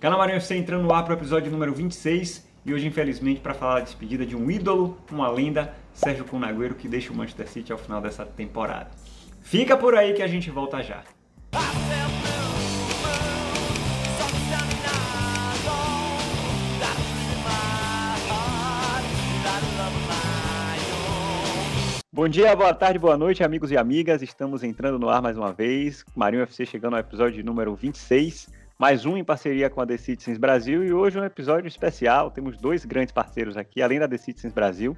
Canal 0.00 0.16
Marinho 0.16 0.36
FC 0.36 0.54
entrando 0.54 0.84
no 0.84 0.94
ar 0.94 1.02
para 1.02 1.14
o 1.14 1.16
episódio 1.18 1.50
número 1.50 1.74
26 1.74 2.46
e 2.64 2.72
hoje, 2.72 2.86
infelizmente, 2.86 3.40
para 3.40 3.52
falar 3.52 3.80
da 3.80 3.84
despedida 3.86 4.24
de 4.24 4.36
um 4.36 4.48
ídolo, 4.48 4.96
uma 5.10 5.28
lenda, 5.28 5.74
Sérgio 5.92 6.24
Conagüero, 6.24 6.76
que 6.76 6.86
deixa 6.86 7.12
o 7.12 7.16
Manchester 7.16 7.48
City 7.48 7.72
ao 7.72 7.78
final 7.78 8.00
dessa 8.00 8.24
temporada. 8.24 8.90
Fica 9.42 9.76
por 9.76 9.96
aí 9.96 10.12
que 10.14 10.22
a 10.22 10.28
gente 10.28 10.52
volta 10.52 10.84
já. 10.84 11.02
Bom 22.12 22.28
dia, 22.28 22.54
boa 22.54 22.74
tarde, 22.74 23.00
boa 23.00 23.16
noite, 23.16 23.42
amigos 23.42 23.72
e 23.72 23.76
amigas. 23.76 24.22
Estamos 24.22 24.62
entrando 24.62 24.98
no 24.98 25.08
ar 25.08 25.20
mais 25.20 25.36
uma 25.36 25.52
vez. 25.52 26.04
Marinho 26.14 26.42
FC 26.44 26.66
chegando 26.66 26.94
ao 26.94 27.00
episódio 27.00 27.44
número 27.44 27.74
26, 27.74 28.57
mais 28.78 29.04
um 29.04 29.16
em 29.16 29.24
parceria 29.24 29.68
com 29.68 29.80
a 29.80 29.86
The 29.86 29.96
Citizens 29.96 30.38
Brasil 30.38 30.84
e 30.84 30.92
hoje 30.92 31.18
um 31.18 31.24
episódio 31.24 31.66
especial. 31.66 32.30
Temos 32.30 32.56
dois 32.56 32.84
grandes 32.84 33.10
parceiros 33.10 33.56
aqui, 33.56 33.82
além 33.82 33.98
da 33.98 34.06
The 34.06 34.16
Citizens 34.16 34.52
Brasil. 34.52 34.96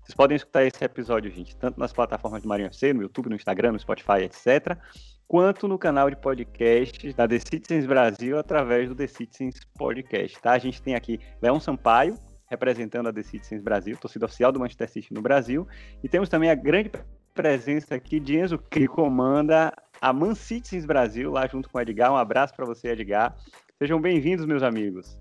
Vocês 0.00 0.14
podem 0.14 0.36
escutar 0.36 0.64
esse 0.64 0.84
episódio, 0.84 1.28
gente, 1.32 1.56
tanto 1.56 1.80
nas 1.80 1.92
plataformas 1.92 2.42
do 2.42 2.48
Marinho 2.48 2.68
FC, 2.68 2.92
no 2.92 3.02
YouTube, 3.02 3.28
no 3.28 3.34
Instagram, 3.34 3.72
no 3.72 3.80
Spotify, 3.80 4.22
etc., 4.22 4.78
quanto 5.26 5.66
no 5.66 5.76
canal 5.76 6.08
de 6.08 6.14
podcast 6.14 7.12
da 7.14 7.26
The 7.26 7.40
Citizens 7.40 7.84
Brasil 7.84 8.38
através 8.38 8.88
do 8.88 8.94
The 8.94 9.08
Citizens 9.08 9.58
Podcast, 9.76 10.40
tá? 10.40 10.52
A 10.52 10.58
gente 10.58 10.80
tem 10.80 10.94
aqui 10.94 11.18
Leão 11.42 11.58
Sampaio, 11.58 12.16
representando 12.48 13.08
a 13.08 13.12
The 13.12 13.24
Citizens 13.24 13.60
Brasil, 13.60 13.96
torcida 13.96 14.26
oficial 14.26 14.52
do 14.52 14.60
Manchester 14.60 14.88
City 14.88 15.12
no 15.12 15.20
Brasil. 15.20 15.66
E 16.00 16.08
temos 16.08 16.28
também 16.28 16.48
a 16.48 16.54
grande 16.54 16.92
presença 17.34 17.96
aqui 17.96 18.20
de 18.20 18.38
Enzo, 18.38 18.56
que 18.56 18.86
comanda 18.86 19.72
a 20.00 20.12
Man 20.12 20.34
Citizens 20.34 20.84
Brasil, 20.84 21.30
lá 21.30 21.46
junto 21.46 21.68
com 21.68 21.78
o 21.78 21.80
Edgar. 21.80 22.12
Um 22.12 22.16
abraço 22.16 22.54
para 22.54 22.64
você, 22.64 22.88
Edgar. 22.88 23.36
Sejam 23.78 24.00
bem-vindos, 24.00 24.46
meus 24.46 24.62
amigos. 24.62 25.18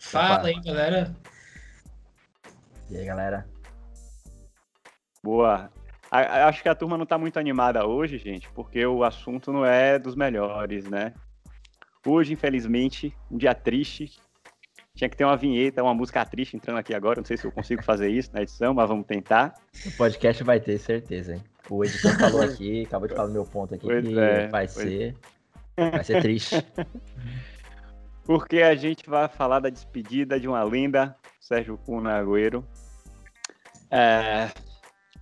Fala 0.00 0.46
aí, 0.46 0.60
galera. 0.60 1.14
E 2.90 2.96
aí, 2.96 3.04
galera? 3.04 3.48
Boa. 5.22 5.70
A, 6.10 6.46
acho 6.46 6.62
que 6.62 6.68
a 6.68 6.74
turma 6.74 6.96
não 6.96 7.04
está 7.04 7.18
muito 7.18 7.38
animada 7.38 7.86
hoje, 7.86 8.18
gente, 8.18 8.48
porque 8.50 8.86
o 8.86 9.02
assunto 9.02 9.52
não 9.52 9.64
é 9.64 9.98
dos 9.98 10.14
melhores, 10.14 10.88
né? 10.88 11.12
Hoje, 12.06 12.32
infelizmente, 12.32 13.12
um 13.28 13.36
dia 13.36 13.52
triste, 13.52 14.20
tinha 14.94 15.10
que 15.10 15.16
ter 15.16 15.24
uma 15.24 15.36
vinheta, 15.36 15.82
uma 15.82 15.92
música 15.92 16.24
triste 16.24 16.56
entrando 16.56 16.78
aqui 16.78 16.94
agora. 16.94 17.20
Não 17.20 17.24
sei 17.24 17.36
se 17.36 17.44
eu 17.44 17.50
consigo 17.50 17.82
fazer 17.82 18.08
isso 18.08 18.30
na 18.32 18.42
edição, 18.42 18.72
mas 18.72 18.88
vamos 18.88 19.06
tentar. 19.06 19.54
O 19.84 19.90
podcast 19.96 20.44
vai 20.44 20.60
ter, 20.60 20.78
certeza, 20.78 21.34
hein? 21.34 21.42
O 21.68 21.84
editor 21.84 22.18
falou 22.18 22.42
aqui, 22.42 22.84
acabou 22.86 23.08
de 23.08 23.14
falar 23.14 23.28
do 23.28 23.32
meu 23.32 23.44
ponto 23.44 23.74
aqui, 23.74 23.86
pois 23.86 24.06
que 24.06 24.18
é, 24.18 24.48
vai 24.48 24.68
ser. 24.68 25.16
É. 25.76 25.90
Vai 25.90 26.04
ser 26.04 26.22
triste. 26.22 26.56
Porque 28.24 28.60
a 28.60 28.74
gente 28.74 29.08
vai 29.08 29.28
falar 29.28 29.60
da 29.60 29.68
despedida 29.68 30.38
de 30.38 30.48
uma 30.48 30.62
lenda, 30.62 31.16
Sérgio 31.40 31.78
Cunagüero. 31.78 32.66
É, 33.88 34.50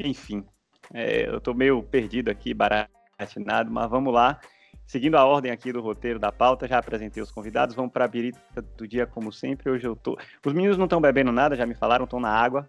enfim, 0.01 0.45
é, 0.93 1.29
eu 1.29 1.41
tô 1.41 1.53
meio 1.53 1.83
perdido 1.83 2.31
aqui, 2.31 2.55
baratinado, 2.55 3.71
mas 3.71 3.91
vamos 3.91 4.13
lá. 4.13 4.41
Seguindo 4.87 5.17
a 5.17 5.25
ordem 5.25 5.51
aqui 5.51 5.73
do 5.73 5.81
roteiro 5.81 6.19
da 6.19 6.31
pauta, 6.31 6.69
já 6.69 6.79
apresentei 6.79 7.23
os 7.23 7.31
convidados. 7.31 7.75
Vamos 7.75 7.93
para 7.93 8.05
a 8.05 8.09
birita 8.09 8.63
do 8.77 8.87
dia, 8.87 9.07
como 9.07 9.33
sempre. 9.33 9.71
Hoje 9.71 9.87
eu 9.87 9.97
tô. 9.97 10.19
Os 10.45 10.53
meninos 10.53 10.77
não 10.77 10.85
estão 10.85 11.01
bebendo 11.01 11.33
nada, 11.33 11.57
já 11.57 11.67
me 11.67 11.75
falaram, 11.75 12.05
estão 12.05 12.21
na 12.21 12.31
água. 12.31 12.69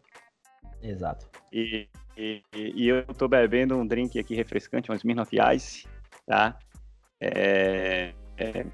Exato. 0.82 1.28
E, 1.52 1.88
e, 2.18 2.44
e 2.54 2.88
eu 2.88 3.00
estou 3.00 3.28
bebendo 3.28 3.78
um 3.78 3.86
drink 3.86 4.18
aqui 4.20 4.36
refrescante, 4.36 4.92
um 4.92 4.96
Smirnoff 4.96 5.36
Ice, 5.56 5.88
tá? 6.26 6.58
É, 7.20 8.14
é, 8.38 8.66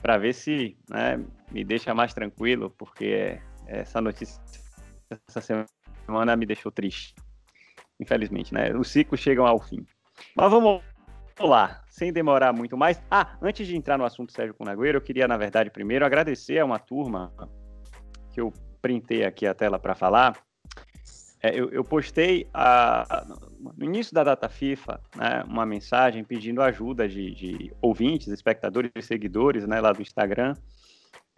para 0.00 0.18
ver 0.18 0.32
se 0.32 0.76
né, 0.88 1.22
me 1.50 1.64
deixa 1.64 1.94
mais 1.94 2.14
tranquilo, 2.14 2.70
porque 2.78 3.40
essa 3.66 4.00
notícia 4.00 4.40
essa 5.28 5.40
semana 6.06 6.36
me 6.36 6.46
deixou 6.46 6.70
triste. 6.70 7.14
Infelizmente, 8.00 8.52
né? 8.54 8.74
Os 8.76 8.88
ciclos 8.88 9.20
chegam 9.20 9.46
ao 9.46 9.58
fim. 9.58 9.84
Mas 10.36 10.50
vamos 10.50 10.82
lá 11.40 11.82
sem 11.88 12.12
demorar 12.12 12.52
muito 12.52 12.76
mais. 12.76 13.02
Ah, 13.10 13.36
antes 13.42 13.66
de 13.66 13.76
entrar 13.76 13.98
no 13.98 14.04
assunto 14.04 14.32
Sérgio 14.32 14.54
Cunagüero, 14.54 14.98
eu 14.98 15.02
queria, 15.02 15.26
na 15.26 15.36
verdade, 15.36 15.70
primeiro 15.70 16.04
agradecer 16.04 16.58
a 16.58 16.64
uma 16.64 16.78
turma 16.78 17.32
que 18.32 18.40
eu 18.40 18.52
printei 18.80 19.24
aqui 19.24 19.46
a 19.46 19.54
tela 19.54 19.78
para 19.78 19.94
falar. 19.94 20.36
É, 21.40 21.58
eu, 21.58 21.70
eu, 21.70 21.84
postei 21.84 22.48
a, 22.52 23.24
no 23.76 23.84
início 23.84 24.12
da 24.12 24.24
data 24.24 24.48
FIFA 24.48 25.00
né, 25.14 25.44
uma 25.46 25.64
mensagem 25.64 26.24
pedindo 26.24 26.60
ajuda 26.60 27.08
de, 27.08 27.32
de 27.32 27.72
ouvintes, 27.80 28.26
espectadores 28.26 28.90
e 28.96 29.02
seguidores 29.02 29.66
né, 29.66 29.80
lá 29.80 29.92
do 29.92 30.02
Instagram 30.02 30.54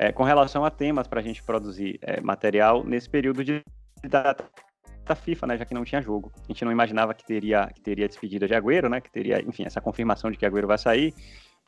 é, 0.01 0.11
com 0.11 0.23
relação 0.23 0.65
a 0.65 0.71
temas 0.71 1.07
para 1.07 1.21
a 1.21 1.23
gente 1.23 1.43
produzir 1.43 1.99
é, 2.01 2.23
material 2.23 2.83
nesse 2.83 3.11
período 3.11 3.45
de 3.45 3.63
data 4.09 4.49
da 5.05 5.15
FIFA, 5.15 5.47
né, 5.49 5.59
já 5.59 5.67
que 5.67 5.75
não 5.75 5.85
tinha 5.85 6.01
jogo. 6.01 6.33
A 6.43 6.47
gente 6.47 6.65
não 6.65 6.73
imaginava 6.73 7.13
que 7.13 7.23
teria, 7.23 7.67
que 7.67 7.83
teria 7.83 8.09
despedida 8.09 8.47
de 8.47 8.55
Agüero, 8.55 8.89
né, 8.89 9.03
que 9.03 9.11
teria, 9.11 9.43
enfim, 9.43 9.65
essa 9.65 9.79
confirmação 9.79 10.31
de 10.31 10.39
que 10.39 10.47
Agüero 10.47 10.67
vai 10.67 10.79
sair. 10.79 11.13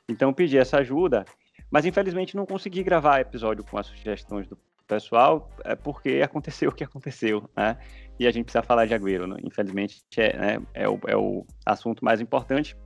Então 0.09 0.33
pedi 0.33 0.57
essa 0.57 0.79
ajuda, 0.79 1.27
mas 1.71 1.85
infelizmente 1.85 2.35
não 2.35 2.47
consegui 2.47 2.83
gravar 2.83 3.21
episódio 3.21 3.63
com 3.65 3.77
as 3.77 3.87
sugestões 3.89 4.49
do 4.49 4.57
pessoal, 4.95 5.51
é 5.65 5.75
porque 5.75 6.21
aconteceu 6.23 6.71
o 6.71 6.75
que 6.75 6.85
aconteceu, 6.85 7.49
né? 7.57 7.77
E 8.19 8.27
a 8.27 8.31
gente 8.31 8.45
precisa 8.45 8.63
falar 8.63 8.87
de 8.87 8.95
Agüero, 8.95 9.27
né? 9.27 9.37
infelizmente 9.43 10.03
é, 10.17 10.37
né, 10.37 10.63
é, 10.75 10.89
o, 10.89 11.01
é 11.07 11.17
o 11.17 11.47
assunto 11.65 12.05
mais 12.05 12.21
importante. 12.21 12.77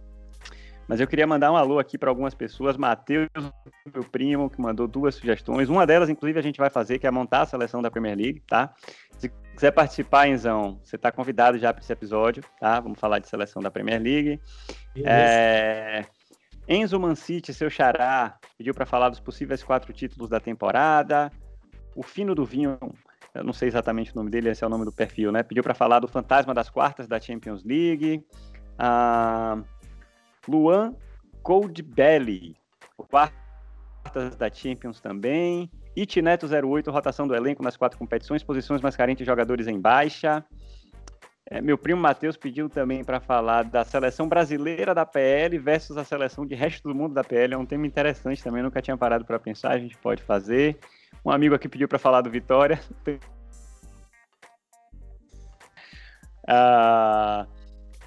Mas 0.88 1.00
eu 1.00 1.06
queria 1.08 1.26
mandar 1.26 1.50
um 1.50 1.56
alô 1.56 1.80
aqui 1.80 1.98
para 1.98 2.08
algumas 2.08 2.32
pessoas. 2.32 2.76
Matheus, 2.76 3.28
meu 3.92 4.04
primo, 4.04 4.48
que 4.48 4.60
mandou 4.60 4.86
duas 4.86 5.16
sugestões. 5.16 5.68
Uma 5.68 5.84
delas, 5.84 6.08
inclusive, 6.08 6.38
a 6.38 6.42
gente 6.42 6.58
vai 6.58 6.70
fazer, 6.70 7.00
que 7.00 7.06
é 7.08 7.10
montar 7.10 7.42
a 7.42 7.46
seleção 7.46 7.82
da 7.82 7.90
Premier 7.90 8.16
League, 8.16 8.40
tá? 8.46 8.72
Se 9.18 9.28
quiser 9.52 9.72
participar, 9.72 10.28
Enzão, 10.28 10.78
você 10.84 10.94
está 10.94 11.10
convidado 11.10 11.58
já 11.58 11.72
para 11.72 11.82
esse 11.82 11.92
episódio, 11.92 12.44
tá? 12.60 12.78
Vamos 12.78 13.00
falar 13.00 13.18
de 13.18 13.28
seleção 13.28 13.60
da 13.60 13.70
Premier 13.70 14.00
League. 14.00 14.40
É... 15.04 16.04
Enzo 16.68 17.00
Mancite, 17.00 17.52
seu 17.52 17.68
xará, 17.68 18.38
pediu 18.56 18.72
para 18.72 18.86
falar 18.86 19.08
dos 19.08 19.20
possíveis 19.20 19.64
quatro 19.64 19.92
títulos 19.92 20.28
da 20.28 20.38
temporada. 20.38 21.32
O 21.96 22.02
Fino 22.02 22.34
do 22.34 22.44
Vinho, 22.44 22.78
eu 23.34 23.42
não 23.42 23.54
sei 23.54 23.68
exatamente 23.68 24.12
o 24.12 24.16
nome 24.16 24.30
dele, 24.30 24.50
esse 24.50 24.62
é 24.62 24.66
o 24.66 24.70
nome 24.70 24.84
do 24.84 24.92
perfil, 24.92 25.32
né? 25.32 25.42
Pediu 25.42 25.62
para 25.62 25.74
falar 25.74 25.98
do 25.98 26.06
fantasma 26.06 26.52
das 26.52 26.68
quartas 26.68 27.08
da 27.08 27.18
Champions 27.18 27.64
League. 27.64 28.22
Ah, 28.78 29.58
Luan 30.46 30.94
Coldbelly, 31.42 32.54
quartas 32.96 34.36
da 34.36 34.52
Champions 34.52 35.00
também. 35.00 35.70
Itneto08, 35.96 36.90
rotação 36.90 37.26
do 37.26 37.34
elenco 37.34 37.62
nas 37.62 37.76
quatro 37.76 37.98
competições, 37.98 38.42
posições 38.42 38.82
mais 38.82 38.94
carentes 38.94 39.26
jogadores 39.26 39.66
em 39.66 39.80
baixa. 39.80 40.44
É, 41.48 41.60
meu 41.62 41.78
primo 41.78 42.00
Matheus 42.00 42.36
pediu 42.36 42.68
também 42.68 43.04
para 43.04 43.20
falar 43.20 43.62
da 43.62 43.84
seleção 43.84 44.28
brasileira 44.28 44.92
da 44.92 45.06
PL 45.06 45.56
versus 45.58 45.96
a 45.96 46.04
seleção 46.04 46.44
de 46.44 46.54
resto 46.54 46.88
do 46.88 46.94
mundo 46.94 47.14
da 47.14 47.24
PL. 47.24 47.54
É 47.54 47.56
um 47.56 47.64
tema 47.64 47.86
interessante 47.86 48.42
também, 48.42 48.62
nunca 48.62 48.82
tinha 48.82 48.96
parado 48.96 49.24
para 49.24 49.38
pensar, 49.38 49.70
a 49.70 49.78
gente 49.78 49.96
pode 49.96 50.22
fazer. 50.22 50.76
Um 51.24 51.30
amigo 51.30 51.54
aqui 51.54 51.68
pediu 51.68 51.88
para 51.88 51.98
falar 51.98 52.20
do 52.20 52.30
Vitória. 52.30 52.80
Ah, 56.48 57.44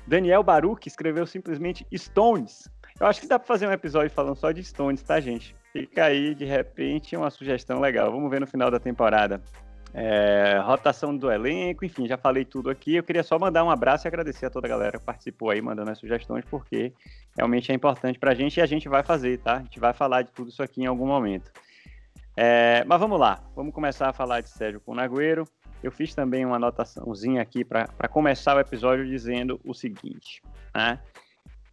Daniel 0.07 0.41
Baruch 0.41 0.87
escreveu 0.87 1.27
simplesmente 1.27 1.85
Stones. 1.93 2.69
Eu 2.97 3.05
acho 3.05 3.19
que 3.19 3.27
dá 3.27 3.38
para 3.38 3.45
fazer 3.45 3.67
um 3.67 3.71
episódio 3.73 4.09
falando 4.09 4.38
só 4.38 4.51
de 4.51 4.63
Stones, 4.63 5.03
tá, 5.03 5.19
gente? 5.19 5.53
Fica 5.73 6.05
aí, 6.05 6.33
de 6.33 6.45
repente, 6.45 7.15
uma 7.15 7.29
sugestão 7.29 7.79
legal. 7.79 8.11
Vamos 8.11 8.29
ver 8.29 8.39
no 8.39 8.47
final 8.47 8.71
da 8.71 8.79
temporada. 8.79 9.41
É, 9.93 10.59
rotação 10.63 11.15
do 11.15 11.31
elenco, 11.31 11.83
enfim, 11.83 12.07
já 12.07 12.17
falei 12.17 12.45
tudo 12.45 12.69
aqui. 12.69 12.95
Eu 12.95 13.03
queria 13.03 13.23
só 13.23 13.39
mandar 13.39 13.63
um 13.63 13.69
abraço 13.69 14.05
e 14.05 14.07
agradecer 14.07 14.45
a 14.45 14.49
toda 14.49 14.67
a 14.67 14.69
galera 14.69 14.99
que 14.99 15.05
participou 15.05 15.49
aí, 15.49 15.61
mandando 15.61 15.91
as 15.91 15.97
sugestões, 15.97 16.45
porque 16.45 16.93
realmente 17.35 17.71
é 17.71 17.75
importante 17.75 18.19
pra 18.19 18.33
gente 18.33 18.57
e 18.57 18.61
a 18.61 18.65
gente 18.65 18.88
vai 18.88 19.03
fazer, 19.03 19.39
tá? 19.39 19.57
A 19.57 19.61
gente 19.61 19.79
vai 19.79 19.93
falar 19.93 20.21
de 20.23 20.31
tudo 20.31 20.49
isso 20.49 20.61
aqui 20.61 20.81
em 20.81 20.85
algum 20.85 21.07
momento. 21.07 21.51
É, 22.35 22.83
mas 22.85 22.99
vamos 22.99 23.19
lá, 23.19 23.43
vamos 23.55 23.73
começar 23.73 24.09
a 24.09 24.13
falar 24.13 24.41
de 24.41 24.49
Sérgio 24.49 24.79
Conagüero. 24.79 25.45
Eu 25.81 25.91
fiz 25.91 26.13
também 26.13 26.45
uma 26.45 26.57
anotaçãozinha 26.57 27.41
aqui 27.41 27.63
para 27.63 27.87
começar 28.09 28.55
o 28.55 28.59
episódio 28.59 29.05
dizendo 29.05 29.59
o 29.63 29.73
seguinte, 29.73 30.41
né? 30.75 30.99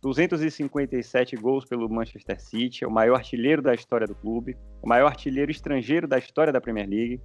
257 0.02 1.36
gols 1.36 1.64
pelo 1.64 1.88
Manchester 1.88 2.40
City, 2.40 2.84
é 2.84 2.86
o 2.86 2.90
maior 2.90 3.16
artilheiro 3.16 3.60
da 3.60 3.74
história 3.74 4.06
do 4.06 4.14
clube, 4.14 4.56
o 4.80 4.88
maior 4.88 5.08
artilheiro 5.08 5.50
estrangeiro 5.50 6.06
da 6.06 6.18
história 6.18 6.52
da 6.52 6.60
Premier 6.60 6.88
League, 6.88 7.20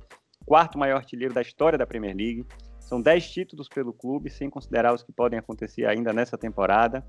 quarto 0.45 0.77
maior 0.77 0.97
artilheiro 0.97 1.33
da 1.33 1.41
história 1.41 1.77
da 1.77 1.85
Premier 1.85 2.15
League. 2.15 2.45
São 2.79 3.01
10 3.01 3.31
títulos 3.31 3.69
pelo 3.69 3.93
clube, 3.93 4.29
sem 4.29 4.49
considerar 4.49 4.93
os 4.93 5.03
que 5.03 5.13
podem 5.13 5.39
acontecer 5.39 5.85
ainda 5.85 6.11
nessa 6.11 6.37
temporada. 6.37 7.05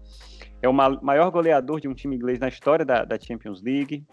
É 0.60 0.69
o 0.69 0.72
maior 0.72 1.30
goleador 1.30 1.80
de 1.80 1.88
um 1.88 1.94
time 1.94 2.14
inglês 2.14 2.38
na 2.38 2.48
história 2.48 2.84
da, 2.84 3.04
da 3.04 3.19
Champions 3.19 3.62
League. 3.62 4.06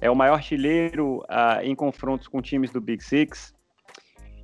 É 0.00 0.10
o 0.10 0.14
maior 0.14 0.34
artilheiro 0.34 1.18
uh, 1.24 1.60
em 1.62 1.74
confrontos 1.74 2.28
com 2.28 2.40
times 2.40 2.70
do 2.70 2.80
Big 2.80 3.02
Six. 3.02 3.54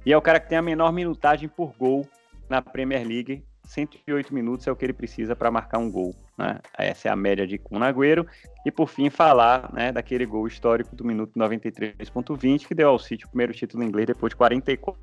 E 0.05 0.13
é 0.13 0.17
o 0.17 0.23
cara 0.23 0.41
que 0.41 0.49
tem 0.49 0.59
a 0.59 0.63
menor 0.63 0.93
minutagem 0.93 1.49
por 1.49 1.75
gol 1.79 2.07
na 2.49 2.61
Premier 2.61 3.07
League. 3.07 3.43
108 3.65 4.35
minutos 4.35 4.67
é 4.67 4.73
o 4.73 4.77
que 4.77 4.85
ele 4.85 4.93
precisa 4.93 5.35
para 5.35 5.51
marcar 5.51 5.79
um 5.79 5.91
gol. 5.91 6.15
né? 6.37 6.61
Essa 6.77 7.09
é 7.09 7.11
a 7.11 7.17
média 7.17 7.47
de 7.47 7.57
Kun 7.57 7.83
Agüero. 7.83 8.27
E 8.65 8.71
por 8.71 8.89
fim, 8.89 9.09
falar 9.09 9.73
né, 9.73 9.91
daquele 9.91 10.27
gol 10.27 10.47
histórico 10.47 10.95
do 10.95 11.05
minuto 11.05 11.39
93.20, 11.39 12.67
que 12.67 12.75
deu 12.75 12.91
ao 12.91 12.99
City 12.99 13.25
o 13.25 13.29
primeiro 13.29 13.53
título 13.53 13.83
inglês 13.83 14.07
depois 14.07 14.31
de 14.31 14.37
44. 14.37 15.01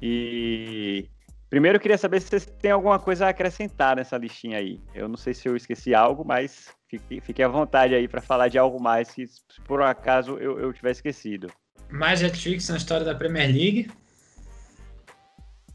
E 0.00 1.08
primeiro 1.50 1.76
eu 1.76 1.80
queria 1.80 1.98
saber 1.98 2.20
se 2.20 2.28
vocês 2.28 2.46
têm 2.46 2.70
alguma 2.70 2.98
coisa 2.98 3.26
a 3.26 3.30
acrescentar 3.30 3.96
nessa 3.96 4.16
listinha 4.16 4.58
aí. 4.58 4.80
Eu 4.94 5.08
não 5.08 5.16
sei 5.16 5.34
se 5.34 5.48
eu 5.48 5.56
esqueci 5.56 5.94
algo, 5.94 6.24
mas 6.24 6.74
fique, 6.88 7.20
fique 7.20 7.42
à 7.42 7.48
vontade 7.48 7.94
aí 7.94 8.08
para 8.08 8.20
falar 8.20 8.48
de 8.48 8.58
algo 8.58 8.80
mais 8.80 9.10
que, 9.10 9.26
se 9.26 9.42
por 9.64 9.80
um 9.80 9.84
acaso, 9.84 10.38
eu, 10.38 10.58
eu 10.58 10.72
tiver 10.72 10.90
esquecido. 10.90 11.52
Mais 11.90 12.22
hat-tricks 12.22 12.68
na 12.68 12.76
história 12.76 13.04
da 13.04 13.14
Premier 13.14 13.46
League. 13.46 13.90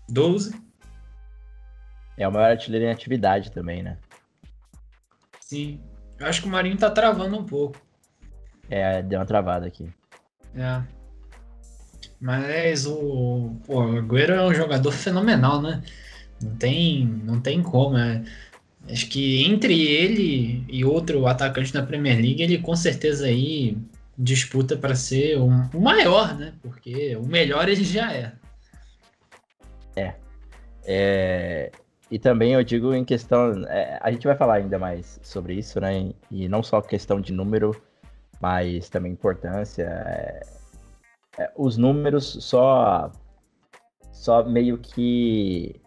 12. 0.10 0.54
É 2.18 2.28
o 2.28 2.32
maior 2.32 2.52
artilheiro 2.52 2.86
em 2.86 2.92
atividade 2.92 3.52
também, 3.52 3.82
né? 3.82 3.98
Sim. 5.40 5.82
Eu 6.20 6.28
acho 6.28 6.42
que 6.42 6.48
o 6.48 6.52
Marinho 6.52 6.78
tá 6.78 6.90
travando 6.90 7.38
um 7.38 7.46
pouco. 7.46 7.80
É, 8.70 9.02
deu 9.02 9.20
uma 9.20 9.26
travada 9.26 9.68
aqui. 9.68 9.90
É. 10.56 10.84
Mas 12.20 12.86
o, 12.86 13.56
pô, 13.66 13.84
o 13.84 13.98
Agüero 13.98 14.34
é 14.34 14.44
um 14.44 14.54
jogador 14.54 14.92
fenomenal, 14.94 15.62
né? 15.62 15.84
Não 16.42 16.56
tem, 16.56 17.06
não 17.06 17.42
tem 17.42 17.62
como. 17.62 17.98
É. 17.98 18.24
Acho 18.90 19.08
que 19.08 19.44
entre 19.46 19.82
ele 19.82 20.66
e 20.68 20.84
outro 20.84 21.26
atacante 21.26 21.72
da 21.72 21.84
Premier 21.84 22.16
League, 22.16 22.42
ele 22.42 22.58
com 22.58 22.76
certeza 22.76 23.28
aí 23.28 23.78
disputa 24.18 24.76
para 24.76 24.94
ser 24.94 25.40
um, 25.40 25.70
o 25.74 25.82
maior, 25.82 26.36
né? 26.38 26.54
Porque 26.62 27.16
o 27.16 27.26
melhor 27.26 27.70
ele 27.70 27.84
já 27.84 28.14
é. 28.14 28.34
É. 29.96 30.14
é. 30.86 31.72
E 32.12 32.20
também 32.20 32.54
eu 32.54 32.64
digo 32.64 32.94
em 32.94 33.06
questão. 33.06 33.66
É, 33.68 33.98
a 34.02 34.12
gente 34.12 34.28
vai 34.28 34.36
falar 34.36 34.56
ainda 34.56 34.78
mais 34.78 35.20
sobre 35.24 35.56
isso, 35.56 35.80
né? 35.80 36.12
E 36.30 36.48
não 36.50 36.62
só 36.62 36.82
questão 36.82 37.22
de 37.22 37.32
número, 37.32 37.82
mas 38.42 38.90
também 38.90 39.14
importância. 39.14 39.84
É, 39.84 40.42
é, 41.40 41.52
os 41.58 41.78
números 41.78 42.38
só. 42.42 43.12
Só 44.12 44.44
meio 44.44 44.78
que. 44.78 45.82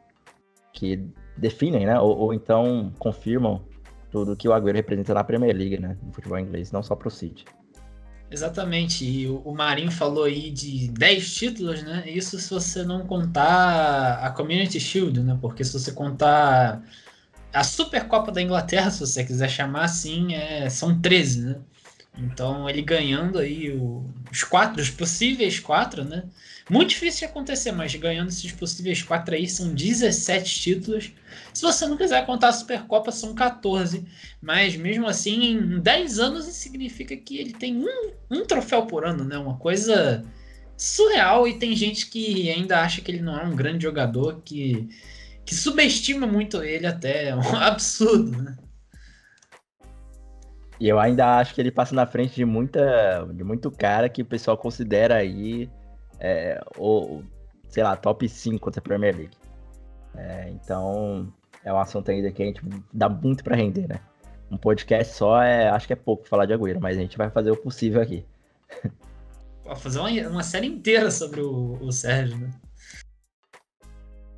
que 0.72 1.06
definem, 1.36 1.86
né? 1.86 1.98
Ou, 2.00 2.16
ou 2.16 2.34
então 2.34 2.92
confirmam 2.98 3.62
tudo 4.10 4.36
que 4.36 4.48
o 4.48 4.52
Agüero 4.52 4.76
representa 4.76 5.14
na 5.14 5.24
Premier 5.24 5.54
League, 5.54 5.78
né? 5.78 5.96
No 6.02 6.12
futebol 6.12 6.38
inglês, 6.38 6.72
não 6.72 6.82
só 6.82 6.94
para 6.94 7.08
o 7.08 7.10
City. 7.10 7.44
Exatamente, 8.28 9.04
e 9.04 9.28
o 9.28 9.52
Marinho 9.52 9.90
falou 9.90 10.24
aí 10.24 10.50
de 10.50 10.88
10 10.88 11.34
títulos, 11.34 11.82
né? 11.82 12.02
Isso 12.06 12.38
se 12.38 12.50
você 12.50 12.82
não 12.82 13.06
contar 13.06 14.18
a 14.20 14.30
Community 14.30 14.80
Shield, 14.80 15.20
né? 15.20 15.38
Porque 15.40 15.62
se 15.62 15.72
você 15.72 15.92
contar 15.92 16.82
a 17.52 17.62
Supercopa 17.62 18.32
da 18.32 18.42
Inglaterra, 18.42 18.90
se 18.90 19.00
você 19.00 19.24
quiser 19.24 19.48
chamar 19.48 19.84
assim, 19.84 20.34
é, 20.34 20.68
são 20.68 21.00
13, 21.00 21.40
né? 21.42 21.56
Então 22.16 22.68
ele 22.68 22.80
ganhando 22.80 23.38
aí 23.38 23.70
o, 23.72 24.04
os 24.32 24.42
quatro, 24.42 24.80
os 24.80 24.90
possíveis 24.90 25.60
quatro, 25.60 26.04
né? 26.04 26.24
Muito 26.68 26.90
difícil 26.90 27.20
de 27.20 27.24
acontecer, 27.26 27.70
mas 27.72 27.94
ganhando 27.94 28.28
esses 28.28 28.50
possíveis 28.52 29.02
quatro 29.02 29.34
aí 29.34 29.46
são 29.46 29.72
17 29.72 30.60
títulos. 30.60 31.12
Se 31.52 31.62
você 31.62 31.86
não 31.86 31.96
quiser 31.96 32.24
contar 32.26 32.48
a 32.48 32.52
Supercopa, 32.52 33.12
são 33.12 33.34
14. 33.34 34.04
Mas 34.40 34.76
mesmo 34.76 35.06
assim, 35.06 35.52
em 35.52 35.78
10 35.78 36.18
anos, 36.18 36.48
isso 36.48 36.58
significa 36.58 37.16
que 37.16 37.38
ele 37.38 37.52
tem 37.52 37.76
um, 37.76 38.10
um 38.30 38.44
troféu 38.44 38.86
por 38.86 39.04
ano, 39.04 39.22
né? 39.24 39.38
Uma 39.38 39.56
coisa 39.58 40.24
surreal. 40.76 41.46
E 41.46 41.58
tem 41.58 41.76
gente 41.76 42.08
que 42.08 42.50
ainda 42.50 42.80
acha 42.80 43.00
que 43.00 43.10
ele 43.10 43.20
não 43.20 43.38
é 43.38 43.44
um 43.44 43.54
grande 43.54 43.84
jogador, 43.84 44.40
que, 44.44 44.88
que 45.44 45.54
subestima 45.54 46.26
muito 46.26 46.62
ele 46.62 46.86
até. 46.86 47.28
É 47.28 47.36
um 47.36 47.40
absurdo, 47.56 48.42
né? 48.42 48.56
E 50.78 50.88
eu 50.88 50.98
ainda 50.98 51.38
acho 51.38 51.54
que 51.54 51.60
ele 51.60 51.70
passa 51.70 51.94
na 51.94 52.06
frente 52.06 52.34
de 52.34 52.44
muita, 52.44 53.26
de 53.32 53.42
muito 53.42 53.70
cara 53.70 54.08
que 54.08 54.22
o 54.22 54.26
pessoal 54.26 54.58
considera 54.58 55.16
aí 55.16 55.70
é, 56.20 56.60
o, 56.76 57.22
sei 57.68 57.82
lá, 57.82 57.96
top 57.96 58.28
5 58.28 58.70
da 58.70 58.80
Premier 58.80 59.16
League. 59.16 59.36
É, 60.14 60.50
então, 60.50 61.32
é 61.64 61.72
um 61.72 61.78
assunto 61.78 62.10
ainda 62.10 62.30
que 62.30 62.42
a 62.42 62.46
gente 62.46 62.60
dá 62.92 63.08
muito 63.08 63.42
para 63.42 63.56
render, 63.56 63.88
né? 63.88 64.00
Um 64.50 64.56
podcast 64.56 65.14
só 65.14 65.42
é, 65.42 65.68
acho 65.68 65.86
que 65.86 65.92
é 65.92 65.96
pouco 65.96 66.28
falar 66.28 66.46
de 66.46 66.52
Agüero, 66.52 66.80
mas 66.80 66.96
a 66.96 67.00
gente 67.00 67.18
vai 67.18 67.30
fazer 67.30 67.50
o 67.50 67.56
possível 67.56 68.00
aqui. 68.00 68.24
Pode 69.64 69.80
fazer 69.80 69.98
uma, 69.98 70.10
uma 70.28 70.42
série 70.42 70.66
inteira 70.66 71.10
sobre 71.10 71.40
o, 71.40 71.78
o 71.80 71.90
Sérgio, 71.90 72.38
né? 72.38 72.50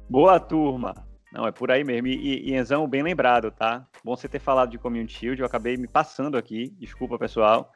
Boa 0.08 0.40
turma! 0.40 1.07
Não, 1.32 1.46
é 1.46 1.52
por 1.52 1.70
aí 1.70 1.84
mesmo. 1.84 2.06
E, 2.06 2.50
e 2.50 2.54
Enzão, 2.54 2.88
bem 2.88 3.02
lembrado, 3.02 3.50
tá? 3.50 3.86
Bom 4.02 4.16
você 4.16 4.28
ter 4.28 4.38
falado 4.38 4.70
de 4.70 4.78
Community 4.78 5.18
Shield, 5.18 5.40
eu 5.40 5.46
acabei 5.46 5.76
me 5.76 5.86
passando 5.86 6.38
aqui, 6.38 6.70
desculpa 6.78 7.18
pessoal 7.18 7.72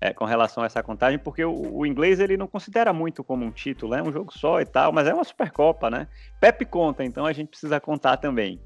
é, 0.00 0.12
com 0.12 0.24
relação 0.24 0.62
a 0.62 0.66
essa 0.66 0.82
contagem, 0.82 1.18
porque 1.18 1.44
o, 1.44 1.78
o, 1.78 1.86
inglês 1.86 2.20
ele 2.20 2.36
não 2.36 2.46
considera 2.46 2.92
muito 2.92 3.24
como 3.24 3.44
um 3.44 3.50
título, 3.50 3.94
é 3.94 4.02
um 4.02 4.12
jogo 4.12 4.32
só 4.32 4.60
e 4.60 4.66
tal, 4.66 4.92
mas 4.92 5.06
é 5.06 5.14
uma 5.14 5.24
Supercopa, 5.24 5.90
né? 5.90 6.06
Pepe 6.40 6.64
conta, 6.64 7.04
então 7.04 7.26
a 7.26 7.32
gente 7.32 7.48
precisa 7.48 7.80
contar 7.80 8.16
também. 8.16 8.60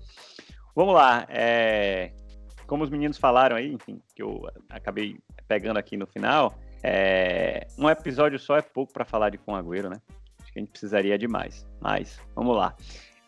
Vamos 0.75 0.95
lá, 0.95 1.27
é, 1.29 2.13
como 2.67 2.85
os 2.85 2.91
meninos 2.91 3.19
falaram 3.19 3.57
aí, 3.57 3.73
enfim, 3.73 4.01
que 4.15 4.23
eu 4.23 4.49
acabei 4.69 5.19
pegando 5.49 5.79
aqui 5.79 5.97
no 5.97 6.07
final, 6.07 6.55
é, 6.83 7.67
um 7.79 7.89
episódio 7.89 8.39
só 8.39 8.57
é 8.57 8.63
pouco 8.63 8.93
para 8.93 9.05
falar 9.05 9.31
de 9.31 9.39
Com 9.39 9.55
Agüero, 9.55 9.89
né? 9.89 10.01
Acho 10.43 10.53
que 10.53 10.59
a 10.59 10.63
gente 10.63 10.71
precisaria 10.71 11.17
de 11.17 11.29
mais, 11.29 11.67
mas 11.81 12.21
vamos 12.35 12.57
lá. 12.57 12.75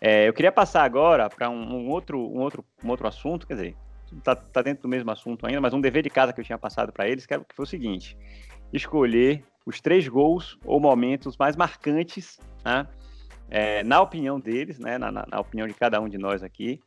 É, 0.06 0.28
eu 0.28 0.34
queria 0.34 0.52
passar 0.52 0.84
agora 0.84 1.30
para 1.30 1.48
um, 1.48 1.76
um, 1.76 1.88
outro, 1.88 2.18
um, 2.18 2.40
outro, 2.40 2.62
um 2.84 2.90
outro 2.90 3.08
assunto, 3.08 3.46
quer 3.46 3.54
dizer, 3.54 3.76
tá, 4.22 4.36
tá 4.36 4.60
dentro 4.60 4.82
do 4.82 4.88
mesmo 4.88 5.10
assunto 5.10 5.46
ainda, 5.46 5.62
mas 5.62 5.72
um 5.72 5.80
dever 5.80 6.02
de 6.02 6.10
casa 6.10 6.30
que 6.30 6.38
eu 6.38 6.44
tinha 6.44 6.58
passado 6.58 6.92
para 6.92 7.08
eles, 7.08 7.24
que 7.24 7.34
foi 7.54 7.62
o 7.62 7.66
seguinte: 7.66 8.14
escolher 8.70 9.42
os 9.64 9.80
três 9.80 10.06
gols 10.06 10.58
ou 10.62 10.78
momentos 10.78 11.38
mais 11.38 11.56
marcantes, 11.56 12.38
né, 12.62 12.86
é, 13.48 13.82
na 13.82 14.02
opinião 14.02 14.38
deles, 14.38 14.78
né, 14.78 14.98
na, 14.98 15.10
na, 15.10 15.40
opinião 15.40 15.66
de 15.66 15.72
cada 15.72 15.98
um 16.02 16.06
de 16.06 16.18
nós 16.18 16.42
aqui, 16.42 16.78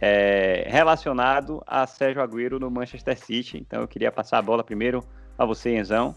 é, 0.00 0.66
relacionado 0.66 1.62
a 1.68 1.86
Sérgio 1.86 2.20
Agüero 2.20 2.58
no 2.58 2.72
Manchester 2.72 3.16
City. 3.16 3.56
Então 3.56 3.82
eu 3.82 3.86
queria 3.86 4.10
passar 4.10 4.38
a 4.38 4.42
bola 4.42 4.64
primeiro 4.64 5.00
a 5.38 5.44
você, 5.44 5.76
Enzão, 5.76 6.16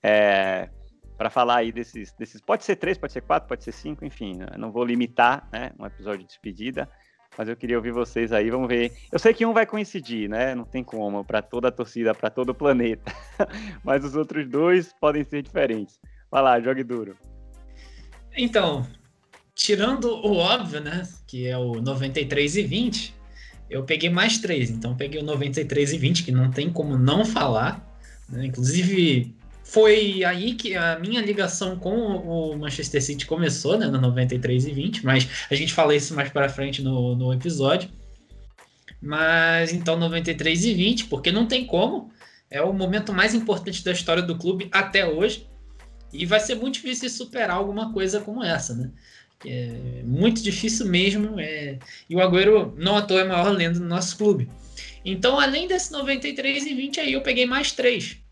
é, 0.00 0.68
para 1.16 1.30
falar 1.30 1.56
aí 1.56 1.72
desses, 1.72 2.12
desses. 2.12 2.40
Pode 2.40 2.64
ser 2.64 2.76
três, 2.76 2.98
pode 2.98 3.12
ser 3.12 3.22
quatro, 3.22 3.48
pode 3.48 3.64
ser 3.64 3.72
cinco, 3.72 4.04
enfim, 4.04 4.38
não 4.58 4.70
vou 4.70 4.84
limitar 4.84 5.48
né, 5.52 5.72
um 5.78 5.86
episódio 5.86 6.20
de 6.20 6.26
despedida 6.26 6.88
mas 7.36 7.48
eu 7.48 7.56
queria 7.56 7.76
ouvir 7.76 7.92
vocês 7.92 8.32
aí, 8.32 8.50
vamos 8.50 8.68
ver. 8.68 8.92
Eu 9.12 9.18
sei 9.18 9.34
que 9.34 9.44
um 9.44 9.52
vai 9.52 9.66
coincidir, 9.66 10.28
né? 10.28 10.54
Não 10.54 10.64
tem 10.64 10.82
como, 10.82 11.24
para 11.24 11.42
toda 11.42 11.68
a 11.68 11.72
torcida, 11.72 12.14
para 12.14 12.30
todo 12.30 12.50
o 12.50 12.54
planeta. 12.54 13.12
Mas 13.84 14.04
os 14.04 14.16
outros 14.16 14.48
dois 14.48 14.94
podem 14.98 15.22
ser 15.22 15.42
diferentes. 15.42 16.00
Vai 16.30 16.42
lá, 16.42 16.60
jogue 16.60 16.82
duro. 16.82 17.16
Então, 18.36 18.86
tirando 19.54 20.06
o 20.06 20.36
óbvio, 20.36 20.80
né? 20.80 21.02
Que 21.26 21.46
é 21.46 21.58
o 21.58 21.74
93 21.74 22.56
e 22.56 22.62
20, 22.62 23.14
eu 23.68 23.84
peguei 23.84 24.08
mais 24.08 24.38
três. 24.38 24.70
Então, 24.70 24.96
peguei 24.96 25.20
o 25.20 25.24
93 25.24 25.92
e 25.92 25.98
20, 25.98 26.24
que 26.24 26.32
não 26.32 26.50
tem 26.50 26.72
como 26.72 26.96
não 26.96 27.24
falar. 27.24 27.86
Né? 28.30 28.46
Inclusive, 28.46 29.34
foi 29.66 30.24
aí 30.24 30.54
que 30.54 30.76
a 30.76 30.96
minha 30.98 31.20
ligação 31.20 31.76
com 31.76 31.90
o 31.90 32.56
Manchester 32.56 33.02
City 33.02 33.26
começou, 33.26 33.76
né, 33.76 33.86
no 33.88 34.00
93 34.00 34.64
e 34.64 34.72
20, 34.72 35.04
mas 35.04 35.28
a 35.50 35.54
gente 35.56 35.74
fala 35.74 35.94
isso 35.94 36.14
mais 36.14 36.30
para 36.30 36.48
frente 36.48 36.80
no, 36.80 37.16
no 37.16 37.32
episódio. 37.34 37.90
Mas 39.02 39.72
então 39.72 39.98
93 39.98 40.64
e 40.64 40.72
20, 40.72 41.06
porque 41.06 41.32
não 41.32 41.46
tem 41.46 41.66
como, 41.66 42.10
é 42.48 42.62
o 42.62 42.72
momento 42.72 43.12
mais 43.12 43.34
importante 43.34 43.84
da 43.84 43.90
história 43.90 44.22
do 44.22 44.38
clube 44.38 44.68
até 44.70 45.04
hoje. 45.04 45.48
E 46.12 46.24
vai 46.24 46.38
ser 46.38 46.54
muito 46.54 46.74
difícil 46.74 47.10
superar 47.10 47.56
alguma 47.56 47.92
coisa 47.92 48.20
como 48.20 48.44
essa, 48.44 48.72
né? 48.72 48.90
É 49.44 50.02
muito 50.04 50.42
difícil 50.42 50.86
mesmo. 50.86 51.40
É... 51.40 51.78
E 52.08 52.14
o 52.14 52.20
Agüero 52.20 52.72
não 52.78 52.96
à 52.96 53.02
toa 53.02 53.20
é 53.20 53.24
maior 53.24 53.50
lenda 53.50 53.80
do 53.80 53.84
nosso 53.86 54.16
clube. 54.16 54.48
Então, 55.04 55.38
além 55.38 55.66
desse 55.66 55.90
93 55.92 56.66
e 56.66 56.74
20 56.74 57.00
aí, 57.00 57.12
eu 57.12 57.20
peguei 57.20 57.46
mais 57.46 57.72
três. 57.72 58.24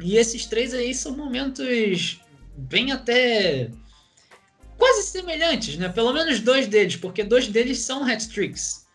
E 0.00 0.16
esses 0.16 0.46
três 0.46 0.72
aí 0.72 0.94
são 0.94 1.16
momentos 1.16 2.20
bem 2.56 2.92
até 2.92 3.70
quase 4.76 5.02
semelhantes, 5.02 5.76
né? 5.76 5.88
Pelo 5.88 6.12
menos 6.12 6.40
dois 6.40 6.66
deles, 6.66 6.96
porque 6.96 7.24
dois 7.24 7.48
deles 7.48 7.80
são 7.80 8.04
hat-tricks. 8.04 8.86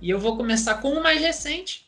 E 0.00 0.10
eu 0.10 0.18
vou 0.18 0.36
começar 0.36 0.74
com 0.76 0.90
o 0.90 1.02
mais 1.02 1.20
recente, 1.20 1.86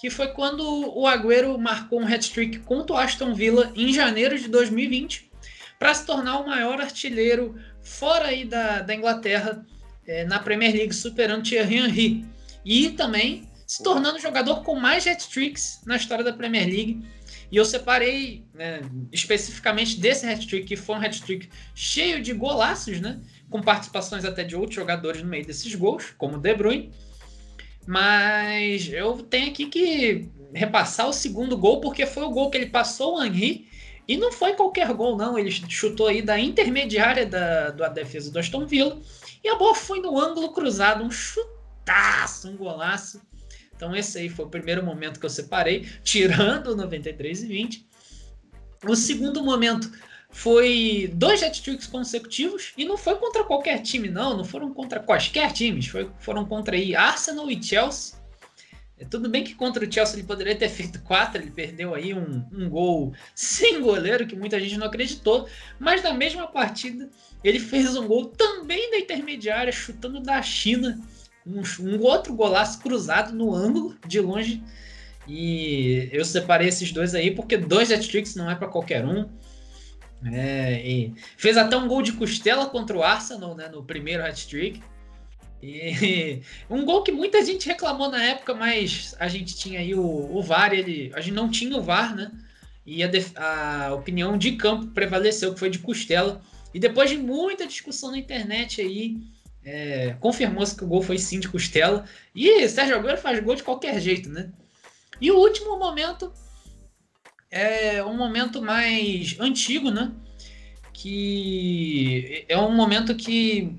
que 0.00 0.08
foi 0.08 0.28
quando 0.28 0.62
o 0.96 1.06
Agüero 1.06 1.58
marcou 1.58 2.00
um 2.00 2.06
hat-trick 2.06 2.60
contra 2.60 2.96
o 2.96 2.98
Aston 2.98 3.34
Villa 3.34 3.72
em 3.76 3.92
janeiro 3.92 4.38
de 4.38 4.48
2020, 4.48 5.30
para 5.78 5.92
se 5.92 6.06
tornar 6.06 6.40
o 6.40 6.46
maior 6.46 6.80
artilheiro 6.80 7.54
fora 7.82 8.28
aí 8.28 8.44
da, 8.44 8.80
da 8.80 8.94
Inglaterra 8.94 9.64
é, 10.06 10.24
na 10.24 10.38
Premier 10.38 10.72
League, 10.72 10.94
superando 10.94 11.42
Thierry 11.42 11.76
Henry. 11.76 12.24
E 12.64 12.90
também 12.90 13.48
se 13.66 13.82
tornando 13.82 14.16
o 14.16 14.20
jogador 14.20 14.62
com 14.62 14.74
mais 14.74 15.06
hat-tricks 15.06 15.80
na 15.84 15.96
história 15.96 16.24
da 16.24 16.32
Premier 16.32 16.66
League, 16.66 17.06
e 17.50 17.56
eu 17.56 17.64
separei 17.64 18.44
né, 18.52 18.82
especificamente 19.10 19.98
desse 19.98 20.26
hat-trick, 20.26 20.66
que 20.66 20.76
foi 20.76 20.96
um 20.96 21.00
hat-trick 21.00 21.48
cheio 21.74 22.22
de 22.22 22.32
golaços, 22.34 23.00
né? 23.00 23.20
Com 23.48 23.62
participações 23.62 24.24
até 24.24 24.44
de 24.44 24.54
outros 24.54 24.74
jogadores 24.74 25.22
no 25.22 25.28
meio 25.28 25.46
desses 25.46 25.74
gols, 25.74 26.14
como 26.18 26.36
o 26.36 26.40
De 26.40 26.54
Bruyne. 26.54 26.92
Mas 27.86 28.92
eu 28.92 29.14
tenho 29.22 29.48
aqui 29.48 29.66
que 29.66 30.28
repassar 30.52 31.08
o 31.08 31.12
segundo 31.12 31.56
gol, 31.56 31.80
porque 31.80 32.04
foi 32.04 32.24
o 32.24 32.30
gol 32.30 32.50
que 32.50 32.58
ele 32.58 32.66
passou 32.66 33.16
o 33.16 33.24
Henry. 33.24 33.66
E 34.06 34.16
não 34.16 34.30
foi 34.30 34.54
qualquer 34.54 34.92
gol, 34.92 35.16
não. 35.16 35.38
Ele 35.38 35.50
chutou 35.50 36.06
aí 36.06 36.20
da 36.20 36.38
intermediária 36.38 37.24
da, 37.24 37.70
da 37.70 37.88
defesa 37.88 38.30
do 38.30 38.38
Aston 38.38 38.66
Villa. 38.66 39.00
E 39.42 39.48
a 39.48 39.54
bola 39.54 39.74
foi 39.74 40.00
no 40.00 40.18
ângulo 40.18 40.52
cruzado. 40.52 41.02
Um 41.02 41.10
chutaço, 41.10 42.48
um 42.48 42.56
golaço. 42.56 43.22
Então 43.78 43.94
esse 43.94 44.18
aí 44.18 44.28
foi 44.28 44.44
o 44.44 44.48
primeiro 44.48 44.84
momento 44.84 45.20
que 45.20 45.24
eu 45.24 45.30
separei, 45.30 45.88
tirando 46.02 46.72
o 46.72 46.76
93 46.76 47.44
e 47.44 47.46
20. 47.46 47.86
O 48.84 48.96
segundo 48.96 49.40
momento 49.40 49.88
foi 50.30 51.12
dois 51.14 51.44
hat-tricks 51.44 51.86
consecutivos 51.86 52.72
e 52.76 52.84
não 52.84 52.96
foi 52.96 53.14
contra 53.14 53.44
qualquer 53.44 53.80
time, 53.80 54.08
não. 54.08 54.36
Não 54.36 54.44
foram 54.44 54.74
contra 54.74 54.98
quaisquer 54.98 55.52
times. 55.52 55.86
Foi, 55.86 56.10
foram 56.18 56.44
contra 56.44 56.74
aí 56.74 56.96
Arsenal 56.96 57.48
e 57.48 57.62
Chelsea. 57.62 58.18
É, 58.98 59.04
tudo 59.04 59.28
bem 59.28 59.44
que 59.44 59.54
contra 59.54 59.86
o 59.86 59.92
Chelsea 59.92 60.16
ele 60.16 60.26
poderia 60.26 60.56
ter 60.56 60.68
feito 60.70 61.00
quatro, 61.02 61.40
ele 61.40 61.52
perdeu 61.52 61.94
aí 61.94 62.12
um, 62.12 62.44
um 62.52 62.68
gol 62.68 63.14
sem 63.32 63.80
goleiro, 63.80 64.26
que 64.26 64.34
muita 64.34 64.58
gente 64.58 64.76
não 64.76 64.88
acreditou. 64.88 65.48
Mas 65.78 66.02
na 66.02 66.12
mesma 66.12 66.48
partida, 66.48 67.08
ele 67.44 67.60
fez 67.60 67.96
um 67.96 68.08
gol 68.08 68.26
também 68.26 68.90
da 68.90 68.98
intermediária, 68.98 69.72
chutando 69.72 70.18
da 70.18 70.42
China. 70.42 71.00
Um, 71.48 71.62
um 71.86 72.02
outro 72.02 72.34
golaço 72.34 72.78
cruzado 72.80 73.34
no 73.34 73.54
ângulo, 73.54 73.96
de 74.06 74.20
longe. 74.20 74.62
E 75.26 76.08
eu 76.12 76.24
separei 76.24 76.68
esses 76.68 76.92
dois 76.92 77.14
aí, 77.14 77.30
porque 77.30 77.56
dois 77.56 77.90
hat-tricks 77.90 78.34
não 78.34 78.50
é 78.50 78.54
para 78.54 78.68
qualquer 78.68 79.04
um. 79.04 79.28
É, 80.32 81.10
fez 81.36 81.56
até 81.56 81.76
um 81.76 81.86
gol 81.86 82.02
de 82.02 82.12
costela 82.12 82.66
contra 82.66 82.96
o 82.96 83.02
Arsenal, 83.02 83.54
né, 83.54 83.68
no 83.68 83.82
primeiro 83.84 84.24
hat-trick. 84.24 84.82
E 85.62 86.40
um 86.68 86.84
gol 86.84 87.02
que 87.02 87.12
muita 87.12 87.44
gente 87.44 87.66
reclamou 87.66 88.10
na 88.10 88.22
época, 88.22 88.54
mas 88.54 89.14
a 89.18 89.28
gente 89.28 89.56
tinha 89.56 89.80
aí 89.80 89.94
o, 89.94 90.02
o 90.02 90.42
VAR, 90.42 90.72
ele, 90.72 91.10
a 91.14 91.20
gente 91.20 91.34
não 91.34 91.50
tinha 91.50 91.76
o 91.76 91.82
VAR, 91.82 92.14
né? 92.14 92.30
E 92.86 93.02
a, 93.04 93.06
def, 93.06 93.32
a 93.36 93.92
opinião 93.94 94.38
de 94.38 94.52
campo 94.52 94.86
prevaleceu, 94.88 95.52
que 95.52 95.60
foi 95.60 95.68
de 95.68 95.78
costela. 95.78 96.40
E 96.72 96.80
depois 96.80 97.10
de 97.10 97.18
muita 97.18 97.66
discussão 97.66 98.10
na 98.10 98.18
internet 98.18 98.80
aí, 98.80 99.18
é, 99.68 100.16
confirmou-se 100.18 100.74
que 100.74 100.82
o 100.82 100.86
gol 100.86 101.02
foi 101.02 101.18
sim 101.18 101.38
de 101.38 101.48
costela. 101.48 102.06
E 102.34 102.66
Sérgio 102.68 102.96
Agüero 102.96 103.18
faz 103.18 103.38
gol 103.40 103.54
de 103.54 103.62
qualquer 103.62 104.00
jeito, 104.00 104.30
né? 104.30 104.50
E 105.20 105.30
o 105.30 105.36
último 105.36 105.78
momento 105.78 106.32
é 107.50 108.02
um 108.02 108.16
momento 108.16 108.62
mais 108.62 109.36
antigo, 109.38 109.90
né? 109.90 110.10
Que 110.92 112.46
é 112.48 112.58
um 112.58 112.74
momento 112.74 113.14
que, 113.14 113.76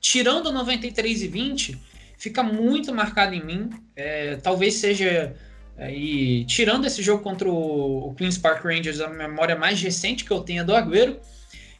tirando 0.00 0.50
93 0.50 1.22
e 1.22 1.28
20, 1.28 1.78
fica 2.16 2.42
muito 2.42 2.94
marcado 2.94 3.34
em 3.34 3.44
mim. 3.44 3.70
É, 3.94 4.36
talvez 4.36 4.74
seja. 4.74 5.36
E 5.90 6.46
tirando 6.46 6.86
esse 6.86 7.02
jogo 7.02 7.22
contra 7.22 7.50
o, 7.50 8.08
o 8.08 8.14
Queen's 8.14 8.38
Park 8.38 8.64
Rangers, 8.64 9.02
a 9.02 9.08
memória 9.08 9.54
mais 9.54 9.82
recente 9.82 10.24
que 10.24 10.30
eu 10.30 10.40
tenho 10.40 10.62
é 10.62 10.64
do 10.64 10.74
Agüero, 10.74 11.20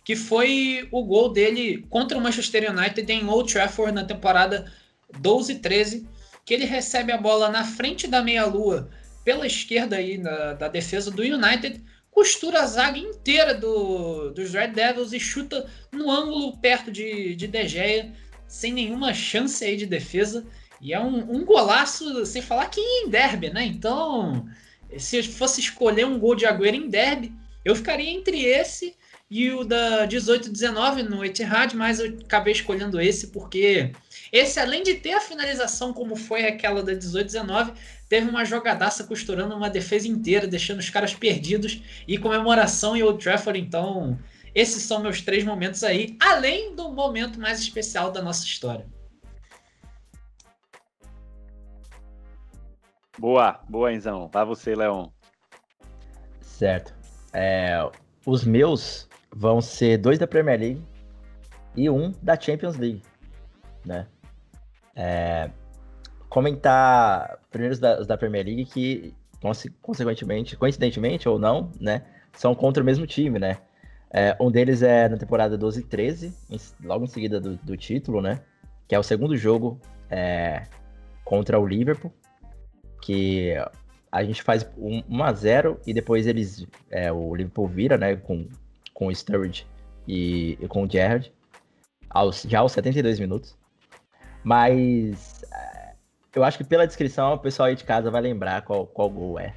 que 0.06 0.14
foi 0.14 0.88
o 0.92 1.02
gol 1.02 1.30
dele 1.30 1.84
contra 1.90 2.16
o 2.16 2.20
Manchester 2.20 2.70
United 2.70 3.12
em 3.12 3.28
Old 3.28 3.52
Trafford 3.52 3.92
na 3.92 4.04
temporada 4.04 4.72
12-13, 5.20 6.06
que 6.44 6.54
ele 6.54 6.64
recebe 6.64 7.10
a 7.10 7.18
bola 7.18 7.48
na 7.48 7.64
frente 7.64 8.06
da 8.06 8.22
meia-lua 8.22 8.88
pela 9.24 9.48
esquerda 9.48 9.96
aí 9.96 10.16
na, 10.16 10.52
da 10.52 10.68
defesa 10.68 11.10
do 11.10 11.22
United, 11.22 11.82
costura 12.08 12.60
a 12.60 12.66
zaga 12.66 12.96
inteira 12.96 13.52
do, 13.52 14.30
dos 14.30 14.52
Red 14.52 14.68
Devils 14.68 15.12
e 15.12 15.18
chuta 15.18 15.68
no 15.90 16.08
ângulo 16.08 16.56
perto 16.58 16.92
de, 16.92 17.34
de 17.34 17.48
De 17.48 17.66
Gea, 17.66 18.12
sem 18.46 18.72
nenhuma 18.72 19.12
chance 19.12 19.64
aí 19.64 19.76
de 19.76 19.86
defesa. 19.86 20.46
E 20.80 20.94
é 20.94 21.00
um, 21.00 21.34
um 21.34 21.44
golaço, 21.44 22.24
sem 22.24 22.40
falar 22.40 22.66
que 22.66 22.80
em 22.80 23.10
derby, 23.10 23.50
né? 23.50 23.64
Então, 23.64 24.46
se 24.96 25.16
eu 25.16 25.24
fosse 25.24 25.60
escolher 25.60 26.06
um 26.06 26.20
gol 26.20 26.36
de 26.36 26.46
Agüero 26.46 26.76
em 26.76 26.88
derby, 26.88 27.34
eu 27.64 27.74
ficaria 27.74 28.08
entre 28.08 28.44
esse 28.44 28.94
e 29.30 29.50
o 29.50 29.64
da 29.64 30.06
18-19 30.06 31.02
no 31.02 31.24
Etihad, 31.24 31.74
mas 31.74 31.98
eu 31.98 32.16
acabei 32.24 32.52
escolhendo 32.52 33.00
esse 33.00 33.28
porque 33.28 33.92
esse, 34.32 34.60
além 34.60 34.82
de 34.82 34.94
ter 34.94 35.14
a 35.14 35.20
finalização 35.20 35.92
como 35.92 36.14
foi 36.14 36.46
aquela 36.46 36.82
da 36.82 36.92
18-19, 36.92 37.74
teve 38.08 38.28
uma 38.28 38.44
jogadaça 38.44 39.04
costurando 39.04 39.56
uma 39.56 39.70
defesa 39.70 40.06
inteira, 40.06 40.46
deixando 40.46 40.78
os 40.78 40.90
caras 40.90 41.14
perdidos 41.14 41.82
e 42.06 42.18
comemoração 42.18 42.96
em 42.96 43.02
Old 43.02 43.22
Trafford. 43.22 43.58
Então, 43.58 44.18
esses 44.54 44.82
são 44.82 45.00
meus 45.00 45.20
três 45.20 45.44
momentos 45.44 45.82
aí, 45.82 46.16
além 46.20 46.74
do 46.74 46.88
momento 46.90 47.40
mais 47.40 47.60
especial 47.60 48.12
da 48.12 48.22
nossa 48.22 48.44
história. 48.44 48.86
Boa, 53.18 53.60
boa, 53.68 53.92
Enzão. 53.92 54.28
Vai 54.28 54.44
você, 54.44 54.74
Leon. 54.74 55.08
Certo. 56.40 56.94
É, 57.32 57.78
os 58.24 58.44
meus 58.44 59.08
vão 59.36 59.60
ser 59.60 59.98
dois 59.98 60.18
da 60.18 60.26
Premier 60.26 60.58
League 60.58 60.82
e 61.76 61.90
um 61.90 62.10
da 62.22 62.40
Champions 62.40 62.76
League, 62.76 63.02
né? 63.84 64.06
É, 64.94 65.50
comentar 66.30 67.38
primeiro 67.50 67.74
os 67.74 67.78
da, 67.78 68.00
da 68.00 68.16
Premier 68.16 68.46
League 68.46 68.64
que, 68.64 69.14
consequentemente, 69.82 70.56
coincidentemente 70.56 71.28
ou 71.28 71.38
não, 71.38 71.70
né, 71.78 72.02
são 72.32 72.54
contra 72.54 72.82
o 72.82 72.86
mesmo 72.86 73.06
time, 73.06 73.38
né? 73.38 73.58
É, 74.10 74.34
um 74.40 74.50
deles 74.50 74.82
é 74.82 75.06
na 75.08 75.18
temporada 75.18 75.58
12 75.58 75.80
e 75.80 75.84
13, 75.84 76.34
em, 76.48 76.56
logo 76.82 77.04
em 77.04 77.08
seguida 77.08 77.38
do, 77.38 77.56
do, 77.56 77.76
título, 77.76 78.22
né? 78.22 78.40
Que 78.88 78.94
é 78.94 78.98
o 78.98 79.02
segundo 79.02 79.36
jogo 79.36 79.78
é, 80.08 80.62
contra 81.24 81.60
o 81.60 81.66
Liverpool, 81.66 82.12
que 83.02 83.52
a 84.10 84.24
gente 84.24 84.42
faz 84.42 84.66
1 84.78 85.04
um, 85.10 85.22
a 85.22 85.32
0 85.32 85.78
e 85.86 85.92
depois 85.92 86.26
eles 86.26 86.66
é, 86.90 87.12
o 87.12 87.34
Liverpool 87.34 87.68
vira, 87.68 87.98
né, 87.98 88.16
com, 88.16 88.48
com 88.96 89.08
o 89.08 89.14
Sturridge 89.14 89.66
e, 90.08 90.56
e 90.58 90.66
com 90.66 90.84
o 90.84 90.90
Gerrard, 90.90 91.30
aos, 92.08 92.42
já 92.42 92.60
aos 92.60 92.72
72 92.72 93.20
minutos. 93.20 93.54
Mas 94.42 95.44
eu 96.34 96.42
acho 96.42 96.56
que 96.56 96.64
pela 96.64 96.86
descrição 96.86 97.34
o 97.34 97.38
pessoal 97.38 97.68
aí 97.68 97.74
de 97.74 97.84
casa 97.84 98.10
vai 98.10 98.22
lembrar 98.22 98.62
qual, 98.62 98.86
qual 98.86 99.10
gol 99.10 99.38
é. 99.38 99.54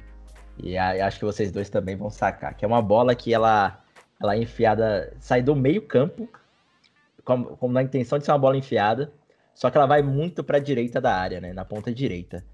E 0.62 0.76
aí, 0.76 1.00
acho 1.00 1.18
que 1.18 1.24
vocês 1.24 1.50
dois 1.50 1.70
também 1.70 1.96
vão 1.96 2.10
sacar. 2.10 2.54
Que 2.54 2.66
é 2.66 2.68
uma 2.68 2.82
bola 2.82 3.14
que 3.14 3.32
ela, 3.32 3.82
ela 4.20 4.34
é 4.34 4.38
enfiada, 4.38 5.10
sai 5.18 5.42
do 5.42 5.56
meio 5.56 5.86
campo, 5.86 6.28
como, 7.24 7.56
como 7.56 7.72
na 7.72 7.82
intenção 7.82 8.18
de 8.18 8.26
ser 8.26 8.32
uma 8.32 8.38
bola 8.38 8.58
enfiada, 8.58 9.10
só 9.54 9.70
que 9.70 9.78
ela 9.78 9.86
vai 9.86 10.02
muito 10.02 10.44
para 10.44 10.58
a 10.58 10.60
direita 10.60 11.00
da 11.00 11.14
área, 11.14 11.40
né? 11.40 11.54
Na 11.54 11.64
ponta 11.64 11.90
direita. 11.90 12.44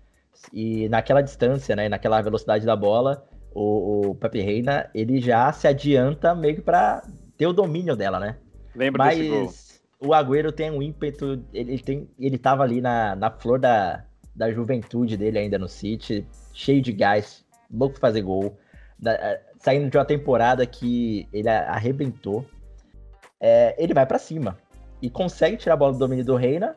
E 0.52 0.88
naquela 0.88 1.20
distância, 1.20 1.74
né? 1.74 1.88
Naquela 1.88 2.22
velocidade 2.22 2.64
da 2.64 2.76
bola, 2.76 3.26
o, 3.56 4.10
o 4.10 4.14
Pepe 4.14 4.42
Reina, 4.42 4.90
ele 4.94 5.18
já 5.18 5.50
se 5.50 5.66
adianta 5.66 6.34
meio 6.34 6.56
que 6.56 6.60
para 6.60 7.02
ter 7.38 7.46
o 7.46 7.54
domínio 7.54 7.96
dela, 7.96 8.20
né? 8.20 8.36
Lembra 8.75 9.04
Mas 9.04 9.18
desse 9.18 9.30
gol. 9.30 10.10
o 10.10 10.14
Agüero 10.14 10.52
tem 10.52 10.70
um 10.70 10.82
ímpeto, 10.82 11.42
ele, 11.54 11.78
tem, 11.78 12.06
ele 12.18 12.36
tava 12.36 12.62
ali 12.62 12.82
na, 12.82 13.16
na 13.16 13.30
flor 13.30 13.58
da, 13.58 14.04
da 14.34 14.52
juventude 14.52 15.16
dele 15.16 15.38
ainda 15.38 15.58
no 15.58 15.68
City, 15.68 16.26
cheio 16.52 16.82
de 16.82 16.92
gás, 16.92 17.46
louco 17.72 17.98
pra 17.98 18.08
fazer 18.08 18.20
gol, 18.20 18.58
da, 18.98 19.38
saindo 19.58 19.88
de 19.88 19.96
uma 19.96 20.04
temporada 20.04 20.66
que 20.66 21.26
ele 21.32 21.48
arrebentou, 21.48 22.44
é, 23.40 23.75
ele 23.82 23.94
vai 23.94 24.04
para 24.04 24.18
cima 24.18 24.58
e 25.00 25.08
consegue 25.08 25.56
tirar 25.56 25.75
a 25.75 25.78
bola 25.78 25.92
do 25.94 25.98
domínio 25.98 26.25
do 26.25 26.36
Reina. 26.36 26.76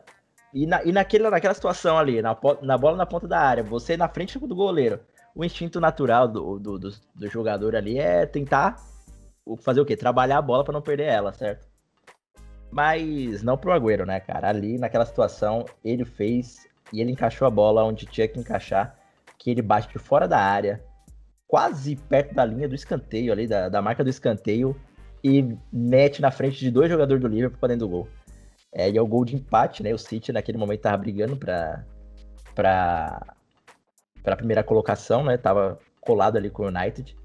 E, 0.52 0.66
na, 0.66 0.82
e 0.82 0.90
naquele, 0.92 1.28
naquela 1.28 1.54
situação 1.54 1.96
ali, 1.96 2.20
na, 2.22 2.36
na 2.62 2.76
bola 2.78 2.96
na 2.96 3.06
ponta 3.06 3.28
da 3.28 3.38
área, 3.38 3.62
você 3.62 3.96
na 3.96 4.08
frente 4.08 4.38
do 4.38 4.54
goleiro, 4.54 4.98
o 5.34 5.44
instinto 5.44 5.80
natural 5.80 6.28
do, 6.28 6.58
do, 6.58 6.78
do, 6.78 6.90
do 7.14 7.28
jogador 7.28 7.76
ali 7.76 7.98
é 7.98 8.26
tentar 8.26 8.76
fazer 9.60 9.80
o 9.80 9.84
quê? 9.84 9.96
Trabalhar 9.96 10.38
a 10.38 10.42
bola 10.42 10.64
para 10.64 10.72
não 10.72 10.82
perder 10.82 11.06
ela, 11.06 11.32
certo? 11.32 11.68
Mas 12.70 13.42
não 13.42 13.56
pro 13.56 13.72
Agüero, 13.72 14.06
né, 14.06 14.20
cara? 14.20 14.48
Ali 14.48 14.78
naquela 14.78 15.04
situação, 15.04 15.64
ele 15.84 16.04
fez 16.04 16.68
e 16.92 17.00
ele 17.00 17.12
encaixou 17.12 17.46
a 17.46 17.50
bola 17.50 17.84
onde 17.84 18.06
tinha 18.06 18.28
que 18.28 18.38
encaixar, 18.38 18.96
que 19.38 19.50
ele 19.50 19.62
bate 19.62 19.88
de 19.88 19.98
fora 19.98 20.28
da 20.28 20.38
área, 20.38 20.82
quase 21.46 21.96
perto 21.96 22.34
da 22.34 22.44
linha 22.44 22.68
do 22.68 22.74
escanteio 22.74 23.32
ali, 23.32 23.46
da, 23.46 23.68
da 23.68 23.82
marca 23.82 24.04
do 24.04 24.10
escanteio, 24.10 24.76
e 25.22 25.56
mete 25.72 26.20
na 26.22 26.30
frente 26.30 26.58
de 26.58 26.70
dois 26.70 26.90
jogadores 26.90 27.20
do 27.20 27.28
Liverpool 27.28 27.58
para 27.58 27.68
dentro 27.68 27.86
do 27.86 27.90
gol. 27.90 28.08
É, 28.72 28.88
e 28.88 28.96
é 28.96 29.02
o 29.02 29.06
gol 29.06 29.24
de 29.24 29.34
empate, 29.34 29.82
né? 29.82 29.92
O 29.92 29.98
City 29.98 30.32
naquele 30.32 30.58
momento 30.58 30.80
tava 30.80 30.96
brigando 30.96 31.36
para 31.36 31.84
para 32.54 33.36
para 34.22 34.34
a 34.34 34.36
primeira 34.36 34.62
colocação, 34.62 35.24
né? 35.24 35.36
Tava 35.36 35.78
colado 36.00 36.36
ali 36.36 36.50
com 36.50 36.64
o 36.64 36.68
United. 36.68 37.16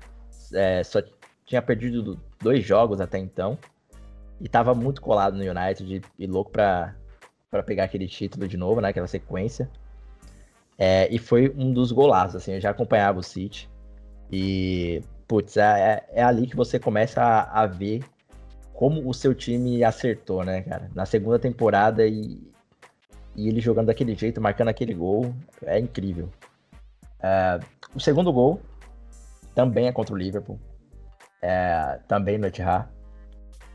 É, 0.53 0.83
só 0.83 1.01
tinha 1.45 1.61
perdido 1.61 2.19
dois 2.41 2.63
jogos 2.63 3.01
até 3.01 3.17
então. 3.17 3.57
E 4.39 4.49
tava 4.49 4.73
muito 4.73 5.01
colado 5.01 5.37
no 5.37 5.43
United 5.43 5.95
e, 5.95 6.23
e 6.23 6.27
louco 6.27 6.51
para 6.51 6.93
pegar 7.65 7.85
aquele 7.85 8.07
título 8.07 8.47
de 8.47 8.57
novo, 8.57 8.81
né? 8.81 8.89
Aquela 8.89 9.07
sequência. 9.07 9.69
É, 10.77 11.07
e 11.13 11.17
foi 11.17 11.53
um 11.57 11.71
dos 11.71 11.91
golaços, 11.91 12.35
assim, 12.35 12.53
eu 12.53 12.61
já 12.61 12.69
acompanhava 12.69 13.19
o 13.19 13.23
City. 13.23 13.69
E, 14.31 15.01
putz, 15.27 15.55
é, 15.55 16.05
é, 16.13 16.19
é 16.19 16.23
ali 16.23 16.47
que 16.47 16.55
você 16.55 16.77
começa 16.77 17.21
a, 17.21 17.61
a, 17.61 17.65
ver 17.65 18.03
como 18.73 19.07
o 19.07 19.13
seu 19.13 19.33
time 19.33 19.83
acertou, 19.83 20.43
né, 20.43 20.61
cara? 20.63 20.91
Na 20.93 21.05
segunda 21.05 21.39
temporada 21.39 22.05
e 22.05 22.41
e 23.35 23.49
ele 23.49 23.59
jogando 23.59 23.87
daquele 23.87 24.15
jeito, 24.15 24.39
marcando 24.39 24.69
aquele 24.69 24.93
gol, 24.93 25.33
é 25.63 25.77
incrível. 25.77 26.29
É, 27.25 27.60
o 27.96 28.00
segundo 28.00 28.32
gol 28.32 28.62
também 29.55 29.88
é 29.88 29.91
contra 29.91 30.13
o 30.13 30.17
Liverpool, 30.17 30.60
é, 31.41 32.00
também 32.08 32.38
no 32.38 32.46
Etihad, 32.46 32.88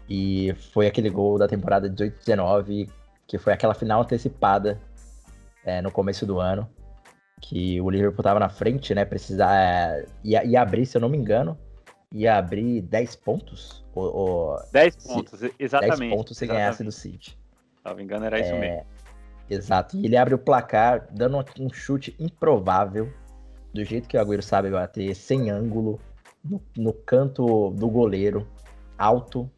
e 0.08 0.54
foi 0.72 0.86
aquele 0.86 1.10
gol 1.10 1.36
da 1.36 1.48
temporada 1.48 1.90
18-19, 1.90 2.88
que 3.26 3.38
foi 3.38 3.52
aquela 3.52 3.74
final 3.74 4.02
antecipada 4.02 4.80
é, 5.64 5.82
no 5.82 5.90
começo 5.90 6.24
do 6.24 6.38
ano, 6.38 6.68
que 7.40 7.80
o 7.80 7.90
Liverpool 7.90 8.20
estava 8.20 8.38
na 8.38 8.48
frente, 8.48 8.94
né? 8.94 9.04
Precisar. 9.04 9.52
É, 9.52 10.06
ia, 10.22 10.44
ia, 10.44 10.62
abrir, 10.62 10.86
se 10.86 10.96
eu 10.96 11.00
não 11.00 11.08
me 11.08 11.16
engano, 11.16 11.58
ia 12.12 12.36
abrir 12.36 12.82
10 12.82 13.16
pontos. 13.16 13.84
Ou, 13.94 14.14
ou 14.14 14.56
10 14.72 14.96
pontos, 14.96 15.40
exatamente. 15.58 16.00
10 16.00 16.14
pontos 16.14 16.36
se 16.36 16.46
ganhasse 16.46 16.84
do 16.84 16.92
City. 16.92 17.30
Se 17.30 17.84
não 17.84 17.96
me 17.96 18.02
engano, 18.02 18.26
era 18.26 18.38
isso 18.38 18.52
é, 18.52 18.60
mesmo. 18.60 18.86
Exato. 19.48 19.96
E 19.96 20.04
ele 20.06 20.16
abre 20.16 20.34
o 20.34 20.38
placar, 20.38 21.08
dando 21.10 21.44
um 21.58 21.72
chute 21.72 22.14
improvável, 22.18 23.12
do 23.72 23.84
jeito 23.84 24.08
que 24.08 24.16
o 24.16 24.20
Agüero 24.20 24.42
sabe 24.42 24.70
bater, 24.70 25.14
sem 25.14 25.50
ângulo, 25.50 26.00
no, 26.44 26.60
no 26.76 26.92
canto 26.92 27.70
do 27.70 27.88
goleiro, 27.88 28.46
alto 28.98 29.50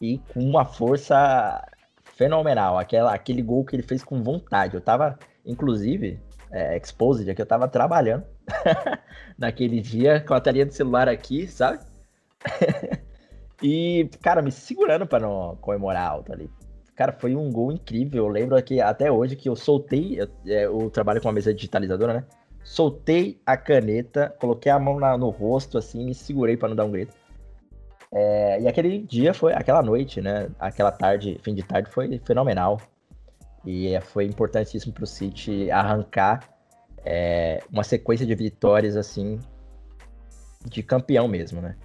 e 0.00 0.18
com 0.32 0.40
uma 0.40 0.64
força 0.64 1.62
fenomenal. 2.02 2.78
Aquela, 2.78 3.14
aquele 3.14 3.42
gol 3.42 3.64
que 3.64 3.76
ele 3.76 3.82
fez 3.82 4.02
com 4.02 4.22
vontade. 4.22 4.74
Eu 4.74 4.80
tava, 4.80 5.18
inclusive, 5.44 6.20
é, 6.50 6.76
exposed 6.76 7.28
aqui, 7.30 7.40
eu 7.40 7.46
tava 7.46 7.68
trabalhando 7.68 8.24
naquele 9.38 9.80
dia 9.80 10.20
com 10.20 10.34
a 10.34 10.40
telinha 10.40 10.66
do 10.66 10.72
celular 10.72 11.08
aqui, 11.08 11.46
sabe? 11.46 11.80
e, 13.62 14.08
cara, 14.22 14.42
me 14.42 14.50
segurando 14.50 15.06
para 15.06 15.26
não 15.26 15.56
comemorar 15.56 16.08
alto 16.08 16.32
ali. 16.32 16.50
Cara, 16.94 17.12
foi 17.12 17.34
um 17.34 17.50
gol 17.50 17.72
incrível. 17.72 18.26
Eu 18.26 18.28
lembro 18.28 18.62
que 18.62 18.80
até 18.80 19.10
hoje 19.10 19.34
que 19.34 19.48
eu 19.48 19.56
soltei, 19.56 20.20
eu, 20.20 20.28
é, 20.46 20.66
eu 20.66 20.90
trabalho 20.90 21.20
com 21.20 21.28
uma 21.28 21.34
mesa 21.34 21.54
digitalizadora, 21.54 22.12
né? 22.12 22.24
Soltei 22.62 23.40
a 23.44 23.56
caneta, 23.56 24.34
coloquei 24.38 24.70
a 24.70 24.78
mão 24.78 25.00
na, 25.00 25.16
no 25.16 25.30
rosto, 25.30 25.78
assim, 25.78 26.04
me 26.04 26.14
segurei 26.14 26.56
para 26.56 26.68
não 26.68 26.76
dar 26.76 26.84
um 26.84 26.90
grito. 26.90 27.14
É, 28.12 28.60
e 28.60 28.68
aquele 28.68 28.98
dia 28.98 29.32
foi, 29.32 29.52
aquela 29.52 29.82
noite, 29.82 30.20
né? 30.20 30.50
Aquela 30.58 30.90
tarde, 30.90 31.38
fim 31.42 31.54
de 31.54 31.62
tarde 31.62 31.90
foi 31.90 32.20
fenomenal. 32.24 32.80
E 33.64 33.98
foi 34.00 34.24
importantíssimo 34.24 34.92
para 34.92 35.04
o 35.04 35.06
City 35.06 35.70
arrancar 35.70 36.48
é, 37.04 37.62
uma 37.70 37.84
sequência 37.84 38.26
de 38.26 38.34
vitórias 38.34 38.96
assim 38.96 39.38
de 40.64 40.82
campeão 40.82 41.28
mesmo, 41.28 41.60
né? 41.60 41.76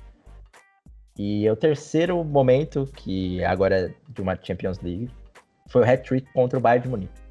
E 1.17 1.49
o 1.49 1.55
terceiro 1.55 2.21
momento, 2.23 2.89
que 2.93 3.43
agora 3.43 3.87
é 3.87 3.93
de 4.09 4.21
uma 4.21 4.37
Champions 4.41 4.79
League, 4.79 5.09
foi 5.67 5.81
o 5.81 5.85
hat-trick 5.85 6.31
contra 6.33 6.59
o 6.59 6.61
Bayern 6.61 6.83
de 6.83 6.89
Munique. 6.89 7.24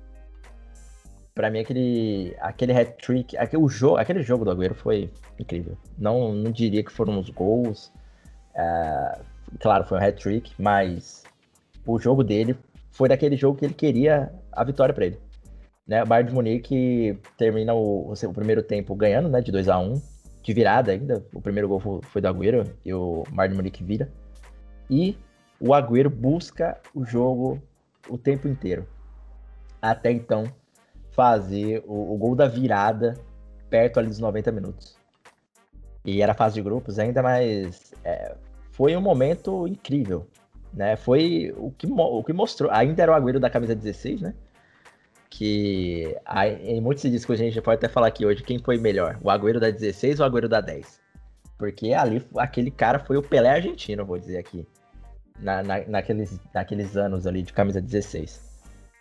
Para 1.35 1.51
mim 1.51 1.61
aquele 1.61 2.37
aquele 2.41 2.73
hat-trick, 2.73 3.37
aquele 3.37 3.67
jogo, 3.69 3.97
aquele 3.97 4.23
jogo 4.23 4.45
do 4.45 4.53
Agüero 4.53 4.75
foi 4.75 5.11
incrível. 5.39 5.77
Não 5.99 6.33
não 6.33 6.53
diria 6.53 6.85
que 6.85 6.93
foram 6.93 7.19
os 7.19 7.29
gols, 7.31 7.93
é, 8.55 9.19
claro, 9.61 9.85
foi 9.85 9.99
um 9.99 10.03
hat-trick, 10.03 10.53
mas 10.59 11.25
o 11.87 11.99
jogo 11.99 12.23
dele 12.23 12.57
foi 12.93 13.09
daquele 13.09 13.37
jogo 13.37 13.59
que 13.59 13.65
ele 13.65 13.75
queria 13.75 14.33
a 14.53 14.65
vitória 14.65 14.95
para 14.95 15.07
ele. 15.07 15.19
Né, 15.87 16.03
o 16.03 16.07
Bayern 16.07 16.31
de 16.31 16.35
Munique 16.35 17.19
termina 17.37 17.75
o, 17.75 18.13
o, 18.13 18.33
primeiro 18.33 18.63
tempo 18.63 18.95
ganhando, 18.95 19.29
né, 19.29 19.43
de 19.43 19.53
2 19.53 19.69
a 19.69 19.79
1 19.79 20.01
de 20.43 20.53
virada 20.55 20.93
ainda. 20.93 21.23
O 21.35 21.41
primeiro 21.41 21.69
gol 21.69 21.81
foi, 21.81 22.01
foi 22.03 22.23
do 22.23 22.29
Agüero 22.29 22.65
e 22.85 22.95
o 22.95 23.25
Bayern 23.31 23.55
de 23.55 23.57
Munique 23.57 23.85
vira. 23.85 24.11
E 24.89 25.19
o 25.61 25.75
Agüero 25.75 26.09
busca 26.09 26.79
o 26.95 27.05
jogo 27.05 27.61
o 28.09 28.17
tempo 28.17 28.49
inteiro. 28.49 28.87
Até 29.83 30.11
então 30.11 30.45
fazer 31.15 31.83
o, 31.87 32.15
o 32.15 32.19
gol 32.19 32.35
da 32.35 32.47
virada 32.47 33.15
perto 33.71 33.99
ali 33.99 34.09
dos 34.09 34.19
90 34.19 34.53
minutos. 34.53 34.97
E 36.05 36.21
era 36.21 36.35
fase 36.35 36.57
de 36.57 36.63
grupos 36.63 36.99
ainda, 36.99 37.23
mas 37.23 37.93
é, 38.05 38.37
foi 38.73 38.97
um 38.97 39.01
momento 39.01 39.67
incrível 39.67 40.27
né? 40.75 40.97
Foi 40.97 41.55
o 41.57 41.71
que, 41.71 41.87
o 41.87 42.23
que 42.23 42.33
mostrou. 42.33 42.71
Ainda 42.71 43.03
era 43.03 43.13
o 43.13 43.15
Agüero 43.15 43.41
da 43.41 43.49
camisa 43.49 43.75
16, 43.75 44.21
né? 44.21 44.35
Que 45.31 46.17
em 46.63 46.81
muitos 46.81 47.03
se 47.03 47.33
a 47.33 47.37
gente 47.37 47.61
pode 47.61 47.77
até 47.77 47.89
falar 47.89 48.09
aqui 48.09 48.27
hoje 48.27 48.43
quem 48.43 48.59
foi 48.59 48.79
melhor, 48.79 49.19
o 49.23 49.31
Agüero 49.31 49.59
da 49.59 49.71
16 49.71 50.21
ou 50.21 50.27
o 50.27 50.29
Agüero 50.29 50.49
da 50.49 50.61
10. 50.61 51.01
Porque 51.59 51.93
ali 51.93 52.25
aquele 52.37 52.71
cara 52.71 52.99
foi 52.99 53.17
o 53.17 53.23
Pelé 53.23 53.51
argentino, 53.51 54.05
vou 54.05 54.19
dizer 54.19 54.39
aqui. 54.39 54.67
Na, 55.41 55.63
na, 55.63 55.85
naqueles, 55.87 56.39
naqueles 56.53 56.97
anos 56.97 57.27
ali 57.27 57.43
de 57.43 57.53
camisa 57.53 57.81
16. 57.81 58.54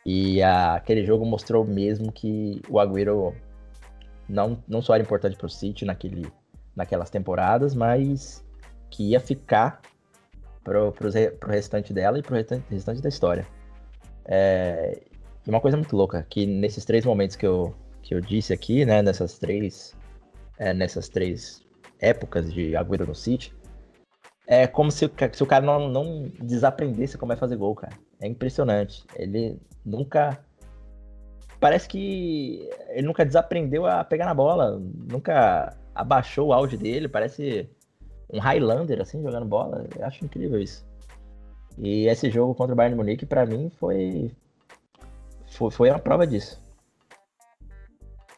E 0.05 0.41
a, 0.41 0.75
aquele 0.75 1.05
jogo 1.05 1.25
mostrou 1.25 1.65
mesmo 1.65 2.11
que 2.11 2.61
o 2.69 2.79
Agüero 2.79 3.33
não, 4.27 4.61
não 4.67 4.81
só 4.81 4.93
era 4.95 5.03
importante 5.03 5.37
para 5.37 5.47
o 5.47 5.49
City 5.49 5.85
naquele, 5.85 6.27
naquelas 6.75 7.09
temporadas, 7.09 7.73
mas 7.73 8.43
que 8.89 9.11
ia 9.11 9.19
ficar 9.19 9.81
pro, 10.63 10.91
pro 10.91 11.09
restante 11.49 11.93
dela 11.93 12.19
e 12.19 12.21
pro 12.21 12.35
restante, 12.35 12.65
restante 12.69 13.01
da 13.01 13.09
história. 13.09 13.45
É, 14.25 15.01
e 15.45 15.49
uma 15.49 15.59
coisa 15.59 15.75
muito 15.77 15.95
louca, 15.95 16.25
que 16.29 16.45
nesses 16.45 16.85
três 16.85 17.05
momentos 17.05 17.35
que 17.35 17.45
eu, 17.45 17.73
que 18.01 18.15
eu 18.15 18.21
disse 18.21 18.53
aqui, 18.53 18.85
né, 18.85 19.01
nessas 19.01 19.37
três, 19.37 19.95
é, 20.57 20.73
nessas 20.73 21.09
três 21.09 21.61
épocas 21.99 22.51
de 22.53 22.75
Agüero 22.75 23.05
no 23.05 23.15
City, 23.15 23.53
é 24.47 24.67
como 24.67 24.91
se, 24.91 25.09
se 25.31 25.43
o 25.43 25.45
cara 25.45 25.65
não, 25.65 25.87
não 25.87 26.31
desaprendesse 26.39 27.17
como 27.17 27.33
é 27.33 27.35
fazer 27.35 27.55
gol, 27.55 27.75
cara. 27.75 27.93
É 28.21 28.27
impressionante. 28.27 29.03
Ele 29.15 29.59
nunca. 29.85 30.39
Parece 31.59 31.87
que 31.87 32.69
ele 32.89 33.07
nunca 33.07 33.25
desaprendeu 33.25 33.85
a 33.85 34.03
pegar 34.03 34.25
na 34.25 34.33
bola, 34.33 34.81
nunca 35.09 35.77
abaixou 35.95 36.47
o 36.47 36.53
auge 36.53 36.75
dele. 36.75 37.07
Parece 37.07 37.69
um 38.29 38.39
Highlander, 38.39 39.01
assim, 39.01 39.21
jogando 39.23 39.45
bola. 39.45 39.85
Eu 39.97 40.05
acho 40.05 40.25
incrível 40.25 40.59
isso. 40.59 40.85
E 41.77 42.07
esse 42.07 42.29
jogo 42.29 42.53
contra 42.53 42.73
o 42.73 42.75
Bayern 42.75 42.97
Munique, 42.97 43.25
para 43.25 43.45
mim, 43.45 43.71
foi, 43.79 44.31
foi, 45.47 45.71
foi 45.71 45.89
a 45.89 45.97
prova 45.97 46.27
disso. 46.27 46.61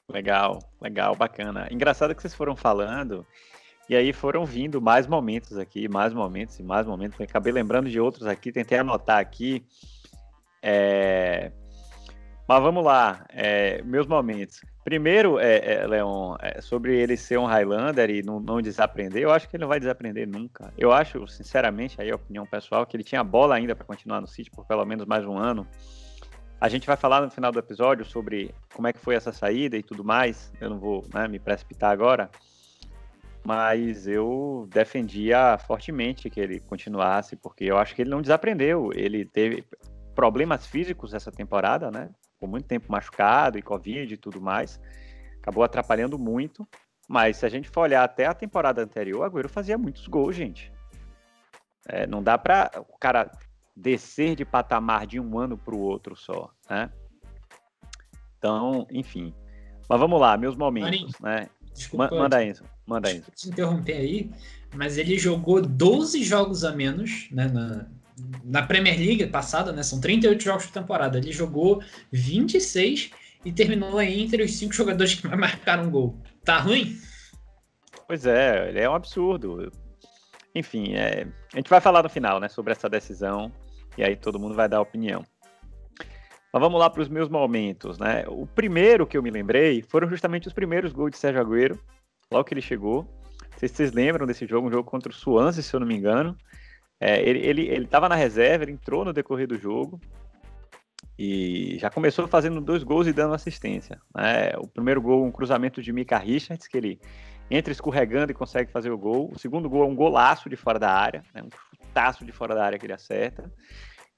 Legal, 0.08 0.60
legal, 0.80 1.16
bacana. 1.16 1.68
Engraçado 1.72 2.14
que 2.14 2.22
vocês 2.22 2.34
foram 2.34 2.56
falando, 2.56 3.26
e 3.88 3.96
aí 3.96 4.12
foram 4.12 4.46
vindo 4.46 4.82
mais 4.82 5.08
momentos 5.08 5.58
aqui, 5.58 5.88
mais 5.88 6.14
momentos 6.14 6.60
e 6.60 6.64
mais 6.64 6.88
momentos. 6.88 7.20
Eu 7.20 7.26
acabei 7.26 7.54
lembrando 7.54 7.90
de 7.90 8.00
outros 8.00 8.26
aqui, 8.28 8.52
tentei 8.52 8.78
anotar 8.78 9.20
aqui. 9.20 9.64
É... 10.62 11.52
Mas 12.48 12.62
vamos 12.62 12.84
lá, 12.84 13.26
é, 13.30 13.82
meus 13.82 14.06
momentos. 14.06 14.62
Primeiro, 14.84 15.40
é, 15.40 15.58
é, 15.58 15.88
Leon, 15.88 16.36
é, 16.40 16.62
sobre 16.62 16.96
ele 16.96 17.18
ser 17.18 17.40
um 17.40 17.46
Highlander 17.46 18.08
e 18.12 18.22
não, 18.22 18.40
não, 18.40 18.62
desaprender, 18.62 19.24
eu 19.24 19.32
acho 19.32 19.50
que 19.50 19.56
ele 19.56 19.62
não 19.62 19.68
vai 19.68 19.80
desaprender 19.80 20.28
nunca. 20.28 20.72
Eu 20.78 20.92
acho, 20.92 21.28
sinceramente, 21.28 22.00
aí 22.00 22.12
a 22.12 22.16
opinião 22.16 22.46
pessoal, 22.46 22.86
que 22.86 22.96
ele 22.96 23.04
tinha 23.04 23.24
bola 23.24 23.56
ainda 23.56 23.76
para 23.76 23.84
continuar 23.84 24.22
no 24.22 24.28
City 24.28 24.52
por 24.52 24.64
pelo 24.68 24.86
menos 24.86 25.08
mais 25.08 25.26
um 25.26 25.36
ano. 25.36 25.68
A 26.62 26.70
gente 26.70 26.86
vai 26.86 26.96
falar 26.96 27.22
no 27.22 27.32
final 27.32 27.52
do 27.52 27.58
episódio 27.58 28.06
sobre 28.06 28.54
como 28.76 28.88
é 28.88 28.94
que 28.94 29.00
foi 29.00 29.16
essa 29.16 29.32
saída 29.32 29.76
e 29.76 29.82
tudo 29.82 30.04
mais. 30.04 30.54
Eu 30.62 30.70
não 30.70 30.80
vou 30.80 31.04
né, 31.12 31.28
me 31.28 31.40
precipitar 31.40 31.92
agora, 31.92 32.30
mas 33.46 34.08
eu 34.08 34.68
defendia 34.72 35.58
fortemente 35.58 36.30
que 36.30 36.40
ele 36.40 36.60
continuasse, 36.60 37.36
porque 37.36 37.66
eu 37.66 37.78
acho 37.78 37.94
que 37.94 38.02
ele 38.02 38.10
não 38.10 38.22
desaprendeu. 38.22 38.90
Ele 38.94 39.24
teve 39.24 39.64
problemas 40.16 40.66
físicos 40.66 41.14
essa 41.14 41.32
temporada, 41.32 41.92
né? 41.92 42.10
ficou 42.36 42.48
muito 42.50 42.68
tempo 42.68 42.92
machucado 42.92 43.58
e 43.58 43.62
Covid 43.62 44.14
e 44.14 44.18
tudo 44.18 44.42
mais. 44.42 44.80
Acabou 45.42 45.64
atrapalhando 45.64 46.18
muito. 46.18 46.68
Mas 47.08 47.38
se 47.38 47.46
a 47.46 47.50
gente 47.50 47.70
for 47.70 47.82
olhar 47.82 48.04
até 48.04 48.26
a 48.26 48.34
temporada 48.34 48.82
anterior, 48.82 49.22
o 49.22 49.24
Agüero 49.24 49.48
fazia 49.48 49.78
muitos 49.78 50.08
gols, 50.08 50.36
gente. 50.36 50.72
É, 51.88 52.08
não 52.08 52.24
dá 52.24 52.38
para 52.38 52.72
o 52.90 52.98
cara 52.98 53.30
descer 53.76 54.36
de 54.36 54.44
patamar 54.44 55.06
de 55.06 55.20
um 55.20 55.38
ano 55.38 55.56
para 55.56 55.76
o 55.76 55.80
outro 55.80 56.16
só, 56.16 56.50
né? 56.68 56.92
Então, 58.38 58.88
enfim. 58.90 59.36
Mas 59.88 60.00
vamos 60.00 60.20
lá, 60.20 60.36
meus 60.36 60.56
momentos, 60.56 61.20
Marinho, 61.20 61.42
né? 61.44 61.50
Desculpa, 61.74 62.10
manda 62.10 62.44
isso, 62.44 62.64
manda 62.86 63.12
isso. 63.12 63.32
Te 63.36 63.50
interromper 63.50 63.98
aí, 63.98 64.32
mas 64.74 64.98
ele 64.98 65.18
jogou 65.18 65.62
12 65.62 66.24
jogos 66.24 66.64
a 66.64 66.72
menos, 66.72 67.28
né, 67.32 67.48
na, 67.48 67.88
na 68.44 68.62
Premier 68.64 68.98
League 68.98 69.28
passada, 69.28 69.72
né? 69.72 69.84
São 69.84 70.00
38 70.00 70.44
jogos 70.44 70.66
por 70.66 70.74
temporada. 70.74 71.18
Ele 71.18 71.32
jogou 71.32 71.82
26 72.12 73.12
e 73.44 73.52
terminou 73.52 73.98
aí 73.98 74.22
entre 74.22 74.44
os 74.44 74.58
cinco 74.58 74.74
jogadores 74.74 75.16
que 75.16 75.28
marcaram 75.28 75.90
gol. 75.90 76.20
Tá 76.44 76.60
ruim? 76.60 76.98
Pois 78.08 78.26
é, 78.26 78.70
ele 78.70 78.80
é 78.80 78.90
um 78.90 78.96
absurdo. 78.96 79.72
Enfim, 80.54 80.94
é... 80.94 81.28
a 81.54 81.58
gente 81.58 81.70
vai 81.70 81.82
falar 81.82 82.04
no 82.04 82.10
final, 82.10 82.40
né, 82.40 82.48
sobre 82.48 82.72
essa 82.72 82.90
decisão 82.90 83.52
e 83.98 84.04
aí 84.04 84.16
todo 84.16 84.40
mundo 84.40 84.56
vai 84.56 84.70
dar 84.70 84.82
opinião. 84.82 85.26
Mas 86.54 86.62
vamos 86.62 86.80
lá 86.80 86.90
para 86.90 87.02
os 87.02 87.10
meus 87.10 87.28
momentos, 87.28 87.98
né? 88.00 88.24
O 88.30 88.48
primeiro 88.48 89.06
que 89.06 89.18
eu 89.18 89.24
me 89.24 89.30
lembrei 89.30 89.82
foram 89.82 90.08
justamente 90.08 90.48
os 90.48 90.54
primeiros 90.54 90.94
gols 90.94 91.12
de 91.12 91.18
Sérgio 91.18 91.42
Agüero, 91.42 91.78
logo 92.36 92.46
que 92.46 92.54
ele 92.54 92.62
chegou. 92.62 93.04
Não 93.52 93.60
sei 93.60 93.70
se 93.70 93.76
vocês 93.76 93.92
lembram 93.94 94.28
desse 94.28 94.46
jogo, 94.46 94.68
um 94.68 94.72
jogo 94.72 94.90
contra 94.90 95.12
o 95.12 95.16
Swansea, 95.16 95.64
se 95.64 95.74
eu 95.74 95.80
não 95.80 95.88
me 95.88 95.96
engano. 95.96 96.38
É, 97.00 97.22
ele, 97.22 97.40
ele, 97.40 97.62
ele 97.68 97.90
na 97.92 98.16
reserva, 98.16 98.64
ele 98.64 98.74
entrou 98.74 99.06
no 99.06 99.14
decorrer 99.14 99.48
do 99.48 99.58
jogo. 99.58 100.00
E 101.18 101.78
já 101.80 101.90
começou 101.90 102.28
fazendo 102.28 102.60
dois 102.60 102.84
gols 102.84 103.08
e 103.08 103.14
dando 103.14 103.34
assistência. 103.34 104.02
Né? 104.14 104.52
O 104.58 104.68
primeiro 104.68 105.02
gol, 105.02 105.24
um 105.24 105.32
cruzamento 105.32 105.82
de 105.82 105.94
Mika 105.94 106.18
Richards, 106.18 106.68
que 106.68 106.78
ele 106.78 107.00
entra 107.50 107.72
escorregando 107.72 108.32
e 108.32 108.36
consegue 108.36 108.72
fazer 108.72 108.92
o 108.92 108.98
gol. 108.98 109.32
O 109.34 109.40
segundo 109.40 109.70
gol 109.70 109.84
é 109.84 109.88
um 109.88 109.96
golaço 109.96 110.50
de 110.50 110.58
fora 110.58 110.78
da 110.78 110.92
área, 110.92 111.24
né? 111.34 111.42
um 111.42 111.50
chutaço 111.78 112.26
de 112.26 112.34
fora 112.34 112.54
da 112.54 112.66
área 112.66 112.78
que 112.78 112.86
ele 112.86 112.94
acerta. 112.94 113.50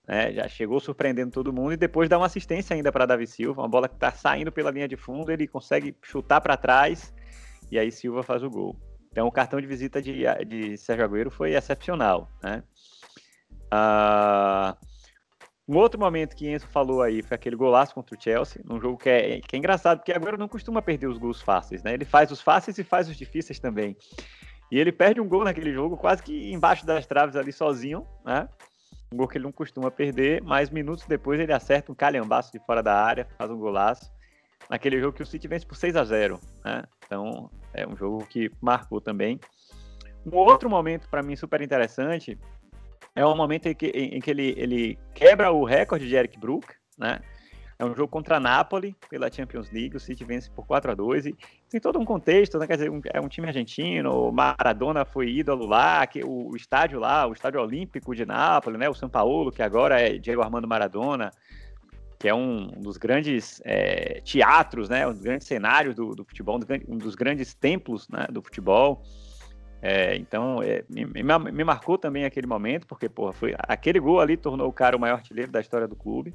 Né? 0.08 0.34
Já 0.34 0.48
chegou 0.48 0.80
surpreendendo 0.80 1.32
todo 1.32 1.54
mundo 1.54 1.74
e 1.74 1.78
depois 1.78 2.10
dá 2.10 2.18
uma 2.18 2.26
assistência 2.26 2.76
ainda 2.76 2.92
para 2.92 3.06
Davi 3.06 3.28
Silva, 3.28 3.62
uma 3.62 3.70
bola 3.70 3.88
que 3.88 3.96
está 3.96 4.12
saindo 4.12 4.52
pela 4.52 4.72
linha 4.72 4.88
de 4.88 4.96
fundo, 4.96 5.32
ele 5.32 5.48
consegue 5.48 5.96
chutar 6.02 6.42
para 6.42 6.58
trás 6.58 7.14
e 7.72 7.78
aí 7.78 7.92
Silva 7.92 8.24
faz 8.24 8.44
o 8.44 8.50
gol. 8.50 8.76
Então 9.12 9.28
o 9.28 9.32
cartão 9.32 9.60
de 9.60 9.68
visita 9.68 10.02
de, 10.02 10.24
de 10.46 10.78
Sérgio 10.78 11.06
Agüero 11.06 11.32
foi 11.32 11.54
excepcional, 11.54 12.30
né? 12.44 12.64
Uh, 13.74 14.78
um 15.68 15.76
outro 15.76 16.00
momento 16.00 16.36
que 16.36 16.48
Enzo 16.48 16.66
falou 16.68 17.02
aí 17.02 17.22
foi 17.22 17.36
aquele 17.36 17.56
golaço 17.56 17.94
contra 17.94 18.16
o 18.16 18.22
Chelsea, 18.22 18.62
num 18.64 18.80
jogo 18.80 18.98
que 18.98 19.10
é, 19.10 19.42
que 19.42 19.56
é 19.56 19.60
engraçado, 19.60 19.98
porque 19.98 20.14
agora 20.14 20.38
não 20.38 20.48
costuma 20.48 20.82
perder 20.82 21.08
os 21.08 21.18
gols 21.18 21.42
fáceis, 21.42 21.84
né? 21.84 21.94
Ele 21.94 22.06
faz 22.06 22.32
os 22.32 22.40
fáceis 22.40 22.78
e 22.78 22.84
faz 22.86 23.10
os 23.10 23.18
difíceis 23.18 23.60
também. 23.60 23.98
E 24.72 24.80
ele 24.80 24.92
perde 24.92 25.20
um 25.20 25.28
gol 25.28 25.44
naquele 25.44 25.74
jogo, 25.74 25.98
quase 25.98 26.24
que 26.24 26.54
embaixo 26.54 26.86
das 26.86 27.06
traves 27.06 27.36
ali 27.36 27.52
sozinho, 27.52 28.08
né? 28.26 28.48
Um 29.12 29.18
gol 29.18 29.28
que 29.28 29.38
ele 29.38 29.44
não 29.46 29.52
costuma 29.52 29.92
perder, 29.92 30.42
mas 30.42 30.70
minutos 30.70 31.06
depois 31.06 31.40
ele 31.40 31.52
acerta 31.52 31.92
um 31.92 31.96
calhambaço 31.96 32.52
de 32.52 32.60
fora 32.60 32.82
da 32.82 32.94
área, 32.94 33.28
faz 33.38 33.52
um 33.52 33.58
golaço. 33.58 34.10
Naquele 34.70 35.00
jogo 35.00 35.14
que 35.14 35.24
o 35.24 35.26
City 35.26 35.48
vence 35.48 35.66
por 35.66 35.76
6 35.76 35.96
a 35.96 36.04
0 36.04 36.40
né? 36.64 36.84
Então, 37.06 37.50
é 37.74 37.88
um 37.88 37.96
jogo 37.96 38.26
que 38.26 38.52
marcou 38.62 39.00
também. 39.00 39.40
Um 40.26 40.36
outro 40.36 40.70
momento 40.70 41.08
para 41.10 41.24
mim 41.24 41.36
super 41.36 41.62
interessante 41.62 42.38
é 43.16 43.26
um 43.26 43.36
momento 43.36 43.68
em 43.68 43.74
que, 43.74 43.88
em, 43.88 44.20
que 44.20 44.30
ele, 44.30 44.54
ele 44.58 45.00
quebra 45.14 45.52
o 45.52 45.64
recorde 45.64 46.08
de 46.08 46.16
Eric 46.16 46.40
Brook, 46.40 46.68
né? 46.98 47.20
É 47.80 47.86
um 47.86 47.96
jogo 47.96 48.08
contra 48.08 48.38
a 48.38 48.40
Napoli 48.40 48.96
pela 49.08 49.32
Champions 49.32 49.72
League, 49.72 49.96
o 49.96 50.00
City 50.00 50.24
vence 50.24 50.50
por 50.50 50.66
4 50.66 50.92
a 50.92 50.96
2 50.96 51.28
e 51.28 51.36
tem 51.70 51.80
todo 51.80 52.00
um 52.00 52.06
contexto, 52.06 52.58
né? 52.58 52.66
Quer 52.66 52.74
dizer, 52.74 52.90
um, 52.90 53.00
é 53.14 53.22
um 53.22 53.28
time 53.28 53.48
argentino, 53.48 54.30
o 54.30 54.32
Maradona 54.32 55.06
foi 55.06 55.30
ídolo 55.30 55.68
lá, 55.68 56.06
que, 56.08 56.24
o, 56.24 56.50
o, 56.50 56.56
estádio 56.56 57.00
lá, 57.00 57.28
o 57.28 57.34
estádio 57.34 57.62
olímpico 57.62 58.16
de 58.16 58.26
Nápoles, 58.26 58.80
né? 58.80 58.90
O 58.90 58.96
São 58.96 59.08
Paulo, 59.08 59.52
que 59.52 59.62
agora 59.62 60.02
é 60.02 60.18
Diego 60.18 60.42
Armando 60.42 60.68
Maradona, 60.68 61.32
que 62.20 62.28
é 62.28 62.34
um, 62.34 62.68
dos 62.68 62.98
grandes 62.98 63.62
é, 63.64 64.22
teatros, 64.22 64.90
né? 64.90 65.08
Um 65.08 65.14
dos 65.14 65.22
grandes 65.22 65.48
cenários 65.48 65.96
do, 65.96 66.16
do 66.16 66.26
futebol, 66.26 66.60
um 66.88 66.98
dos 66.98 67.16
grandes 67.16 67.54
templos 67.54 68.08
né? 68.10 68.28
do 68.32 68.42
futebol. 68.42 69.04
É, 69.82 70.16
então, 70.16 70.62
é, 70.64 70.84
me, 70.90 71.06
me, 71.52 71.64
marcou 71.64 71.98
também 71.98 72.26
aquele 72.26 72.48
momento, 72.48 72.88
porque 72.88 73.08
porra, 73.08 73.34
foi, 73.34 73.56
aquele 73.60 74.00
gol 74.00 74.20
ali 74.20 74.36
tornou 74.36 74.68
o 74.68 74.74
cara 74.74 74.98
o 74.98 75.00
maior 75.00 75.16
artilheiro 75.16 75.52
da 75.52 75.62
história 75.62 75.88
do 75.88 75.96
clube. 75.96 76.34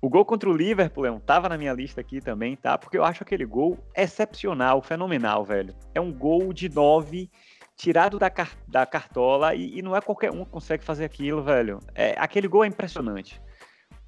O 0.00 0.10
gol 0.10 0.24
contra 0.26 0.48
o 0.48 0.52
Liverpool, 0.52 1.04
Leon, 1.04 1.18
tava 1.18 1.48
na 1.48 1.56
minha 1.56 1.72
lista 1.72 2.02
aqui 2.02 2.20
também, 2.20 2.54
tá? 2.54 2.76
Porque 2.76 2.98
eu 2.98 3.04
acho 3.04 3.22
aquele 3.22 3.46
gol 3.46 3.78
excepcional, 3.96 4.82
fenomenal, 4.82 5.42
velho. 5.42 5.74
É 5.94 6.00
um 6.00 6.12
gol 6.12 6.52
de 6.52 6.68
nove, 6.68 7.30
tirado 7.74 8.18
da, 8.18 8.28
car 8.28 8.56
da 8.68 8.84
cartola, 8.84 9.54
e, 9.54 9.78
e, 9.78 9.82
não 9.82 9.96
é 9.96 10.00
qualquer 10.02 10.30
um 10.30 10.44
que 10.44 10.50
consegue 10.50 10.84
fazer 10.84 11.06
aquilo, 11.06 11.42
velho. 11.42 11.80
É, 11.94 12.14
aquele 12.18 12.46
gol 12.46 12.64
é 12.64 12.68
impressionante. 12.68 13.40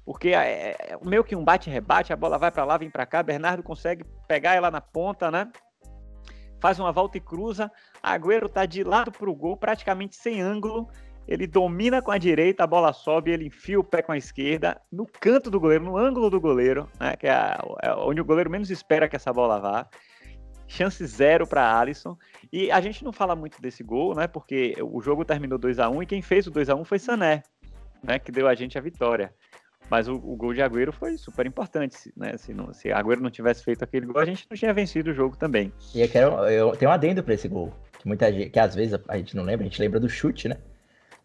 Porque 0.09 0.29
é, 0.29 0.75
é 0.79 0.97
meio 1.03 1.23
que 1.23 1.35
um 1.35 1.43
bate-rebate, 1.43 2.11
a 2.11 2.15
bola 2.15 2.39
vai 2.39 2.49
para 2.49 2.65
lá, 2.65 2.77
vem 2.77 2.89
para 2.89 3.05
cá, 3.05 3.21
Bernardo 3.21 3.61
consegue 3.61 4.03
pegar 4.27 4.55
ela 4.55 4.71
na 4.71 4.81
ponta, 4.81 5.29
né? 5.29 5.47
faz 6.59 6.79
uma 6.79 6.91
volta 6.91 7.17
e 7.17 7.21
cruza. 7.21 7.71
Agüero 8.01 8.49
tá 8.49 8.65
de 8.65 8.83
lado 8.83 9.11
pro 9.11 9.33
gol, 9.35 9.55
praticamente 9.55 10.15
sem 10.15 10.41
ângulo. 10.41 10.89
Ele 11.27 11.45
domina 11.45 12.01
com 12.01 12.09
a 12.09 12.17
direita, 12.17 12.63
a 12.63 12.67
bola 12.67 12.91
sobe, 12.91 13.29
ele 13.29 13.45
enfia 13.45 13.79
o 13.79 13.83
pé 13.83 14.01
com 14.01 14.11
a 14.11 14.17
esquerda, 14.17 14.81
no 14.91 15.05
canto 15.05 15.51
do 15.51 15.59
goleiro, 15.59 15.85
no 15.85 15.95
ângulo 15.95 16.27
do 16.27 16.41
goleiro, 16.41 16.89
né, 16.99 17.15
que 17.15 17.27
é, 17.27 17.55
é 17.83 17.93
onde 17.93 18.19
o 18.19 18.25
goleiro 18.25 18.49
menos 18.49 18.71
espera 18.71 19.07
que 19.07 19.15
essa 19.15 19.31
bola 19.31 19.59
vá. 19.59 19.87
Chance 20.67 21.05
zero 21.05 21.45
para 21.45 21.79
Alisson. 21.79 22.17
E 22.51 22.71
a 22.71 22.81
gente 22.81 23.03
não 23.03 23.11
fala 23.11 23.35
muito 23.35 23.61
desse 23.61 23.83
gol, 23.83 24.15
né? 24.15 24.27
Porque 24.27 24.75
o 24.79 25.01
jogo 25.01 25.25
terminou 25.25 25.57
2 25.57 25.79
a 25.79 25.89
1 25.89 26.03
e 26.03 26.05
quem 26.05 26.21
fez 26.21 26.45
o 26.45 26.51
2 26.51 26.69
a 26.69 26.75
1 26.75 26.85
foi 26.85 26.99
Sané, 26.99 27.41
né? 28.03 28.19
Que 28.19 28.31
deu 28.31 28.47
a 28.47 28.53
gente 28.53 28.77
a 28.77 28.81
vitória. 28.81 29.33
Mas 29.89 30.07
o, 30.07 30.15
o, 30.15 30.35
gol 30.35 30.53
de 30.53 30.61
Agüero 30.61 30.93
foi 30.93 31.17
super 31.17 31.45
importante, 31.45 32.13
né? 32.15 32.37
Se, 32.37 32.53
não, 32.53 32.73
se 32.73 32.91
Agüero 32.91 33.21
não 33.21 33.31
tivesse 33.31 33.63
feito 33.63 33.83
aquele 33.83 34.05
gol, 34.05 34.21
a 34.21 34.25
gente 34.25 34.45
não 34.49 34.55
tinha 34.55 34.73
vencido 34.73 35.09
o 35.09 35.13
jogo 35.13 35.35
também. 35.35 35.73
E 35.95 36.01
eu, 36.01 36.07
quero, 36.07 36.35
eu 36.47 36.71
tenho 36.75 36.91
um 36.91 36.93
adendo 36.93 37.23
para 37.23 37.33
esse 37.33 37.47
gol, 37.47 37.73
que 37.97 38.07
muita 38.07 38.31
gente, 38.31 38.49
que 38.51 38.59
às 38.59 38.75
vezes 38.75 38.99
a 39.07 39.17
gente 39.17 39.35
não 39.35 39.43
lembra, 39.43 39.65
a 39.65 39.69
gente 39.69 39.81
lembra 39.81 39.99
do 39.99 40.07
chute, 40.07 40.47
né? 40.47 40.57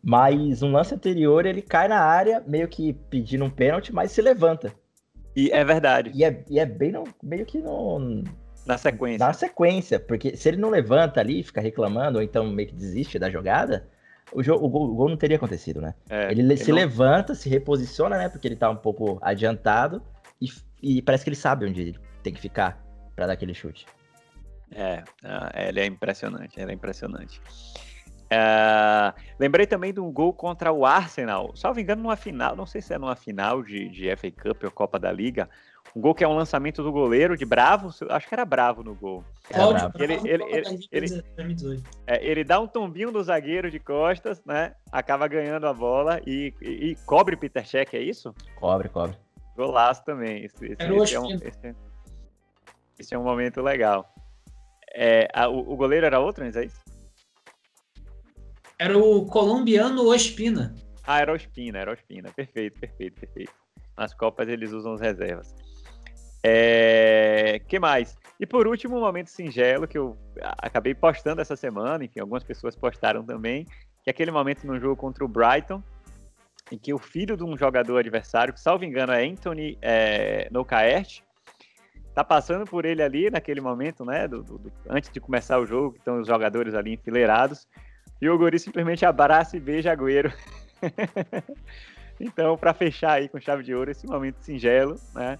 Mas 0.03 0.63
um 0.63 0.73
lance 0.73 0.95
anterior, 0.95 1.47
ele 1.47 1.63
cai 1.63 1.89
na 1.89 2.01
área, 2.01 2.43
meio 2.47 2.69
que 2.69 2.93
pedindo 2.93 3.45
um 3.45 3.51
pênalti, 3.51 3.93
mas 3.93 4.13
se 4.13 4.21
levanta. 4.21 4.73
E 5.37 5.51
é 5.51 5.65
verdade. 5.65 6.11
E 6.15 6.25
é, 6.25 6.45
e 6.49 6.59
é 6.59 6.67
bem 6.67 6.93
no, 6.93 7.05
meio 7.23 7.45
que 7.45 7.59
no, 7.59 8.23
na 8.67 8.79
sequência. 8.79 9.27
Na 9.27 9.33
sequência, 9.33 9.99
porque 9.99 10.37
se 10.37 10.49
ele 10.49 10.59
não 10.59 10.71
levanta 10.71 11.21
ali, 11.21 11.43
fica 11.43 11.61
reclamando, 11.61 12.19
ou 12.19 12.25
então 12.25 12.47
meio 12.47 12.69
que 12.69 12.75
desiste 12.75 13.19
da 13.19 13.31
jogada, 13.31 13.89
o, 14.35 14.43
jogo, 14.43 14.67
o, 14.67 14.69
gol, 14.69 14.91
o 14.91 14.95
gol 14.95 15.09
não 15.09 15.17
teria 15.17 15.37
acontecido, 15.37 15.81
né? 15.81 15.95
É, 16.11 16.31
ele, 16.31 16.43
ele 16.43 16.57
se 16.57 16.71
não... 16.71 16.77
levanta, 16.77 17.35
se 17.35 17.49
reposiciona, 17.49 18.19
né? 18.19 18.29
Porque 18.29 18.49
ele 18.49 18.57
tá 18.57 18.69
um 18.69 18.77
pouco 18.77 19.19
adiantado 19.23 20.03
e, 20.41 20.49
e 20.83 21.01
parece 21.01 21.25
que 21.25 21.31
ele 21.31 21.37
sabe 21.37 21.67
onde 21.67 21.81
ele 21.81 21.99
tem 22.23 22.33
que 22.33 22.41
ficar 22.41 22.85
para 23.15 23.29
dar 23.29 23.33
aquele 23.35 23.55
chute. 23.55 23.87
É, 24.73 25.05
é, 25.23 25.69
ele 25.69 25.81
é 25.81 25.87
impressionante, 25.87 26.61
ele 26.61 26.73
é 26.73 26.75
impressionante. 26.75 27.41
É, 28.29 29.15
lembrei 29.39 29.67
também 29.67 29.93
de 29.93 30.01
um 30.01 30.11
gol 30.11 30.33
contra 30.33 30.73
o 30.73 30.85
Arsenal, 30.85 31.55
salvo 31.55 31.79
engano, 31.79 32.03
numa 32.03 32.17
final, 32.17 32.57
não 32.57 32.67
sei 32.67 32.81
se 32.81 32.93
é 32.93 32.99
numa 32.99 33.15
final 33.15 33.63
de, 33.63 33.89
de 33.89 34.17
FA 34.17 34.31
Cup 34.31 34.65
ou 34.65 34.71
Copa 34.71 34.99
da 34.99 35.13
Liga, 35.13 35.49
um 35.95 36.01
gol 36.01 36.15
que 36.15 36.25
é 36.25 36.29
um 36.29 36.35
lançamento 36.35 36.83
do 36.83 36.91
goleiro 36.91 37.37
de 37.37 37.45
Bravo, 37.45 37.91
acho 38.11 38.29
que 38.29 38.35
era 38.35 38.45
Bravo 38.45 38.83
no 38.83 38.95
gol. 38.95 39.25
Cláudio, 39.45 39.93
ele, 39.97 40.15
ele, 40.15 40.45
ele, 40.45 40.89
ele, 40.91 41.23
é, 42.07 42.27
ele, 42.27 42.43
dá 42.43 42.59
um 42.59 42.67
tombinho 42.67 43.13
no 43.13 43.23
zagueiro 43.23 43.71
de 43.71 43.79
costas, 43.79 44.43
né? 44.45 44.75
Acaba 44.91 45.29
ganhando 45.29 45.67
a 45.69 45.73
bola 45.73 46.21
e, 46.27 46.53
e, 46.61 46.91
e 46.91 46.97
cobre 47.07 47.37
Peter 47.37 47.65
Check, 47.65 47.95
é 47.95 48.01
isso? 48.01 48.35
Cobre, 48.57 48.89
cobre. 48.89 49.17
Golaço 49.57 50.05
também. 50.05 50.45
Esse, 50.45 50.67
esse, 50.67 50.83
esse, 50.83 51.15
é, 51.15 51.21
um, 51.21 51.31
esse, 51.31 51.77
esse 52.99 53.15
é 53.15 53.19
um 53.19 53.23
momento 53.23 53.63
legal. 53.63 54.13
É, 54.93 55.29
a, 55.33 55.49
o, 55.49 55.61
o, 55.73 55.77
goleiro 55.77 56.07
era 56.07 56.19
outro, 56.19 56.45
mas 56.45 56.57
é 56.57 56.65
isso? 56.65 56.83
Era 58.79 58.99
o 58.99 59.27
colombiano 59.27 60.09
Ospina. 60.09 60.75
Ah, 61.07 61.21
era 61.21 61.33
Ospina, 61.33 61.79
era 61.79 61.93
Ospina. 61.93 62.33
Perfeito, 62.33 62.81
perfeito, 62.81 63.21
perfeito. 63.21 63.53
Nas 63.97 64.13
Copas 64.13 64.49
eles 64.49 64.73
usam 64.73 64.95
as 64.95 65.01
reservas. 65.01 65.55
É... 66.45 67.61
que 67.67 67.79
mais? 67.79 68.19
E 68.39 68.47
por 68.47 68.67
último, 68.67 68.97
um 68.97 69.01
momento 69.01 69.29
singelo 69.29 69.89
que 69.89 69.97
eu 69.97 70.17
acabei 70.59 70.95
postando 70.95 71.41
essa 71.41 71.57
semana, 71.57 72.05
enfim, 72.05 72.21
algumas 72.21 72.45
pessoas 72.45 72.77
postaram 72.77 73.25
também, 73.25 73.65
que 74.03 74.09
é 74.09 74.11
aquele 74.11 74.31
momento 74.31 74.67
no 74.67 74.79
jogo 74.79 74.97
contra 74.97 75.25
o 75.25 75.29
Brighton, 75.29 75.83
em 76.71 76.79
que 76.79 76.93
o 76.93 76.99
filho 76.99 77.37
de 77.37 77.45
um 77.45 77.57
jogador 77.57 77.99
adversário, 77.99 78.53
que 78.53 78.61
salvo 78.61 78.85
engano 78.85 79.13
é 79.13 79.25
Anthony 79.25 79.79
é, 79.81 80.49
Nocaert, 80.51 81.23
tá 82.15 82.23
passando 82.23 82.65
por 82.65 82.85
ele 82.85 83.03
ali 83.03 83.31
naquele 83.31 83.61
momento, 83.61 84.05
né, 84.05 84.29
do, 84.29 84.43
do, 84.43 84.73
antes 84.89 85.11
de 85.11 85.21
começar 85.21 85.59
o 85.59 85.67
jogo, 85.67 85.93
que 85.93 85.99
estão 85.99 86.21
os 86.21 86.27
jogadores 86.27 86.75
ali 86.75 86.95
enfileirados, 86.95 87.67
e 88.21 88.29
o 88.29 88.39
Guri 88.39 88.59
simplesmente 88.59 89.05
abraça 89.05 89.57
e 89.57 89.61
beija 89.61 89.93
Agüero. 89.93 90.33
então, 92.21 92.57
para 92.57 92.73
fechar 92.73 93.13
aí 93.13 93.29
com 93.29 93.41
chave 93.41 93.63
de 93.63 93.75
ouro 93.75 93.91
esse 93.91 94.07
momento 94.07 94.41
singelo, 94.41 94.97
né, 95.15 95.39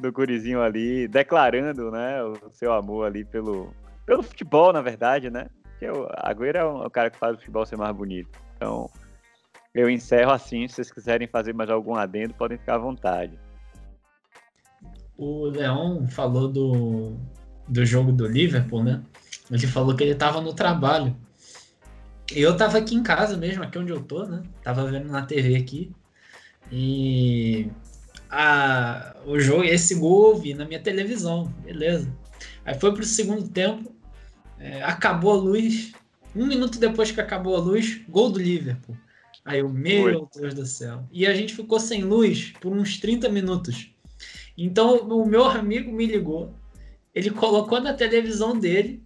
do 0.00 0.12
Gurizinho 0.12 0.62
ali, 0.62 1.06
declarando, 1.06 1.90
né, 1.90 2.22
o 2.22 2.50
seu 2.50 2.72
amor 2.72 3.06
ali 3.06 3.24
pelo, 3.24 3.74
pelo 4.06 4.22
futebol, 4.22 4.72
na 4.72 4.80
verdade, 4.80 5.30
né? 5.30 5.48
Porque 5.62 5.88
o 5.88 6.08
Agüero 6.16 6.58
é 6.58 6.64
o 6.64 6.90
cara 6.90 7.10
que 7.10 7.18
faz 7.18 7.34
o 7.34 7.38
futebol 7.38 7.66
ser 7.66 7.76
mais 7.76 7.94
bonito. 7.94 8.38
Então, 8.56 8.88
eu 9.74 9.90
encerro 9.90 10.30
assim. 10.30 10.68
Se 10.68 10.74
vocês 10.74 10.90
quiserem 10.92 11.26
fazer 11.26 11.52
mais 11.52 11.70
algum 11.70 11.94
adendo, 11.94 12.34
podem 12.34 12.58
ficar 12.58 12.76
à 12.76 12.78
vontade. 12.78 13.38
O 15.16 15.46
Leão 15.46 16.06
falou 16.08 16.48
do, 16.48 17.16
do 17.68 17.84
jogo 17.84 18.12
do 18.12 18.26
Liverpool, 18.26 18.82
né? 18.82 19.02
Ele 19.50 19.66
falou 19.66 19.94
que 19.94 20.02
ele 20.02 20.12
estava 20.12 20.40
no 20.40 20.54
trabalho. 20.54 21.16
Eu 22.30 22.52
estava 22.52 22.78
aqui 22.78 22.94
em 22.94 23.02
casa 23.02 23.36
mesmo, 23.36 23.62
aqui 23.62 23.78
onde 23.78 23.92
eu 23.92 24.02
tô, 24.02 24.24
né? 24.24 24.42
Tava 24.62 24.86
vendo 24.86 25.10
na 25.10 25.22
TV 25.22 25.56
aqui. 25.56 25.92
E 26.70 27.70
a, 28.32 29.14
o 29.26 29.38
jogo, 29.38 29.62
esse 29.62 29.94
gol 29.94 30.30
eu 30.30 30.38
vi 30.38 30.54
na 30.54 30.64
minha 30.64 30.80
televisão, 30.80 31.52
beleza. 31.62 32.10
Aí 32.64 32.74
foi 32.80 32.94
pro 32.94 33.04
segundo 33.04 33.46
tempo, 33.46 33.94
é, 34.58 34.82
acabou 34.82 35.32
a 35.32 35.36
luz. 35.36 35.92
Um 36.34 36.46
minuto 36.46 36.78
depois 36.78 37.10
que 37.10 37.20
acabou 37.20 37.54
a 37.54 37.60
luz, 37.60 38.00
gol 38.08 38.30
do 38.30 38.38
Liverpool. 38.38 38.96
Aí 39.44 39.58
eu, 39.58 39.68
meu 39.68 40.30
Deus 40.34 40.54
do 40.54 40.64
céu. 40.64 41.04
E 41.12 41.26
a 41.26 41.34
gente 41.34 41.54
ficou 41.54 41.78
sem 41.78 42.04
luz 42.04 42.54
por 42.58 42.72
uns 42.72 42.98
30 42.98 43.28
minutos. 43.28 43.90
Então 44.56 44.96
o 45.08 45.26
meu 45.26 45.44
amigo 45.44 45.92
me 45.92 46.06
ligou, 46.06 46.54
ele 47.14 47.30
colocou 47.30 47.82
na 47.82 47.92
televisão 47.92 48.58
dele 48.58 49.02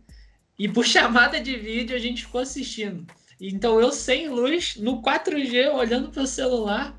e 0.56 0.68
por 0.68 0.84
chamada 0.86 1.40
de 1.40 1.56
vídeo 1.56 1.96
a 1.96 1.98
gente 1.98 2.24
ficou 2.24 2.42
assistindo. 2.42 3.04
Então 3.40 3.80
eu 3.80 3.90
sem 3.90 4.28
luz, 4.28 4.76
no 4.76 5.02
4G, 5.02 5.74
olhando 5.74 6.10
para 6.10 6.22
o 6.22 6.26
celular, 6.28 6.96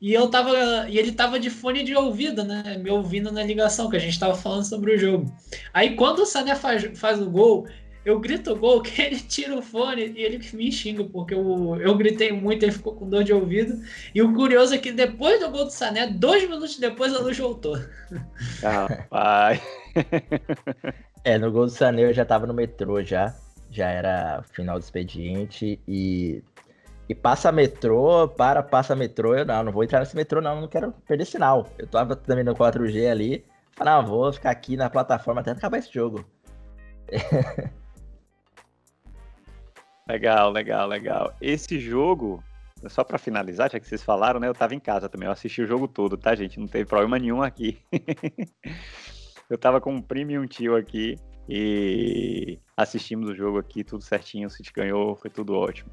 E 0.00 0.12
eu 0.12 0.28
tava. 0.28 0.88
E 0.88 0.98
ele 0.98 1.12
tava 1.12 1.38
de 1.38 1.50
fone 1.50 1.82
de 1.82 1.94
ouvido, 1.94 2.44
né? 2.44 2.78
Me 2.78 2.90
ouvindo 2.90 3.32
na 3.32 3.42
ligação, 3.42 3.88
que 3.88 3.96
a 3.96 4.00
gente 4.00 4.18
tava 4.18 4.34
falando 4.34 4.64
sobre 4.64 4.94
o 4.94 4.98
jogo. 4.98 5.32
Aí 5.72 5.96
quando 5.96 6.20
o 6.20 6.26
Sané 6.26 6.54
faz, 6.54 6.98
faz 6.98 7.20
o 7.20 7.30
gol, 7.30 7.66
eu 8.04 8.20
grito 8.20 8.52
o 8.52 8.56
gol, 8.56 8.82
que 8.82 9.00
ele 9.00 9.18
tira 9.18 9.56
o 9.56 9.62
fone 9.62 10.12
e 10.14 10.22
ele 10.22 10.38
me 10.52 10.70
xinga, 10.70 11.04
porque 11.04 11.34
eu, 11.34 11.76
eu 11.80 11.96
gritei 11.96 12.32
muito, 12.32 12.62
ele 12.62 12.72
ficou 12.72 12.94
com 12.94 13.08
dor 13.08 13.24
de 13.24 13.32
ouvido. 13.32 13.82
E 14.14 14.20
o 14.20 14.34
curioso 14.34 14.74
é 14.74 14.78
que 14.78 14.92
depois 14.92 15.40
do 15.40 15.50
gol 15.50 15.64
do 15.64 15.70
Sané, 15.70 16.06
dois 16.06 16.42
minutos 16.42 16.78
depois 16.78 17.14
a 17.14 17.20
luz 17.20 17.38
voltou. 17.38 17.78
Rapaz. 18.62 19.60
é, 21.24 21.38
no 21.38 21.50
gol 21.50 21.66
do 21.66 21.72
Sané 21.72 22.04
eu 22.04 22.12
já 22.12 22.24
tava 22.24 22.46
no 22.46 22.54
metrô 22.54 23.02
já. 23.02 23.34
Já 23.70 23.88
era 23.88 24.44
final 24.52 24.78
do 24.78 24.82
expediente 24.82 25.80
e 25.88 26.44
e 27.08 27.14
passa 27.14 27.52
metrô, 27.52 28.28
para, 28.28 28.62
passa 28.62 28.96
metrô, 28.96 29.34
eu 29.34 29.44
não, 29.44 29.64
não 29.64 29.72
vou 29.72 29.84
entrar 29.84 30.00
nesse 30.00 30.16
metrô 30.16 30.40
não, 30.40 30.62
não 30.62 30.68
quero 30.68 30.92
perder 31.06 31.26
sinal. 31.26 31.68
Eu 31.78 31.86
tava 31.86 32.16
também 32.16 32.44
no 32.44 32.54
4G 32.54 33.10
ali, 33.10 33.44
falei, 33.72 33.94
não, 33.94 34.06
vou 34.06 34.32
ficar 34.32 34.50
aqui 34.50 34.76
na 34.76 34.88
plataforma 34.88 35.40
até 35.40 35.50
acabar 35.50 35.78
esse 35.78 35.92
jogo. 35.92 36.24
legal, 40.08 40.50
legal, 40.50 40.88
legal. 40.88 41.34
Esse 41.40 41.78
jogo, 41.78 42.42
só 42.88 43.04
para 43.04 43.18
finalizar, 43.18 43.70
já 43.70 43.78
que 43.78 43.86
vocês 43.86 44.02
falaram, 44.02 44.40
né, 44.40 44.48
eu 44.48 44.54
tava 44.54 44.74
em 44.74 44.80
casa 44.80 45.08
também, 45.08 45.26
eu 45.26 45.32
assisti 45.32 45.60
o 45.62 45.66
jogo 45.66 45.86
todo, 45.86 46.16
tá, 46.16 46.34
gente? 46.34 46.58
Não 46.58 46.66
teve 46.66 46.86
problema 46.86 47.18
nenhum 47.18 47.42
aqui. 47.42 47.78
eu 49.50 49.58
tava 49.58 49.78
com 49.80 49.92
um 49.92 50.00
primo 50.00 50.30
e 50.30 50.38
um 50.38 50.46
tio 50.46 50.74
aqui 50.74 51.18
e 51.46 52.58
assistimos 52.74 53.28
o 53.28 53.34
jogo 53.34 53.58
aqui, 53.58 53.84
tudo 53.84 54.02
certinho, 54.02 54.46
o 54.46 54.50
City 54.50 54.72
ganhou, 54.72 55.14
foi 55.14 55.30
tudo 55.30 55.54
ótimo. 55.54 55.90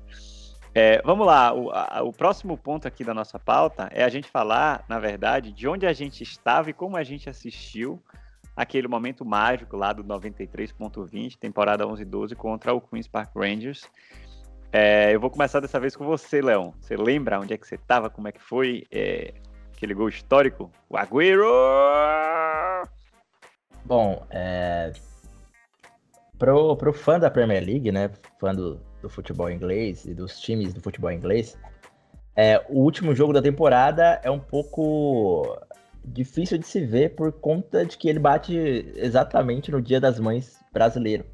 É, 0.73 1.01
vamos 1.03 1.27
lá, 1.27 1.53
o, 1.53 1.69
a, 1.69 2.01
o, 2.01 2.13
próximo 2.13 2.57
ponto 2.57 2.87
aqui 2.87 3.03
da 3.03 3.13
nossa 3.13 3.37
pauta 3.37 3.89
é 3.91 4.03
a 4.03 4.09
gente 4.09 4.29
falar, 4.29 4.85
na 4.87 4.99
verdade, 4.99 5.51
de 5.51 5.67
onde 5.67 5.85
a 5.85 5.91
gente 5.91 6.23
estava 6.23 6.69
e 6.69 6.73
como 6.73 6.95
a 6.95 7.03
gente 7.03 7.29
assistiu 7.29 8.01
aquele 8.55 8.87
momento 8.87 9.25
mágico 9.25 9.75
lá 9.75 9.91
do 9.91 10.01
93.20, 10.01 11.37
temporada 11.37 11.85
11 11.85 12.05
12 12.05 12.35
contra 12.35 12.73
o 12.73 12.79
Queen's 12.79 13.07
Park 13.07 13.35
Rangers. 13.35 13.89
É, 14.71 15.13
eu 15.13 15.19
vou 15.19 15.29
começar 15.29 15.59
dessa 15.59 15.77
vez 15.77 15.93
com 15.93 16.05
você, 16.05 16.41
Leão. 16.41 16.73
Você 16.79 16.95
lembra 16.95 17.39
onde 17.39 17.53
é 17.53 17.57
que 17.57 17.67
você 17.67 17.75
estava, 17.75 18.09
como 18.09 18.29
é 18.29 18.31
que 18.31 18.41
foi 18.41 18.85
é, 18.89 19.33
aquele 19.75 19.93
gol 19.93 20.07
histórico? 20.07 20.71
O 20.89 20.95
Agüero! 20.95 21.43
Bom, 23.83 24.25
é... 24.29 24.93
pro, 26.39 26.77
pro 26.77 26.93
fã 26.93 27.19
da 27.19 27.29
Premier 27.29 27.61
League, 27.61 27.91
né, 27.91 28.09
fã 28.39 28.55
do, 28.55 28.79
do 29.01 29.09
futebol 29.09 29.49
inglês 29.49 30.05
e 30.05 30.13
dos 30.13 30.39
times 30.39 30.73
do 30.73 30.81
futebol 30.81 31.11
inglês, 31.11 31.57
é, 32.35 32.63
o 32.69 32.79
último 32.79 33.13
jogo 33.13 33.33
da 33.33 33.41
temporada 33.41 34.19
é 34.23 34.31
um 34.31 34.39
pouco 34.39 35.59
difícil 36.03 36.57
de 36.57 36.65
se 36.65 36.83
ver 36.85 37.15
por 37.15 37.31
conta 37.31 37.85
de 37.85 37.97
que 37.97 38.09
ele 38.09 38.19
bate 38.19 38.55
exatamente 38.95 39.71
no 39.71 39.81
Dia 39.81 39.99
das 39.99 40.19
Mães 40.19 40.59
brasileiro. 40.71 41.25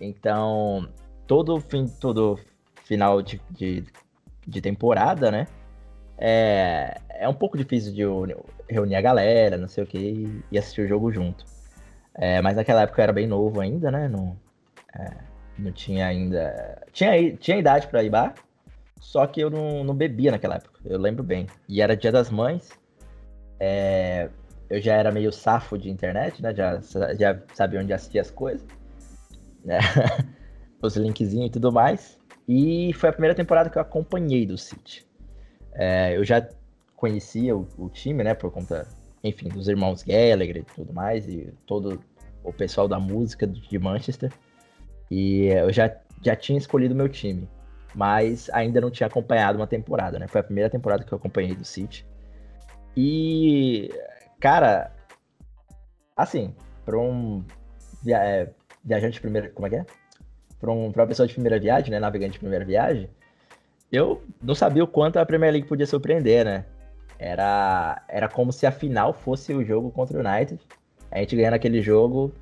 Então, 0.00 0.88
todo 1.26 1.60
fim, 1.60 1.86
todo 1.86 2.38
final 2.84 3.22
de, 3.22 3.40
de, 3.50 3.84
de 4.46 4.60
temporada, 4.60 5.30
né? 5.30 5.46
É, 6.16 7.00
é 7.10 7.28
um 7.28 7.34
pouco 7.34 7.56
difícil 7.56 7.92
de 7.92 8.02
reunir 8.68 8.94
a 8.94 9.00
galera, 9.00 9.56
não 9.56 9.68
sei 9.68 9.84
o 9.84 9.86
que, 9.86 10.42
e 10.50 10.58
assistir 10.58 10.82
o 10.82 10.88
jogo 10.88 11.10
junto. 11.10 11.44
É, 12.14 12.40
mas 12.40 12.56
naquela 12.56 12.82
época 12.82 13.00
eu 13.00 13.04
era 13.04 13.12
bem 13.12 13.26
novo 13.26 13.60
ainda, 13.60 13.90
né? 13.90 14.10
É, 14.96 15.10
não 15.58 15.72
tinha 15.72 16.06
ainda. 16.06 16.82
Tinha, 16.92 17.36
tinha 17.36 17.58
idade 17.58 17.86
para 17.88 18.02
ir 18.02 18.10
bar, 18.10 18.34
só 19.00 19.26
que 19.26 19.40
eu 19.40 19.50
não, 19.50 19.84
não 19.84 19.94
bebia 19.94 20.30
naquela 20.30 20.56
época, 20.56 20.80
eu 20.84 20.98
lembro 20.98 21.22
bem. 21.22 21.46
E 21.68 21.80
era 21.80 21.96
dia 21.96 22.10
das 22.10 22.30
mães. 22.30 22.70
É, 23.60 24.28
eu 24.68 24.80
já 24.80 24.94
era 24.94 25.12
meio 25.12 25.30
safo 25.32 25.78
de 25.78 25.90
internet, 25.90 26.42
né? 26.42 26.54
Já, 26.54 26.80
já 27.18 27.38
sabia 27.52 27.80
onde 27.80 27.92
assistir 27.92 28.18
as 28.18 28.30
coisas. 28.30 28.66
Né? 29.64 29.78
Os 30.82 30.96
linkzinhos 30.96 31.48
e 31.48 31.50
tudo 31.50 31.70
mais. 31.70 32.18
E 32.48 32.92
foi 32.94 33.08
a 33.08 33.12
primeira 33.12 33.34
temporada 33.34 33.70
que 33.70 33.78
eu 33.78 33.82
acompanhei 33.82 34.44
do 34.46 34.58
City. 34.58 35.06
É, 35.72 36.16
eu 36.16 36.24
já 36.24 36.46
conhecia 36.96 37.56
o, 37.56 37.66
o, 37.78 37.88
time, 37.88 38.22
né? 38.22 38.34
Por 38.34 38.50
conta, 38.50 38.86
enfim, 39.22 39.48
dos 39.48 39.68
irmãos 39.68 40.02
Gallagher 40.02 40.58
e 40.58 40.62
tudo 40.62 40.92
mais. 40.92 41.28
E 41.28 41.52
todo 41.66 42.00
o 42.42 42.52
pessoal 42.52 42.88
da 42.88 42.98
música 42.98 43.46
de 43.46 43.78
Manchester. 43.78 44.32
E 45.10 45.46
eu 45.46 45.72
já, 45.72 45.94
já 46.22 46.34
tinha 46.34 46.58
escolhido 46.58 46.94
meu 46.94 47.08
time, 47.08 47.48
mas 47.94 48.50
ainda 48.52 48.80
não 48.80 48.90
tinha 48.90 49.06
acompanhado 49.06 49.58
uma 49.58 49.66
temporada, 49.66 50.18
né? 50.18 50.26
Foi 50.26 50.40
a 50.40 50.44
primeira 50.44 50.70
temporada 50.70 51.04
que 51.04 51.12
eu 51.12 51.18
acompanhei 51.18 51.54
do 51.54 51.64
City. 51.64 52.06
E, 52.96 53.90
cara, 54.40 54.92
assim, 56.16 56.54
para 56.84 56.98
um 56.98 57.44
é, 58.06 58.48
viajante 58.84 59.14
de 59.14 59.20
primeira. 59.20 59.50
Como 59.50 59.66
é 59.66 59.70
que 59.70 59.76
é? 59.76 59.86
Para 60.60 60.70
um, 60.70 60.90
uma 60.90 61.06
pessoa 61.06 61.26
de 61.26 61.34
primeira 61.34 61.58
viagem, 61.58 61.90
né? 61.90 61.98
Navegante 61.98 62.32
de 62.32 62.38
primeira 62.38 62.64
viagem, 62.64 63.08
eu 63.90 64.22
não 64.42 64.54
sabia 64.54 64.82
o 64.84 64.88
quanto 64.88 65.18
a 65.18 65.26
Premier 65.26 65.52
League 65.52 65.68
podia 65.68 65.86
surpreender, 65.86 66.44
né? 66.44 66.64
Era, 67.18 68.02
era 68.08 68.28
como 68.28 68.52
se 68.52 68.66
a 68.66 68.72
final 68.72 69.12
fosse 69.12 69.54
o 69.54 69.64
jogo 69.64 69.90
contra 69.90 70.18
o 70.18 70.20
United. 70.20 70.60
A 71.10 71.18
gente 71.18 71.36
ganhando 71.36 71.54
aquele 71.54 71.80
jogo 71.80 72.34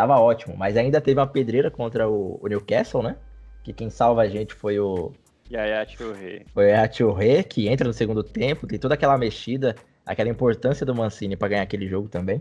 tava 0.00 0.18
ótimo, 0.18 0.56
mas 0.56 0.78
ainda 0.78 0.98
teve 1.00 1.20
uma 1.20 1.26
pedreira 1.26 1.70
contra 1.70 2.08
o, 2.08 2.38
o 2.42 2.48
Newcastle, 2.48 3.02
né? 3.02 3.16
Que 3.62 3.72
quem 3.72 3.90
salva 3.90 4.22
a 4.22 4.28
gente 4.28 4.54
foi 4.54 4.78
o. 4.78 5.12
Yaya 5.50 5.84
Touré. 5.84 6.44
Foi 6.54 6.72
a 6.72 6.88
Touré, 6.88 7.42
que 7.42 7.68
entra 7.68 7.86
no 7.86 7.92
segundo 7.92 8.22
tempo, 8.22 8.66
tem 8.66 8.78
toda 8.78 8.94
aquela 8.94 9.18
mexida, 9.18 9.74
aquela 10.06 10.30
importância 10.30 10.86
do 10.86 10.94
Mancini 10.94 11.36
para 11.36 11.48
ganhar 11.48 11.62
aquele 11.62 11.86
jogo 11.86 12.08
também. 12.08 12.40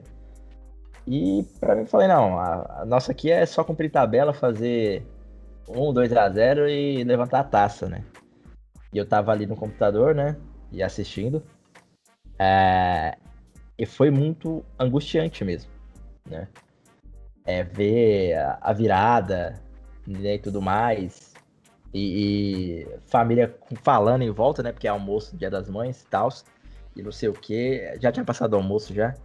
E 1.06 1.44
para 1.60 1.76
mim, 1.76 1.86
falei, 1.86 2.08
não, 2.08 2.40
a, 2.40 2.82
a, 2.82 2.86
nossa 2.86 3.12
aqui 3.12 3.30
é 3.30 3.46
só 3.46 3.64
cumprir 3.64 3.92
tabela, 3.92 4.32
fazer 4.32 5.04
1, 5.68 5.92
2 5.92 6.14
a 6.14 6.30
0 6.30 6.70
e 6.70 7.04
levantar 7.04 7.40
a 7.40 7.44
taça, 7.44 7.90
né? 7.90 8.06
E 8.94 8.98
eu 8.98 9.06
tava 9.06 9.32
ali 9.32 9.46
no 9.46 9.56
computador, 9.56 10.16
né? 10.16 10.38
E 10.72 10.82
assistindo. 10.82 11.44
É... 12.38 13.18
E 13.78 13.86
foi 13.86 14.12
muito 14.12 14.64
angustiante 14.80 15.44
mesmo, 15.44 15.70
né? 16.30 16.48
É, 17.50 17.64
ver 17.64 18.36
a 18.62 18.72
virada 18.72 19.60
né, 20.06 20.36
e 20.36 20.40
tudo 20.40 20.62
mais. 20.62 21.34
E, 21.92 22.84
e, 22.84 22.88
família 23.08 23.58
falando 23.82 24.22
em 24.22 24.30
volta, 24.30 24.62
né? 24.62 24.72
Porque 24.72 24.86
é 24.86 24.92
almoço, 24.92 25.36
dia 25.36 25.50
das 25.50 25.68
mães 25.68 26.04
e 26.04 26.06
tal. 26.06 26.30
E 26.96 27.02
não 27.02 27.12
sei 27.12 27.28
o 27.28 27.34
que. 27.34 27.98
Já 28.00 28.12
tinha 28.12 28.24
passado 28.24 28.54
o 28.54 28.58
almoço 28.58 28.94
já. 28.94 29.16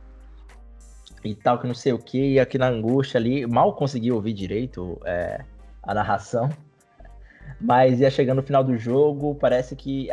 E 1.23 1.35
tal, 1.35 1.59
que 1.59 1.67
não 1.67 1.75
sei 1.75 1.93
o 1.93 1.99
que. 1.99 2.33
E 2.33 2.41
aqui 2.41 2.57
na 2.57 2.69
angústia 2.69 3.19
ali, 3.19 3.47
mal 3.47 3.75
consegui 3.75 4.11
ouvir 4.11 4.33
direito 4.33 4.99
é, 5.05 5.45
a 5.83 5.93
narração. 5.93 6.49
Mas 7.61 8.01
ia 8.01 8.11
chegando 8.11 8.39
no 8.39 8.43
final 8.43 8.65
do 8.65 8.79
jogo, 8.79 9.35
parece 9.35 9.77
que. 9.77 10.09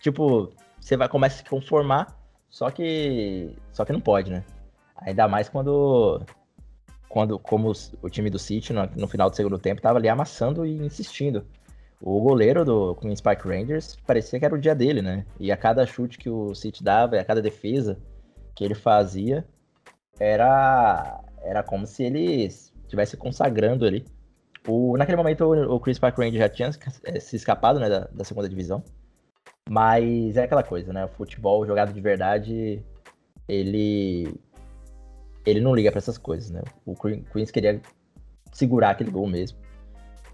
Tipo, 0.00 0.52
você 0.80 0.96
vai 0.96 1.08
começar 1.08 1.36
a 1.36 1.38
se 1.38 1.44
conformar. 1.44 2.18
Só 2.50 2.68
que. 2.68 3.56
Só 3.72 3.84
que 3.84 3.92
não 3.92 4.00
pode, 4.00 4.32
né? 4.32 4.42
Ainda 4.96 5.28
mais 5.28 5.48
quando 5.48 6.20
quando 7.12 7.38
como 7.38 7.70
o 8.00 8.08
time 8.08 8.30
do 8.30 8.38
City 8.38 8.72
no, 8.72 8.86
no 8.96 9.06
final 9.06 9.28
do 9.28 9.36
segundo 9.36 9.58
tempo 9.58 9.80
estava 9.80 9.98
ali 9.98 10.08
amassando 10.08 10.64
e 10.64 10.78
insistindo. 10.78 11.44
O 12.00 12.18
goleiro 12.22 12.64
do 12.64 12.94
Queen's 12.94 13.20
Park 13.20 13.44
Rangers 13.44 13.96
parecia 14.06 14.38
que 14.38 14.46
era 14.46 14.54
o 14.54 14.58
dia 14.58 14.74
dele, 14.74 15.02
né? 15.02 15.26
E 15.38 15.52
a 15.52 15.56
cada 15.56 15.84
chute 15.84 16.16
que 16.16 16.30
o 16.30 16.54
City 16.54 16.82
dava, 16.82 17.16
e 17.16 17.18
a 17.18 17.24
cada 17.24 17.42
defesa 17.42 17.98
que 18.54 18.64
ele 18.64 18.74
fazia, 18.74 19.46
era 20.18 21.20
era 21.42 21.62
como 21.62 21.86
se 21.86 22.02
ele 22.02 22.46
estivesse 22.46 23.14
consagrando 23.18 23.84
ali. 23.84 24.06
O, 24.66 24.96
naquele 24.96 25.16
momento 25.16 25.44
o, 25.44 25.74
o 25.74 25.80
Chris 25.80 25.98
Park 25.98 26.16
Rangers 26.16 26.38
já 26.38 26.48
tinha 26.48 26.70
eh, 27.04 27.20
se 27.20 27.36
escapado 27.36 27.78
né, 27.78 27.90
da, 27.90 28.08
da 28.10 28.24
segunda 28.24 28.48
divisão. 28.48 28.82
Mas 29.68 30.38
é 30.38 30.44
aquela 30.44 30.62
coisa, 30.62 30.94
né? 30.94 31.04
O 31.04 31.08
futebol 31.08 31.66
jogado 31.66 31.92
de 31.92 32.00
verdade, 32.00 32.82
ele 33.46 34.40
ele 35.44 35.60
não 35.60 35.74
liga 35.74 35.90
para 35.90 35.98
essas 35.98 36.18
coisas, 36.18 36.50
né? 36.50 36.62
O 36.86 36.94
Queens 36.94 37.50
queria 37.50 37.80
segurar 38.52 38.90
aquele 38.90 39.10
gol 39.10 39.26
mesmo. 39.26 39.58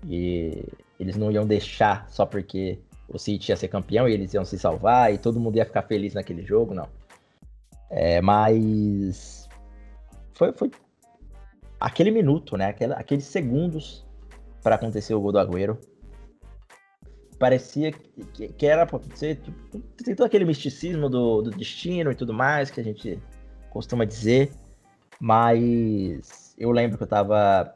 E 0.07 0.65
eles 0.99 1.17
não 1.17 1.31
iam 1.31 1.47
deixar 1.47 2.09
só 2.11 2.27
porque 2.27 2.79
o 3.09 3.19
City 3.19 3.51
ia 3.51 3.57
ser 3.57 3.69
campeão 3.69 4.09
e 4.09 4.13
eles 4.13 4.35
iam 4.35 4.45
se 4.45 4.59
salvar 4.59 5.13
e 5.13 5.19
todo 5.19 5.41
mundo 5.41 5.57
ia 5.57 5.65
ficar 5.65 5.83
feliz 5.83 6.15
naquele 6.15 6.45
jogo, 6.45 6.75
não. 6.75 6.89
É, 7.91 8.21
mas 8.21 9.49
foi, 10.35 10.53
foi 10.53 10.71
aquele 11.81 12.11
minuto, 12.11 12.57
né? 12.57 12.67
Aquela, 12.67 12.97
aqueles 12.97 13.25
segundos 13.25 14.07
para 14.63 14.75
acontecer 14.75 15.15
o 15.15 15.21
gol 15.21 15.33
do 15.33 15.39
Agüero. 15.39 15.79
Parecia 17.39 17.93
que, 17.93 18.49
que 18.49 18.67
era 18.67 18.85
pra 18.85 18.99
acontecer. 18.99 19.37
Tipo, 19.37 19.79
tem 20.05 20.15
todo 20.15 20.27
aquele 20.27 20.45
misticismo 20.45 21.09
do, 21.09 21.43
do 21.43 21.51
destino 21.51 22.11
e 22.11 22.15
tudo 22.15 22.35
mais 22.35 22.71
que 22.71 22.81
a 22.81 22.85
gente 22.85 23.19
costuma 23.71 24.05
dizer. 24.05 24.51
Mas 25.21 26.55
eu 26.59 26.71
lembro 26.71 26.97
que 26.97 27.03
eu 27.03 27.09
tava 27.09 27.75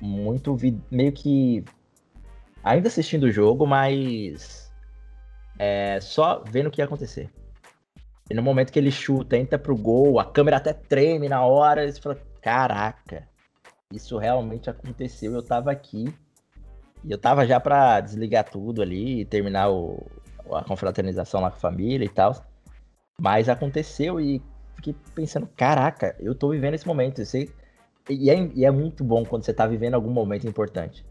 muito 0.00 0.56
meio 0.90 1.12
que 1.12 1.64
ainda 2.62 2.88
assistindo 2.88 3.24
o 3.24 3.32
jogo, 3.32 3.66
mas 3.66 4.72
é, 5.58 5.98
só 6.00 6.42
vendo 6.46 6.66
o 6.66 6.70
que 6.70 6.80
ia 6.80 6.84
acontecer. 6.84 7.30
E 8.30 8.34
no 8.34 8.42
momento 8.42 8.72
que 8.72 8.78
ele 8.78 8.90
chuta, 8.90 9.36
entra 9.36 9.58
pro 9.58 9.76
gol, 9.76 10.18
a 10.18 10.24
câmera 10.24 10.56
até 10.56 10.72
treme 10.72 11.28
na 11.28 11.44
hora, 11.44 11.90
você 11.90 12.00
fala, 12.00 12.18
caraca, 12.40 13.28
isso 13.92 14.16
realmente 14.18 14.70
aconteceu, 14.70 15.32
eu 15.34 15.42
tava 15.42 15.70
aqui. 15.70 16.12
E 17.04 17.10
eu 17.10 17.18
tava 17.18 17.46
já 17.46 17.58
pra 17.58 18.00
desligar 18.00 18.48
tudo 18.48 18.80
ali 18.80 19.24
terminar 19.24 19.70
o, 19.70 20.06
a 20.52 20.62
confraternização 20.62 21.40
lá 21.40 21.50
com 21.50 21.56
a 21.56 21.60
família 21.60 22.04
e 22.04 22.08
tal. 22.08 22.34
Mas 23.20 23.48
aconteceu 23.48 24.20
e 24.20 24.40
fiquei 24.76 24.94
pensando, 25.14 25.46
caraca, 25.56 26.16
eu 26.18 26.34
tô 26.34 26.50
vivendo 26.50 26.74
esse 26.74 26.86
momento. 26.86 27.22
e, 28.08 28.30
é, 28.30 28.50
e 28.54 28.64
é 28.64 28.70
muito 28.70 29.04
bom 29.04 29.24
quando 29.24 29.44
você 29.44 29.52
tá 29.52 29.66
vivendo 29.66 29.94
algum 29.94 30.10
momento 30.10 30.46
importante 30.46 31.04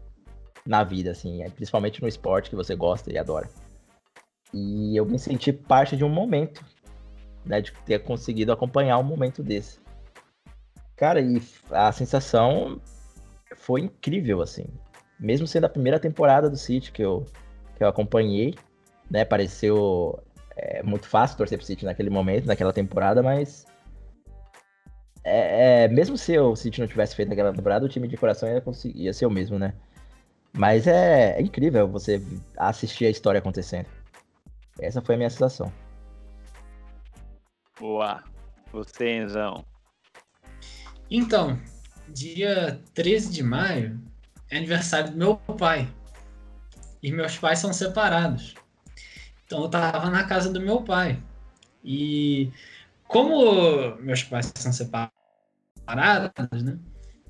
na 0.64 0.84
vida, 0.84 1.10
assim, 1.10 1.42
é, 1.42 1.50
principalmente 1.50 2.00
no 2.00 2.08
esporte 2.08 2.50
que 2.50 2.56
você 2.56 2.74
gosta 2.74 3.12
e 3.12 3.18
adora. 3.18 3.48
E 4.52 4.96
eu 4.96 5.04
me 5.06 5.18
senti 5.18 5.52
parte 5.52 5.96
de 5.96 6.04
um 6.04 6.08
momento, 6.08 6.64
né, 7.44 7.60
de 7.60 7.72
ter 7.84 7.98
conseguido 8.00 8.52
acompanhar 8.52 8.98
um 8.98 9.02
momento 9.02 9.42
desse. 9.42 9.80
Cara, 10.94 11.20
e 11.20 11.42
a 11.70 11.90
sensação 11.90 12.80
foi 13.56 13.80
incrível, 13.80 14.40
assim. 14.40 14.66
Mesmo 15.18 15.46
sendo 15.46 15.64
a 15.64 15.68
primeira 15.68 15.98
temporada 15.98 16.48
do 16.48 16.56
City 16.56 16.92
que 16.92 17.02
eu, 17.02 17.26
que 17.76 17.82
eu 17.82 17.88
acompanhei, 17.88 18.54
né, 19.10 19.24
pareceu 19.24 20.22
é, 20.56 20.82
muito 20.82 21.06
fácil 21.06 21.36
torcer 21.36 21.58
pro 21.58 21.66
City 21.66 21.84
naquele 21.84 22.10
momento, 22.10 22.46
naquela 22.46 22.72
temporada, 22.72 23.22
mas 23.22 23.66
é, 25.24 25.84
é, 25.84 25.88
mesmo 25.88 26.18
se 26.18 26.36
o 26.38 26.56
City 26.56 26.80
não 26.80 26.88
tivesse 26.88 27.14
feito 27.14 27.32
aquela 27.32 27.52
temporada, 27.52 27.84
o 27.84 27.88
time 27.88 28.08
de 28.08 28.16
coração 28.16 28.48
ia, 28.48 28.60
conseguir, 28.60 29.02
ia 29.02 29.12
ser 29.12 29.26
o 29.26 29.30
mesmo, 29.30 29.58
né? 29.58 29.74
Mas 30.52 30.86
é, 30.86 31.38
é 31.38 31.40
incrível 31.40 31.88
você 31.88 32.22
assistir 32.56 33.06
a 33.06 33.10
história 33.10 33.38
acontecendo. 33.38 33.86
Essa 34.80 35.00
foi 35.00 35.14
a 35.14 35.18
minha 35.18 35.30
sensação. 35.30 35.72
Boa. 37.78 38.22
Você, 38.72 39.18
Enzão. 39.18 39.64
Então, 41.10 41.58
dia 42.08 42.80
13 42.94 43.32
de 43.32 43.42
maio 43.42 44.00
é 44.50 44.56
aniversário 44.56 45.12
do 45.12 45.16
meu 45.16 45.36
pai. 45.36 45.88
E 47.02 47.10
meus 47.12 47.38
pais 47.38 47.58
são 47.58 47.72
separados. 47.72 48.54
Então 49.52 49.64
eu 49.64 49.68
tava 49.68 50.08
na 50.08 50.24
casa 50.24 50.50
do 50.50 50.58
meu 50.58 50.80
pai. 50.80 51.18
E 51.84 52.48
como 53.06 53.94
meus 53.96 54.22
pais 54.22 54.50
são 54.56 54.72
separados, 54.72 55.12
né? 56.62 56.78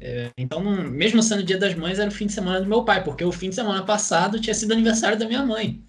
É, 0.01 0.31
então, 0.39 0.61
mesmo 0.61 1.21
sendo 1.21 1.43
dia 1.43 1.59
das 1.59 1.75
mães, 1.75 1.99
era 1.99 2.09
o 2.09 2.15
fim 2.15 2.27
de 2.27 2.33
semana 2.33 2.61
do 2.61 2.69
meu 2.69 2.85
pai, 2.85 3.03
porque 3.03 3.25
o 3.25 3.33
fim 3.33 3.49
de 3.49 3.57
semana 3.57 3.83
passado 3.83 4.41
tinha 4.41 4.55
sido 4.55 4.73
aniversário 4.73 5.19
da 5.19 5.27
minha 5.27 5.45
mãe. 5.45 5.83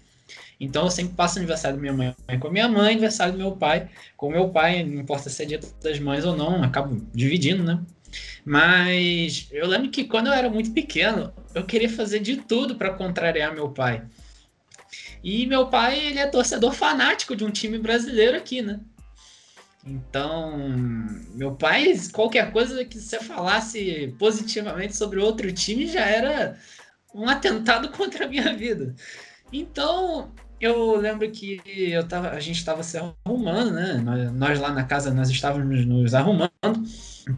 Então 0.58 0.84
eu 0.84 0.90
sempre 0.90 1.14
passo 1.14 1.38
aniversário 1.38 1.76
da 1.76 1.80
minha 1.80 1.92
mãe 1.92 2.14
com 2.40 2.48
a 2.48 2.50
minha 2.50 2.68
mãe, 2.68 2.92
aniversário 2.92 3.34
do 3.34 3.38
meu 3.38 3.52
pai 3.52 3.88
com 4.16 4.26
o 4.26 4.32
meu 4.32 4.48
pai, 4.48 4.82
não 4.82 5.02
importa 5.02 5.30
se 5.30 5.40
é 5.40 5.46
dia 5.46 5.60
das 5.82 6.00
mães 6.00 6.24
ou 6.24 6.36
não, 6.36 6.64
acabo 6.64 7.00
dividindo, 7.12 7.62
né? 7.62 7.80
Mas 8.44 9.48
eu 9.52 9.66
lembro 9.68 9.90
que 9.90 10.04
quando 10.04 10.28
eu 10.28 10.32
era 10.32 10.50
muito 10.50 10.72
pequeno, 10.72 11.32
eu 11.54 11.64
queria 11.64 11.88
fazer 11.88 12.18
de 12.18 12.38
tudo 12.38 12.74
para 12.74 12.92
contrariar 12.94 13.54
meu 13.54 13.68
pai. 13.68 14.02
E 15.24 15.46
meu 15.46 15.68
pai, 15.68 15.98
ele 15.98 16.18
é 16.18 16.26
torcedor 16.26 16.74
fanático 16.74 17.34
de 17.34 17.46
um 17.46 17.50
time 17.50 17.78
brasileiro 17.78 18.36
aqui, 18.36 18.60
né? 18.60 18.78
Então, 19.86 20.58
meu 21.34 21.54
pai, 21.54 21.98
qualquer 22.12 22.52
coisa 22.52 22.84
que 22.84 23.00
você 23.00 23.18
falasse 23.18 24.14
positivamente 24.18 24.94
sobre 24.94 25.18
outro 25.18 25.50
time 25.50 25.86
já 25.86 26.04
era 26.04 26.58
um 27.14 27.26
atentado 27.26 27.88
contra 27.96 28.26
a 28.26 28.28
minha 28.28 28.54
vida. 28.54 28.94
Então, 29.50 30.30
eu 30.60 30.96
lembro 30.96 31.30
que 31.30 31.60
eu 31.66 32.06
tava, 32.06 32.28
a 32.28 32.40
gente 32.40 32.58
estava 32.58 32.82
se 32.82 32.98
arrumando, 32.98 33.72
né? 33.72 33.94
Nós, 34.04 34.32
nós, 34.32 34.60
lá 34.60 34.72
na 34.72 34.84
casa, 34.84 35.12
nós 35.12 35.30
estávamos 35.30 35.86
nos 35.86 36.12
arrumando 36.12 36.52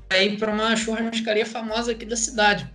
para 0.08 0.22
ir 0.24 0.38
para 0.38 0.52
uma 0.52 0.74
churrascaria 0.74 1.46
famosa 1.46 1.92
aqui 1.92 2.04
da 2.04 2.16
cidade. 2.16 2.68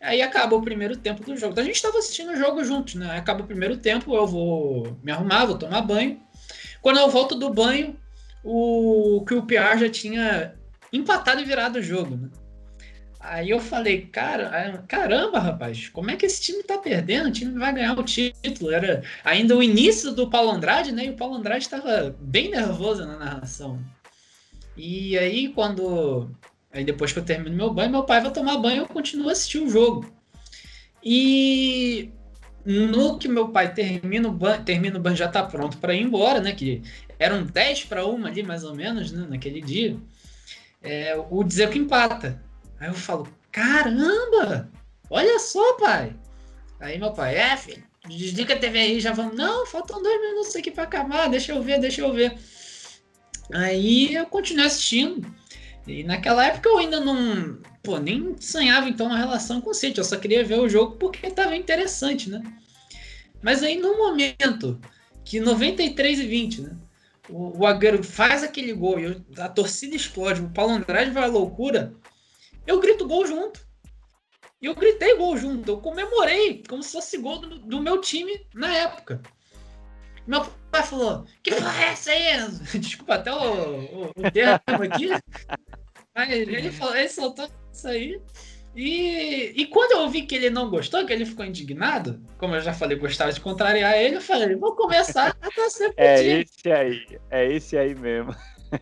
Aí 0.00 0.22
acaba 0.22 0.56
o 0.56 0.62
primeiro 0.62 0.96
tempo 0.96 1.22
do 1.22 1.36
jogo. 1.36 1.52
Então 1.52 1.62
a 1.62 1.66
gente 1.66 1.76
estava 1.76 1.98
assistindo 1.98 2.32
o 2.32 2.36
jogo 2.36 2.64
juntos, 2.64 2.94
né? 2.94 3.18
Acaba 3.18 3.42
o 3.42 3.46
primeiro 3.46 3.76
tempo, 3.76 4.14
eu 4.14 4.26
vou 4.26 4.96
me 5.02 5.12
arrumar, 5.12 5.44
vou 5.44 5.58
tomar 5.58 5.82
banho. 5.82 6.18
Quando 6.80 6.98
eu 6.98 7.10
volto 7.10 7.34
do 7.34 7.50
banho, 7.50 7.94
o 8.42 9.22
que 9.26 9.34
o 9.34 9.42
PR 9.42 9.78
já 9.78 9.90
tinha 9.90 10.54
empatado 10.90 11.42
e 11.42 11.44
virado 11.44 11.78
o 11.78 11.82
jogo, 11.82 12.16
né? 12.16 12.30
Aí 13.20 13.50
eu 13.50 13.60
falei, 13.60 14.06
cara, 14.06 14.82
caramba, 14.88 15.38
rapaz, 15.38 15.90
como 15.90 16.10
é 16.10 16.16
que 16.16 16.24
esse 16.24 16.40
time 16.40 16.62
tá 16.62 16.78
perdendo? 16.78 17.28
O 17.28 17.32
time 17.32 17.58
vai 17.58 17.74
ganhar 17.74 17.98
o 17.98 18.02
título. 18.02 18.72
Era 18.72 19.02
ainda 19.22 19.54
o 19.54 19.62
início 19.62 20.12
do 20.12 20.30
Paulo 20.30 20.50
Andrade, 20.50 20.90
né? 20.90 21.04
E 21.04 21.10
o 21.10 21.16
Paulo 21.16 21.34
Andrade 21.34 21.64
estava 21.64 22.16
bem 22.18 22.50
nervoso 22.50 23.04
na 23.04 23.18
narração. 23.18 23.78
E 24.74 25.18
aí, 25.18 25.48
quando. 25.48 26.30
Aí 26.72 26.84
depois 26.84 27.12
que 27.12 27.18
eu 27.18 27.24
termino 27.24 27.56
meu 27.56 27.72
banho, 27.72 27.90
meu 27.90 28.04
pai 28.04 28.20
vai 28.20 28.32
tomar 28.32 28.58
banho 28.58 28.76
e 28.76 28.78
eu 28.78 28.86
continuo 28.86 29.28
assistindo 29.28 29.66
o 29.66 29.70
jogo. 29.70 30.12
E 31.02 32.10
no 32.64 33.18
que 33.18 33.26
meu 33.26 33.48
pai 33.48 33.72
termina 33.74 34.28
o 34.28 34.32
banho, 34.32 34.64
termina 34.64 34.98
o 34.98 35.02
banho 35.02 35.16
já 35.16 35.28
tá 35.28 35.42
pronto 35.42 35.78
para 35.78 35.94
ir 35.94 36.02
embora, 36.02 36.40
né? 36.40 36.52
Que 36.52 36.82
eram 37.18 37.42
10 37.42 37.84
para 37.84 38.06
uma 38.06 38.28
ali, 38.28 38.42
mais 38.42 38.64
ou 38.64 38.74
menos, 38.74 39.10
né, 39.10 39.26
naquele 39.28 39.60
dia. 39.60 39.96
É, 40.82 41.16
o 41.30 41.42
dizer 41.42 41.70
que 41.70 41.78
empata. 41.78 42.40
Aí 42.78 42.88
eu 42.88 42.94
falo, 42.94 43.28
caramba! 43.50 44.70
Olha 45.10 45.38
só, 45.38 45.74
pai! 45.74 46.14
Aí 46.78 46.98
meu 46.98 47.12
pai, 47.12 47.36
é, 47.36 47.56
filho, 47.56 47.82
desliga 48.08 48.54
a 48.54 48.58
TV 48.58 48.78
aí, 48.78 49.00
já 49.00 49.12
vamos. 49.12 49.36
Não, 49.36 49.66
faltam 49.66 50.02
dois 50.02 50.20
minutos 50.20 50.56
aqui 50.56 50.70
para 50.70 50.84
acabar, 50.84 51.28
deixa 51.28 51.52
eu 51.52 51.62
ver, 51.62 51.78
deixa 51.78 52.00
eu 52.00 52.12
ver. 52.12 52.38
Aí 53.52 54.14
eu 54.14 54.26
continuei 54.26 54.66
assistindo. 54.66 55.26
E 55.90 56.04
naquela 56.04 56.46
época 56.46 56.68
eu 56.68 56.78
ainda 56.78 57.00
não. 57.00 57.58
Pô, 57.82 57.98
nem 57.98 58.36
sonhava 58.40 58.88
então 58.88 59.06
uma 59.06 59.18
relação 59.18 59.60
com 59.60 59.70
o 59.70 59.74
City. 59.74 59.98
Eu 59.98 60.04
só 60.04 60.16
queria 60.16 60.44
ver 60.44 60.60
o 60.60 60.68
jogo 60.68 60.96
porque 60.96 61.30
tava 61.30 61.56
interessante, 61.56 62.30
né? 62.30 62.42
Mas 63.42 63.62
aí 63.62 63.76
no 63.76 63.96
momento 63.96 64.80
que 65.24 65.40
93 65.40 66.20
e 66.20 66.26
20, 66.26 66.60
né? 66.62 66.76
O, 67.28 67.60
o 67.60 67.66
Agüero 67.66 68.02
faz 68.02 68.42
aquele 68.42 68.72
gol 68.72 68.98
e 68.98 69.22
a 69.38 69.48
torcida 69.48 69.94
explode, 69.94 70.40
o 70.40 70.50
Paulo 70.50 70.72
Andrade 70.72 71.10
vai 71.10 71.24
à 71.24 71.26
loucura 71.26 71.94
eu 72.70 72.78
grito 72.80 73.06
gol 73.06 73.26
junto. 73.26 73.68
E 74.62 74.66
eu 74.66 74.74
gritei 74.74 75.16
gol 75.16 75.36
junto, 75.36 75.70
eu 75.70 75.78
comemorei 75.78 76.62
como 76.68 76.82
se 76.82 76.92
fosse 76.92 77.16
gol 77.16 77.38
do, 77.38 77.58
do 77.58 77.80
meu 77.80 78.00
time 78.00 78.46
na 78.54 78.76
época. 78.76 79.20
Meu 80.26 80.44
pai 80.70 80.82
falou: 80.82 81.26
Que 81.42 81.54
porra 81.54 81.82
é 81.82 81.88
essa 81.88 82.10
aí? 82.10 82.48
Desculpa 82.78 83.14
até 83.14 83.32
o, 83.32 83.38
o, 83.38 84.04
o 84.10 84.30
termo 84.30 84.84
aqui. 84.84 85.08
Mas 86.14 86.30
ele, 86.30 86.70
falou, 86.72 86.96
ele 86.96 87.08
soltou 87.08 87.48
isso 87.72 87.88
aí. 87.88 88.20
E, 88.74 89.52
e 89.56 89.66
quando 89.66 89.92
eu 89.92 90.08
vi 90.08 90.22
que 90.22 90.34
ele 90.34 90.48
não 90.48 90.70
gostou, 90.70 91.04
que 91.04 91.12
ele 91.12 91.26
ficou 91.26 91.44
indignado, 91.44 92.20
como 92.38 92.54
eu 92.54 92.60
já 92.60 92.72
falei, 92.72 92.96
gostava 92.96 93.32
de 93.32 93.40
contrariar 93.40 93.96
ele, 93.96 94.16
eu 94.16 94.20
falei: 94.20 94.54
Vou 94.54 94.76
começar 94.76 95.36
a 95.40 95.50
torcer 95.50 95.92
pro 95.92 96.04
é 96.04 96.16
time. 96.16 96.30
É 96.30 96.40
esse 96.40 96.72
aí, 96.72 97.18
é 97.30 97.52
esse 97.52 97.78
aí 97.78 97.94
mesmo. 97.94 98.34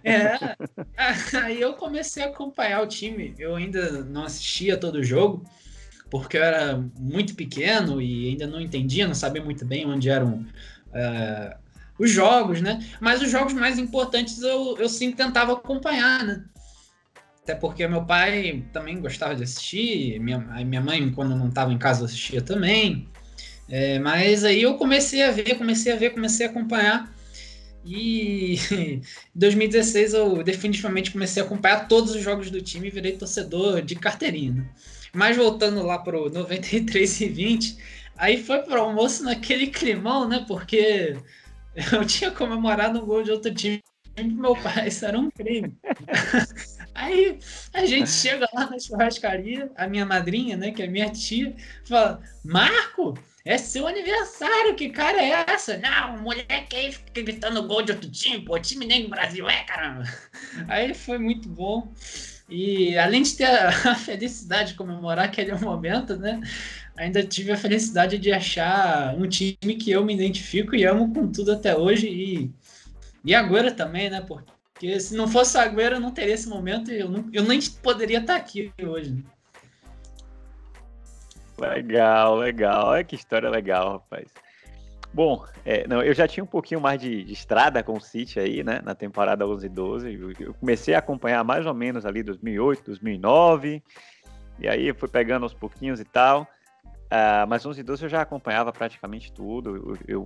É, 0.04 0.36
aí 1.42 1.60
eu 1.60 1.72
comecei 1.74 2.22
a 2.22 2.26
acompanhar 2.26 2.82
o 2.82 2.86
time. 2.86 3.34
Eu 3.38 3.54
ainda 3.54 4.04
não 4.04 4.24
assistia 4.24 4.76
todo 4.76 4.96
o 4.96 5.04
jogo, 5.04 5.42
porque 6.10 6.36
eu 6.36 6.44
era 6.44 6.84
muito 6.98 7.34
pequeno 7.34 8.00
e 8.00 8.28
ainda 8.28 8.46
não 8.46 8.60
entendia, 8.60 9.06
não 9.06 9.14
sabia 9.14 9.42
muito 9.42 9.64
bem 9.64 9.86
onde 9.86 10.10
eram 10.10 10.46
uh, 10.88 11.58
os 11.98 12.10
jogos, 12.10 12.60
né? 12.60 12.86
Mas 13.00 13.22
os 13.22 13.30
jogos 13.30 13.54
mais 13.54 13.78
importantes 13.78 14.42
eu, 14.42 14.76
eu 14.78 14.88
sim 14.88 15.12
tentava 15.12 15.54
acompanhar, 15.54 16.24
né? 16.24 16.44
Até 17.48 17.54
porque 17.54 17.88
meu 17.88 18.04
pai 18.04 18.62
também 18.74 19.00
gostava 19.00 19.34
de 19.34 19.42
assistir, 19.42 20.20
minha, 20.20 20.38
minha 20.38 20.82
mãe, 20.82 21.10
quando 21.10 21.34
não 21.34 21.48
estava 21.48 21.72
em 21.72 21.78
casa, 21.78 22.04
assistia 22.04 22.42
também. 22.42 23.08
É, 23.66 23.98
mas 23.98 24.44
aí 24.44 24.60
eu 24.60 24.74
comecei 24.74 25.22
a 25.22 25.30
ver, 25.30 25.56
comecei 25.56 25.90
a 25.90 25.96
ver, 25.96 26.10
comecei 26.10 26.44
a 26.44 26.50
acompanhar. 26.50 27.10
E 27.86 28.58
em 28.70 29.00
2016 29.34 30.12
eu 30.12 30.42
definitivamente 30.42 31.10
comecei 31.10 31.42
a 31.42 31.46
acompanhar 31.46 31.88
todos 31.88 32.14
os 32.14 32.22
jogos 32.22 32.50
do 32.50 32.60
time 32.60 32.88
e 32.88 32.90
virei 32.90 33.12
torcedor 33.12 33.80
de 33.80 33.94
carteirinha. 33.94 34.52
Né? 34.52 34.68
Mas 35.14 35.34
voltando 35.34 35.82
lá 35.82 35.98
pro 35.98 36.28
93 36.28 37.20
e 37.22 37.28
20, 37.30 37.78
aí 38.18 38.44
foi 38.44 38.58
pro 38.58 38.78
almoço 38.78 39.24
naquele 39.24 39.68
climão, 39.68 40.28
né? 40.28 40.44
Porque 40.46 41.16
eu 41.92 42.04
tinha 42.04 42.30
comemorado 42.30 43.02
um 43.02 43.06
gol 43.06 43.22
de 43.22 43.30
outro 43.30 43.54
time 43.54 43.82
meu 44.22 44.54
pai, 44.56 44.88
isso 44.88 45.04
era 45.04 45.18
um 45.18 45.30
crime. 45.30 45.76
Aí 46.98 47.38
a 47.72 47.86
gente 47.86 48.10
chega 48.10 48.48
lá 48.52 48.68
na 48.68 48.76
churrascaria, 48.76 49.70
a 49.76 49.86
minha 49.86 50.04
madrinha, 50.04 50.56
né, 50.56 50.72
que 50.72 50.82
é 50.82 50.88
minha 50.88 51.08
tia, 51.08 51.54
fala: 51.84 52.20
Marco, 52.44 53.16
é 53.44 53.56
seu 53.56 53.86
aniversário, 53.86 54.74
que 54.74 54.90
cara 54.90 55.22
é 55.22 55.44
essa? 55.48 55.78
Não, 55.78 56.18
moleque 56.18 56.74
aí 56.74 56.90
fica 56.90 57.22
gritando 57.22 57.66
gol 57.68 57.82
de 57.82 57.92
outro 57.92 58.10
time, 58.10 58.44
pô, 58.44 58.58
time 58.58 58.84
nem 58.84 59.04
do 59.04 59.10
Brasil 59.10 59.48
é, 59.48 59.62
caramba. 59.62 60.02
Aí 60.66 60.92
foi 60.92 61.18
muito 61.18 61.48
bom. 61.48 61.88
E 62.48 62.98
além 62.98 63.22
de 63.22 63.36
ter 63.36 63.44
a, 63.86 63.94
felicidade 63.94 64.72
de 64.72 64.76
comemorar 64.76 65.26
aquele 65.26 65.54
momento, 65.54 66.16
né? 66.16 66.40
Ainda 66.96 67.22
tive 67.22 67.52
a 67.52 67.56
felicidade 67.56 68.18
de 68.18 68.32
achar 68.32 69.14
um 69.14 69.28
time 69.28 69.76
que 69.76 69.90
eu 69.92 70.04
me 70.04 70.14
identifico 70.14 70.74
e 70.74 70.84
amo 70.84 71.14
com 71.14 71.30
tudo 71.30 71.52
até 71.52 71.76
hoje. 71.76 72.08
E, 72.08 72.50
E 73.24 73.34
Agüero 73.34 73.72
também, 73.74 74.10
né? 74.10 74.20
Porque 74.20 74.57
se 75.00 75.14
não 75.14 75.26
fosse 75.26 75.58
Agüero, 75.58 75.96
eu 75.96 76.00
não 76.00 76.10
teria 76.10 76.34
esse 76.34 76.48
momento 76.48 76.90
e 76.90 77.00
eu, 77.00 77.08
não, 77.08 77.28
eu 77.32 77.42
nem 77.42 77.60
poderia 77.82 78.18
estar 78.18 78.36
aqui 78.36 78.72
hoje. 78.82 79.24
Legal, 81.58 82.36
legal. 82.36 82.88
Olha 82.88 83.04
que 83.04 83.16
história 83.16 83.50
legal, 83.50 83.92
rapaz. 83.92 84.28
Bom, 85.12 85.44
é, 85.64 85.86
não, 85.88 86.02
eu 86.02 86.14
já 86.14 86.28
tinha 86.28 86.44
um 86.44 86.46
pouquinho 86.46 86.80
mais 86.80 87.00
de, 87.00 87.24
de, 87.24 87.32
estrada 87.32 87.82
com 87.82 87.94
o 87.94 88.00
City 88.00 88.38
aí, 88.38 88.62
né, 88.62 88.80
na 88.84 88.94
temporada 88.94 89.46
11 89.46 89.66
e 89.66 89.68
12. 89.68 90.14
Eu, 90.14 90.32
eu, 90.38 90.54
comecei 90.54 90.94
a 90.94 90.98
acompanhar 90.98 91.42
mais 91.42 91.66
ou 91.66 91.74
menos 91.74 92.04
ali 92.06 92.22
2008, 92.22 92.84
2009, 92.84 93.82
e 94.58 94.68
aí 94.68 94.92
fui 94.92 95.08
pegando 95.08 95.44
aos 95.44 95.54
pouquinhos 95.54 95.98
e 95.98 96.04
tal. 96.04 96.46
Uh, 97.08 97.48
mas 97.48 97.64
11 97.64 97.80
e 97.80 97.82
12 97.82 98.02
eu 98.04 98.08
já 98.08 98.20
acompanhava 98.20 98.70
praticamente 98.70 99.32
tudo. 99.32 99.76
Eu, 99.76 99.98
eu, 100.06 100.24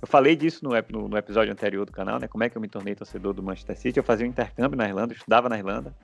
eu 0.00 0.08
falei 0.08 0.34
disso 0.34 0.64
no, 0.64 0.70
no, 0.88 1.08
no, 1.08 1.16
episódio 1.16 1.52
anterior 1.52 1.84
do 1.84 1.92
canal, 1.92 2.18
né, 2.18 2.26
como 2.26 2.42
é 2.42 2.48
que 2.48 2.56
eu 2.56 2.62
me 2.62 2.68
tornei 2.68 2.94
torcedor 2.94 3.34
do 3.34 3.42
Manchester 3.42 3.76
City. 3.76 3.98
Eu 3.98 4.04
fazia 4.04 4.26
um 4.26 4.30
intercâmbio 4.30 4.76
na 4.76 4.88
Irlanda, 4.88 5.12
estudava 5.12 5.48
na 5.48 5.58
Irlanda 5.58 5.94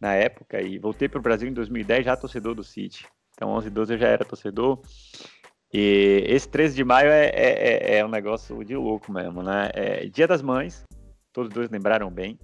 na 0.00 0.14
época, 0.14 0.60
e 0.60 0.78
voltei 0.78 1.08
para 1.08 1.18
o 1.18 1.22
Brasil 1.22 1.48
em 1.48 1.52
2010 1.52 2.04
já 2.04 2.16
torcedor 2.16 2.54
do 2.54 2.64
City. 2.64 3.06
Então 3.34 3.50
11 3.50 3.66
e 3.66 3.70
12 3.70 3.92
eu 3.92 3.98
já 3.98 4.08
era 4.08 4.24
torcedor. 4.24 4.80
E 5.72 6.24
esse 6.26 6.48
13 6.48 6.74
de 6.74 6.84
maio 6.84 7.10
é, 7.10 7.26
é, 7.26 7.94
é, 7.94 7.98
é 7.98 8.04
um 8.04 8.08
negócio 8.08 8.64
de 8.64 8.74
louco 8.74 9.12
mesmo, 9.12 9.42
né? 9.42 9.70
É 9.74 10.06
Dia 10.06 10.26
das 10.26 10.40
Mães, 10.40 10.82
todos 11.30 11.52
dois 11.52 11.68
lembraram 11.68 12.10
bem. 12.10 12.38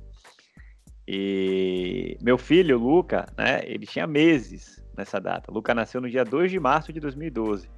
E 1.09 2.19
meu 2.21 2.37
filho, 2.37 2.79
Luca, 2.79 3.27
né, 3.37 3.61
ele 3.65 3.87
tinha 3.87 4.07
meses 4.07 4.82
nessa 4.97 5.21
data. 5.21 5.51
Luca 5.53 5.75
nasceu 5.75 6.01
no 6.01 6.11
dia 6.11 6.25
2 6.25 6.51
de 6.51 6.61
março 6.61 6.93
de 6.93 7.01
2012. 7.01 7.69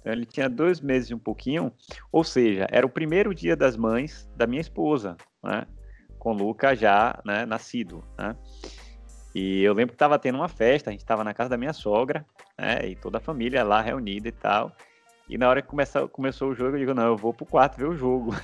Então 0.00 0.12
ele 0.12 0.26
tinha 0.26 0.50
dois 0.50 0.80
meses 0.80 1.10
e 1.10 1.14
um 1.14 1.18
pouquinho, 1.18 1.72
ou 2.12 2.22
seja, 2.22 2.66
era 2.70 2.84
o 2.84 2.90
primeiro 2.90 3.34
dia 3.34 3.56
das 3.56 3.74
mães 3.74 4.28
da 4.36 4.46
minha 4.46 4.60
esposa, 4.60 5.16
né? 5.42 5.66
Com 6.18 6.32
Luca 6.32 6.74
já 6.74 7.18
né, 7.24 7.46
nascido, 7.46 8.04
né? 8.18 8.36
E 9.34 9.62
eu 9.62 9.72
lembro 9.72 9.92
que 9.92 9.96
estava 9.96 10.18
tendo 10.18 10.36
uma 10.36 10.48
festa, 10.48 10.90
a 10.90 10.92
gente 10.92 11.00
estava 11.00 11.24
na 11.24 11.34
casa 11.34 11.50
da 11.50 11.56
minha 11.56 11.72
sogra, 11.72 12.24
né? 12.58 12.86
E 12.86 12.94
toda 12.94 13.16
a 13.16 13.20
família 13.20 13.64
lá 13.64 13.80
reunida 13.80 14.28
e 14.28 14.32
tal. 14.32 14.72
E 15.28 15.38
na 15.38 15.48
hora 15.48 15.62
que 15.62 15.68
começou, 15.68 16.08
começou 16.08 16.50
o 16.50 16.54
jogo, 16.54 16.76
eu 16.76 16.80
digo, 16.80 16.94
não, 16.94 17.06
eu 17.06 17.16
vou 17.16 17.32
pro 17.32 17.46
quarto 17.46 17.78
ver 17.78 17.88
o 17.88 17.96
jogo. 17.96 18.34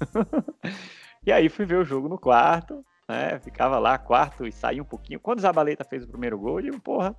e 1.26 1.32
aí 1.32 1.48
fui 1.48 1.66
ver 1.66 1.78
o 1.78 1.84
jogo 1.84 2.08
no 2.08 2.16
quarto, 2.16 2.84
né? 3.08 3.40
Ficava 3.40 3.78
lá, 3.78 3.98
quarto 3.98 4.46
e 4.46 4.52
saí 4.52 4.80
um 4.80 4.84
pouquinho. 4.84 5.18
Quando 5.18 5.40
Zabaleta 5.40 5.84
fez 5.84 6.04
o 6.04 6.08
primeiro 6.08 6.38
gol, 6.38 6.60
eu 6.60 6.70
digo, 6.70 6.80
porra, 6.80 7.14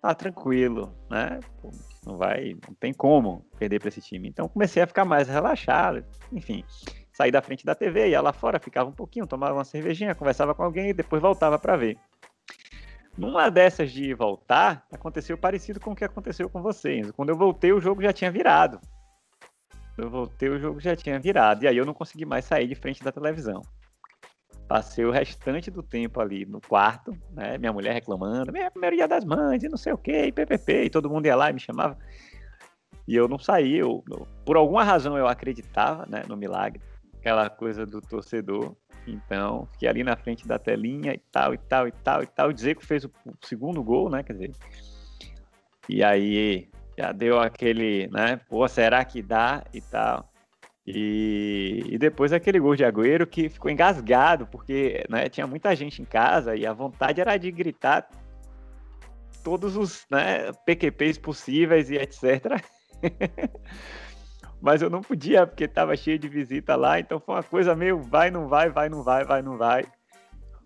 tá 0.00 0.14
tranquilo, 0.14 0.94
né? 1.10 1.40
Pô, 1.60 1.70
não 2.06 2.16
vai, 2.16 2.56
não 2.66 2.74
tem 2.74 2.92
como 2.92 3.44
perder 3.58 3.80
para 3.80 3.88
esse 3.88 4.00
time. 4.00 4.28
Então 4.28 4.48
comecei 4.48 4.82
a 4.82 4.86
ficar 4.86 5.04
mais 5.04 5.28
relaxado, 5.28 6.04
enfim. 6.32 6.64
Saí 7.12 7.30
da 7.30 7.42
frente 7.42 7.64
da 7.64 7.74
TV, 7.74 8.10
ia 8.10 8.20
lá 8.20 8.32
fora, 8.32 8.60
ficava 8.60 8.88
um 8.88 8.92
pouquinho, 8.92 9.26
tomava 9.26 9.54
uma 9.54 9.64
cervejinha, 9.64 10.14
conversava 10.14 10.54
com 10.54 10.62
alguém 10.62 10.90
e 10.90 10.94
depois 10.94 11.20
voltava 11.20 11.58
para 11.58 11.76
ver. 11.76 11.98
Numa 13.16 13.50
dessas 13.50 13.90
de 13.90 14.14
voltar, 14.14 14.86
aconteceu 14.92 15.36
parecido 15.36 15.80
com 15.80 15.90
o 15.90 15.96
que 15.96 16.04
aconteceu 16.04 16.48
com 16.48 16.62
vocês. 16.62 17.10
Quando 17.10 17.30
eu 17.30 17.36
voltei, 17.36 17.72
o 17.72 17.80
jogo 17.80 18.00
já 18.00 18.12
tinha 18.12 18.30
virado. 18.30 18.80
Eu 19.96 20.08
voltei, 20.08 20.48
o 20.48 20.60
jogo 20.60 20.78
já 20.78 20.94
tinha 20.94 21.18
virado. 21.18 21.64
E 21.64 21.66
aí 21.66 21.76
eu 21.76 21.84
não 21.84 21.92
consegui 21.92 22.24
mais 22.24 22.44
sair 22.44 22.68
de 22.68 22.76
frente 22.76 23.02
da 23.02 23.10
televisão. 23.10 23.60
Passei 24.68 25.04
o 25.04 25.10
restante 25.10 25.70
do 25.70 25.82
tempo 25.82 26.20
ali 26.20 26.44
no 26.44 26.60
quarto, 26.60 27.16
né? 27.32 27.56
Minha 27.56 27.72
mulher 27.72 27.94
reclamando, 27.94 28.52
minha 28.52 28.70
primeiro 28.70 28.96
dia 28.96 29.08
das 29.08 29.24
mães, 29.24 29.62
e 29.62 29.68
não 29.68 29.78
sei 29.78 29.92
o 29.94 29.98
quê, 29.98 30.26
e 30.26 30.32
PPP, 30.32 30.84
e 30.84 30.90
todo 30.90 31.08
mundo 31.08 31.26
ia 31.26 31.34
lá 31.34 31.48
e 31.48 31.54
me 31.54 31.60
chamava. 31.60 31.96
E 33.06 33.16
eu 33.16 33.26
não 33.26 33.38
saí, 33.38 33.76
eu, 33.76 34.04
por 34.44 34.58
alguma 34.58 34.84
razão 34.84 35.16
eu 35.16 35.26
acreditava 35.26 36.04
né, 36.06 36.22
no 36.28 36.36
milagre, 36.36 36.82
aquela 37.18 37.48
coisa 37.48 37.86
do 37.86 38.02
torcedor 38.02 38.76
então, 39.08 39.66
fiquei 39.72 39.88
ali 39.88 40.04
na 40.04 40.16
frente 40.16 40.46
da 40.46 40.58
telinha 40.58 41.14
e 41.14 41.18
tal, 41.32 41.54
e 41.54 41.58
tal, 41.58 41.88
e 41.88 41.92
tal, 41.92 42.22
e 42.22 42.26
tal. 42.26 42.48
O 42.50 42.52
Dzeko 42.52 42.84
fez 42.84 43.04
o, 43.04 43.10
o 43.26 43.46
segundo 43.46 43.82
gol, 43.82 44.10
né? 44.10 44.22
Quer 44.22 44.34
dizer. 44.34 44.54
E 45.88 46.04
aí 46.04 46.68
já 46.96 47.12
deu 47.12 47.40
aquele, 47.40 48.08
né? 48.08 48.36
Pô, 48.48 48.68
será 48.68 49.04
que 49.04 49.22
dá 49.22 49.64
e 49.72 49.80
tal. 49.80 50.27
E, 50.90 51.84
e, 51.86 51.98
depois 51.98 52.32
aquele 52.32 52.58
gol 52.58 52.74
de 52.74 52.82
Agüero 52.82 53.26
que 53.26 53.50
ficou 53.50 53.70
engasgado, 53.70 54.46
porque 54.46 55.04
né, 55.10 55.28
tinha 55.28 55.46
muita 55.46 55.76
gente 55.76 56.00
em 56.00 56.04
casa 56.06 56.56
e 56.56 56.64
a 56.64 56.72
vontade 56.72 57.20
era 57.20 57.36
de 57.36 57.50
gritar 57.50 58.08
todos 59.44 59.76
os 59.76 60.06
né, 60.10 60.50
PQPs 60.64 61.18
possíveis 61.18 61.90
e 61.90 61.96
etc. 61.96 62.64
mas 64.62 64.80
eu 64.80 64.88
não 64.88 65.02
podia 65.02 65.46
porque 65.46 65.64
estava 65.64 65.94
cheio 65.94 66.18
de 66.18 66.26
visita 66.26 66.74
lá, 66.74 66.98
então 66.98 67.20
foi 67.20 67.34
uma 67.34 67.42
coisa 67.42 67.76
meio 67.76 67.98
vai, 67.98 68.30
não 68.30 68.48
vai, 68.48 68.70
vai, 68.70 68.88
não 68.88 69.02
vai, 69.02 69.24
vai, 69.26 69.42
não 69.42 69.58
vai. 69.58 69.84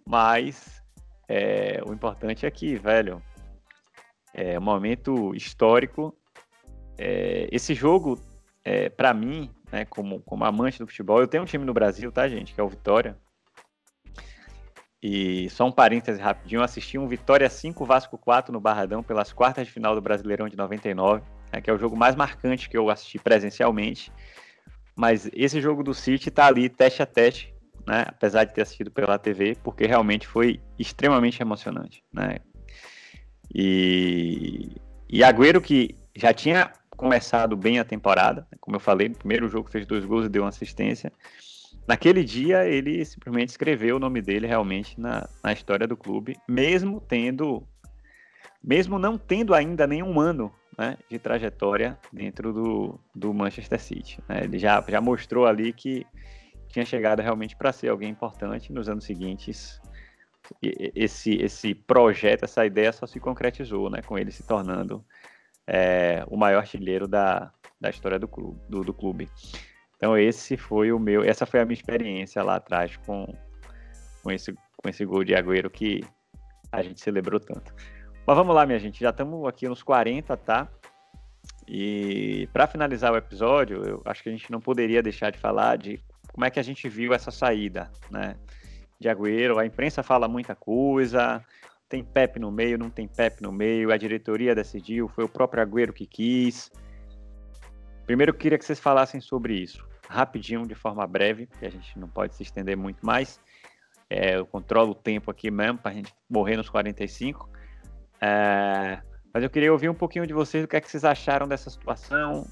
Mas 0.06 0.80
é, 1.28 1.82
o 1.84 1.92
importante 1.92 2.46
é 2.46 2.50
que, 2.52 2.76
velho, 2.76 3.20
é 4.32 4.56
um 4.56 4.62
momento 4.62 5.34
histórico. 5.34 6.16
É, 6.96 7.48
esse 7.50 7.74
jogo, 7.74 8.20
é, 8.64 8.88
para 8.88 9.12
mim, 9.12 9.50
né, 9.72 9.84
como, 9.86 10.20
como 10.20 10.44
amante 10.44 10.78
do 10.78 10.86
futebol, 10.86 11.20
eu 11.20 11.26
tenho 11.26 11.42
um 11.42 11.46
time 11.46 11.64
no 11.64 11.74
Brasil, 11.74 12.12
tá, 12.12 12.28
gente, 12.28 12.54
que 12.54 12.60
é 12.60 12.64
o 12.64 12.68
Vitória. 12.68 13.16
E 15.02 15.50
só 15.50 15.66
um 15.66 15.72
parêntese 15.72 16.20
rapidinho, 16.20 16.60
eu 16.60 16.64
assisti 16.64 16.98
um 16.98 17.08
Vitória 17.08 17.50
5, 17.50 17.84
Vasco 17.84 18.16
4 18.16 18.52
no 18.52 18.60
Barradão 18.60 19.02
pelas 19.02 19.32
quartas 19.32 19.66
de 19.66 19.72
final 19.72 19.94
do 19.96 20.00
Brasileirão 20.00 20.48
de 20.48 20.56
99 20.56 21.22
né, 21.52 21.60
que 21.60 21.68
é 21.68 21.72
o 21.72 21.78
jogo 21.78 21.96
mais 21.96 22.16
marcante 22.16 22.68
que 22.68 22.76
eu 22.76 22.88
assisti 22.88 23.18
presencialmente. 23.18 24.10
Mas 24.96 25.28
esse 25.32 25.60
jogo 25.60 25.82
do 25.82 25.92
City 25.92 26.30
está 26.30 26.46
ali 26.46 26.68
teste 26.68 27.02
a 27.02 27.06
teste, 27.06 27.54
né, 27.86 28.04
apesar 28.08 28.44
de 28.44 28.54
ter 28.54 28.62
assistido 28.62 28.90
pela 28.90 29.18
TV, 29.18 29.56
porque 29.62 29.86
realmente 29.86 30.26
foi 30.26 30.60
extremamente 30.78 31.42
emocionante. 31.42 32.02
Né? 32.12 32.38
E, 33.54 34.76
e 35.08 35.22
Agüero, 35.22 35.60
que 35.60 35.94
já 36.16 36.32
tinha 36.32 36.72
começado 37.02 37.56
bem 37.56 37.80
a 37.80 37.84
temporada, 37.84 38.46
como 38.60 38.76
eu 38.76 38.80
falei, 38.80 39.08
no 39.08 39.16
primeiro 39.16 39.48
jogo 39.48 39.68
fez 39.68 39.84
dois 39.84 40.04
gols 40.04 40.26
e 40.26 40.28
deu 40.28 40.44
uma 40.44 40.50
assistência. 40.50 41.12
Naquele 41.84 42.22
dia, 42.22 42.64
ele 42.64 43.04
simplesmente 43.04 43.48
escreveu 43.48 43.96
o 43.96 43.98
nome 43.98 44.22
dele 44.22 44.46
realmente 44.46 45.00
na, 45.00 45.28
na 45.42 45.52
história 45.52 45.84
do 45.84 45.96
clube, 45.96 46.36
mesmo 46.46 47.00
tendo, 47.00 47.66
mesmo 48.62 49.00
não 49.00 49.18
tendo 49.18 49.52
ainda 49.52 49.84
nenhum 49.84 50.20
ano 50.20 50.54
né, 50.78 50.96
de 51.10 51.18
trajetória 51.18 51.98
dentro 52.12 52.52
do, 52.52 53.00
do 53.12 53.34
Manchester 53.34 53.80
City. 53.80 54.20
Né? 54.28 54.44
Ele 54.44 54.60
já, 54.60 54.80
já 54.86 55.00
mostrou 55.00 55.44
ali 55.44 55.72
que 55.72 56.06
tinha 56.68 56.84
chegado 56.84 57.18
realmente 57.18 57.56
para 57.56 57.72
ser 57.72 57.88
alguém 57.88 58.10
importante 58.10 58.72
nos 58.72 58.88
anos 58.88 59.02
seguintes. 59.02 59.80
Esse, 60.62 61.34
esse 61.34 61.74
projeto, 61.74 62.44
essa 62.44 62.64
ideia 62.64 62.92
só 62.92 63.08
se 63.08 63.18
concretizou, 63.18 63.90
né, 63.90 64.02
com 64.02 64.16
ele 64.16 64.30
se 64.30 64.44
tornando 64.44 65.04
é, 65.66 66.24
o 66.28 66.36
maior 66.36 66.60
artilheiro 66.60 67.06
da, 67.06 67.52
da 67.80 67.90
história 67.90 68.18
do 68.18 68.28
clube, 68.28 68.60
do, 68.68 68.80
do 68.82 68.94
clube. 68.94 69.28
Então 69.96 70.16
esse 70.16 70.56
foi 70.56 70.92
o 70.92 70.98
meu, 70.98 71.22
essa 71.22 71.46
foi 71.46 71.60
a 71.60 71.64
minha 71.64 71.74
experiência 71.74 72.42
lá 72.42 72.56
atrás 72.56 72.96
com, 73.06 73.26
com 74.22 74.30
esse 74.30 74.52
com 74.82 74.88
esse 74.88 75.04
gol 75.04 75.22
de 75.22 75.34
Agüero 75.34 75.70
que 75.70 76.04
a 76.70 76.82
gente 76.82 77.00
celebrou 77.00 77.38
tanto. 77.38 77.72
Mas 78.26 78.36
vamos 78.36 78.54
lá, 78.54 78.66
minha 78.66 78.78
gente, 78.78 79.00
já 79.00 79.10
estamos 79.10 79.46
aqui 79.46 79.68
nos 79.68 79.82
40, 79.82 80.36
tá? 80.36 80.68
E 81.68 82.48
para 82.52 82.66
finalizar 82.66 83.12
o 83.12 83.16
episódio, 83.16 83.82
eu 83.84 84.02
acho 84.04 84.22
que 84.22 84.28
a 84.28 84.32
gente 84.32 84.50
não 84.50 84.60
poderia 84.60 85.02
deixar 85.02 85.30
de 85.30 85.38
falar 85.38 85.78
de 85.78 86.00
como 86.32 86.44
é 86.44 86.50
que 86.50 86.58
a 86.58 86.62
gente 86.62 86.88
viu 86.88 87.14
essa 87.14 87.30
saída, 87.30 87.90
né? 88.10 88.36
De 88.98 89.08
Agüero, 89.08 89.58
a 89.58 89.66
imprensa 89.66 90.02
fala 90.02 90.28
muita 90.28 90.54
coisa, 90.54 91.44
tem 91.92 92.02
Pepe 92.02 92.38
no 92.40 92.50
meio, 92.50 92.78
não 92.78 92.88
tem 92.88 93.06
Pepe 93.06 93.42
no 93.42 93.52
meio, 93.52 93.92
a 93.92 93.98
diretoria 93.98 94.54
decidiu, 94.54 95.08
foi 95.08 95.24
o 95.24 95.28
próprio 95.28 95.62
Agüero 95.62 95.92
que 95.92 96.06
quis. 96.06 96.72
Primeiro 98.06 98.30
eu 98.30 98.34
queria 98.34 98.56
que 98.56 98.64
vocês 98.64 98.80
falassem 98.80 99.20
sobre 99.20 99.52
isso, 99.52 99.86
rapidinho, 100.08 100.66
de 100.66 100.74
forma 100.74 101.06
breve, 101.06 101.44
porque 101.44 101.66
a 101.66 101.70
gente 101.70 101.98
não 101.98 102.08
pode 102.08 102.34
se 102.34 102.42
estender 102.42 102.78
muito 102.78 103.04
mais. 103.04 103.38
É, 104.08 104.36
eu 104.36 104.46
controlo 104.46 104.92
o 104.92 104.94
tempo 104.94 105.30
aqui 105.30 105.50
mesmo, 105.50 105.76
para 105.76 105.90
a 105.90 105.94
gente 105.94 106.14
morrer 106.30 106.56
nos 106.56 106.70
45. 106.70 107.46
É, 108.22 109.02
mas 109.34 109.44
eu 109.44 109.50
queria 109.50 109.70
ouvir 109.70 109.90
um 109.90 109.94
pouquinho 109.94 110.26
de 110.26 110.32
vocês, 110.32 110.64
o 110.64 110.68
que 110.68 110.76
é 110.76 110.80
que 110.80 110.90
vocês 110.90 111.04
acharam 111.04 111.46
dessa 111.46 111.68
situação. 111.68 112.46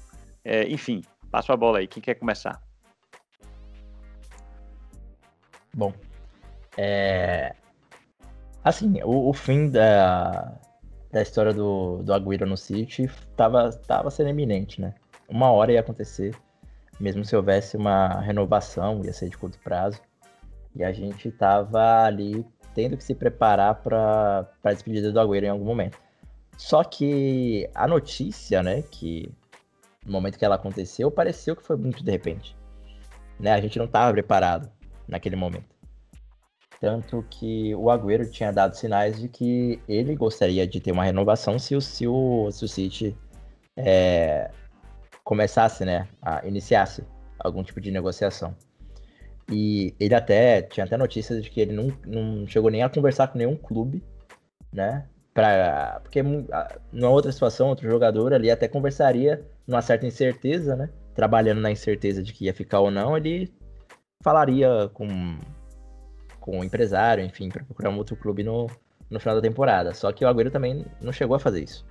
É, 0.45 0.69
enfim, 0.69 1.01
passo 1.31 1.51
a 1.51 1.57
bola 1.57 1.79
aí. 1.79 1.87
Quem 1.87 2.01
quer 2.01 2.13
começar? 2.13 2.61
Bom, 5.73 5.91
é... 6.77 7.55
assim, 8.63 9.01
o, 9.03 9.29
o, 9.29 9.33
fim 9.33 9.69
da, 9.69 10.53
da 11.11 11.21
história 11.21 11.53
do, 11.53 12.01
do 12.03 12.13
Agüero 12.13 12.45
no 12.45 12.57
City 12.57 13.03
estava 13.03 13.71
tava 13.71 14.11
sendo 14.11 14.29
iminente, 14.29 14.81
né? 14.81 14.93
Uma 15.27 15.51
hora 15.51 15.71
ia 15.71 15.79
acontecer, 15.79 16.35
mesmo 16.99 17.23
se 17.23 17.35
houvesse 17.35 17.77
uma 17.77 18.19
renovação, 18.21 19.01
ia 19.03 19.13
ser 19.13 19.29
de 19.29 19.37
curto 19.37 19.57
prazo. 19.59 19.99
E 20.75 20.83
a 20.83 20.91
gente 20.91 21.27
estava 21.29 22.03
ali 22.03 22.45
tendo 22.73 22.95
que 22.95 23.03
se 23.03 23.13
preparar 23.13 23.75
para 23.75 24.47
a 24.63 24.73
despedida 24.73 25.11
do 25.11 25.19
Agüero 25.19 25.45
em 25.45 25.49
algum 25.49 25.65
momento. 25.65 25.97
Só 26.57 26.83
que 26.83 27.69
a 27.73 27.87
notícia, 27.87 28.61
né, 28.61 28.83
que 28.83 29.33
no 30.05 30.11
momento 30.11 30.37
que 30.37 30.45
ela 30.45 30.55
aconteceu, 30.55 31.09
pareceu 31.11 31.55
que 31.55 31.63
foi 31.63 31.75
muito 31.75 32.03
de 32.03 32.11
repente. 32.11 32.55
Né? 33.39 33.51
A 33.51 33.61
gente 33.61 33.77
não 33.77 33.85
estava 33.85 34.11
preparado. 34.11 34.69
naquele 35.07 35.35
momento. 35.35 35.80
Tanto 36.81 37.23
que 37.29 37.75
o 37.75 37.91
Agüero 37.91 38.27
tinha 38.27 38.51
dado 38.51 38.75
sinais 38.75 39.21
de 39.21 39.29
que 39.29 39.79
ele 39.87 40.15
gostaria 40.15 40.65
de 40.65 40.79
ter 40.79 40.91
uma 40.91 41.03
renovação 41.03 41.59
se 41.59 41.75
o, 41.75 41.79
se 41.79 42.07
o, 42.07 42.49
se 42.51 42.65
o 42.65 42.67
City 42.67 43.15
é, 43.77 44.49
começasse, 45.23 45.85
né, 45.85 46.07
a 46.19 46.43
iniciasse 46.43 47.03
algum 47.37 47.61
tipo 47.61 47.79
de 47.79 47.91
negociação. 47.91 48.55
E 49.47 49.93
ele 49.99 50.15
até 50.15 50.63
tinha 50.63 50.83
até 50.83 50.97
notícias 50.97 51.43
de 51.43 51.51
que 51.51 51.61
ele 51.61 51.71
não, 51.71 51.93
não 52.03 52.47
chegou 52.47 52.71
nem 52.71 52.81
a 52.81 52.89
conversar 52.89 53.27
com 53.27 53.37
nenhum 53.37 53.55
clube, 53.55 54.03
né? 54.73 55.05
Pra, 55.35 55.99
porque 56.01 56.23
numa 56.23 57.09
outra 57.09 57.31
situação, 57.31 57.69
outro 57.69 57.87
jogador 57.87 58.33
ali 58.33 58.49
até 58.49 58.67
conversaria 58.67 59.45
numa 59.67 59.83
certa 59.83 60.07
incerteza, 60.07 60.75
né? 60.75 60.89
Trabalhando 61.13 61.61
na 61.61 61.69
incerteza 61.69 62.23
de 62.23 62.33
que 62.33 62.45
ia 62.45 62.53
ficar 62.55 62.79
ou 62.79 62.89
não, 62.89 63.15
ele 63.15 63.53
falaria 64.23 64.89
com 64.95 65.07
com 66.41 66.59
o 66.59 66.63
empresário, 66.63 67.23
enfim, 67.23 67.47
para 67.47 67.63
procurar 67.63 67.91
um 67.91 67.97
outro 67.97 68.17
clube 68.17 68.43
no, 68.43 68.67
no 69.09 69.19
final 69.19 69.35
da 69.35 69.41
temporada. 69.41 69.93
Só 69.93 70.11
que 70.11 70.25
o 70.25 70.27
Agüero 70.27 70.51
também 70.51 70.85
não 70.99 71.13
chegou 71.13 71.35
a 71.35 71.39
fazer 71.39 71.63
isso. 71.63 71.85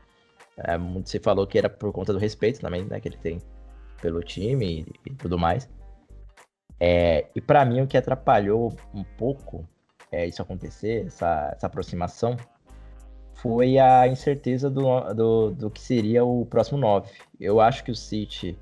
É, 0.59 0.77
muito 0.77 1.09
se 1.09 1.19
falou 1.19 1.47
que 1.47 1.57
era 1.57 1.71
por 1.71 1.91
conta 1.93 2.13
do 2.13 2.19
respeito 2.19 2.61
também, 2.61 2.85
né, 2.85 3.01
que 3.01 3.09
ele 3.09 3.17
tem 3.17 3.41
pelo 4.03 4.23
time 4.23 4.85
e, 5.07 5.11
e 5.11 5.15
tudo 5.15 5.39
mais. 5.39 5.71
É, 6.79 7.27
e 7.35 7.41
para 7.41 7.65
mim 7.65 7.81
o 7.81 7.87
que 7.87 7.97
atrapalhou 7.97 8.75
um 8.93 9.05
pouco 9.05 9.67
é, 10.11 10.27
isso 10.27 10.43
acontecer, 10.43 11.07
essa, 11.07 11.53
essa 11.55 11.67
aproximação, 11.67 12.37
foi 13.35 13.79
a 13.79 14.07
incerteza 14.07 14.69
do, 14.69 15.15
do, 15.15 15.51
do, 15.53 15.71
que 15.71 15.81
seria 15.81 16.25
o 16.25 16.45
próximo 16.45 16.79
9. 16.79 17.11
Eu 17.41 17.61
acho 17.61 17.85
que 17.85 17.91
o 17.91 17.97
City. 17.97 18.59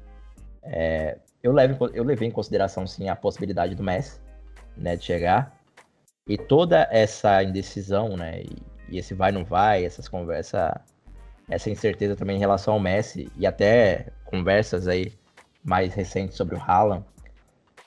É, 0.62 1.18
eu, 1.43 1.53
levo, 1.53 1.86
eu 1.95 2.05
levei 2.05 2.28
em 2.28 2.30
consideração 2.30 2.86
sim 2.86 3.09
a 3.09 3.16
possibilidade 3.16 3.74
do 3.74 3.82
Messi 3.82 4.20
né, 4.76 4.97
de 4.97 5.05
chegar. 5.05 5.57
E 6.28 6.36
toda 6.36 6.86
essa 6.90 7.42
indecisão, 7.42 8.16
né? 8.16 8.42
E, 8.90 8.98
esse 8.98 9.14
vai 9.14 9.32
não 9.32 9.44
vai, 9.44 9.84
essas 9.84 10.08
conversas, 10.08 10.72
essa 11.48 11.70
incerteza 11.70 12.16
também 12.16 12.36
em 12.36 12.40
relação 12.40 12.74
ao 12.74 12.80
Messi 12.80 13.30
e 13.36 13.46
até 13.46 14.06
conversas 14.24 14.88
aí 14.88 15.12
mais 15.62 15.92
recentes 15.92 16.36
sobre 16.36 16.54
o 16.54 16.60
Haaland 16.60 17.04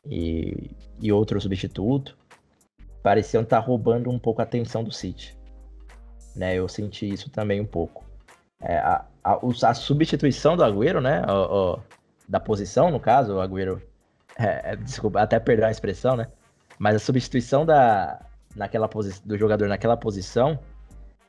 e, 0.06 0.70
e 1.00 1.12
outro 1.12 1.42
substituto, 1.42 2.16
pareciam 3.02 3.42
estar 3.42 3.62
tá 3.62 3.66
roubando 3.66 4.10
um 4.10 4.20
pouco 4.20 4.42
a 4.42 4.44
atenção 4.44 4.84
do 4.84 4.92
City. 4.92 5.38
Né, 6.36 6.56
eu 6.56 6.68
senti 6.68 7.10
isso 7.10 7.30
também 7.30 7.60
um 7.60 7.66
pouco. 7.66 8.06
É, 8.62 8.78
a, 8.78 9.06
a, 9.24 9.40
a, 9.64 9.74
substituição 9.74 10.56
do 10.56 10.64
Agüero, 10.64 11.02
né? 11.02 11.24
O, 11.28 11.74
o, 11.74 11.80
da 12.30 12.40
posição, 12.40 12.92
no 12.92 13.00
caso, 13.00 13.36
o 13.36 13.42
Agüero. 13.42 13.82
É, 14.38 14.78
desculpa, 14.78 15.22
até 15.22 15.38
perder 15.40 15.66
a 15.66 15.72
expressão, 15.72 16.16
né? 16.16 16.26
Mas 16.80 16.96
a 16.96 17.00
substituição 17.00 17.66
da, 17.66 18.18
naquela 18.56 18.90
do 19.26 19.38
jogador 19.38 19.68
naquela 19.68 19.98
posição, 19.98 20.60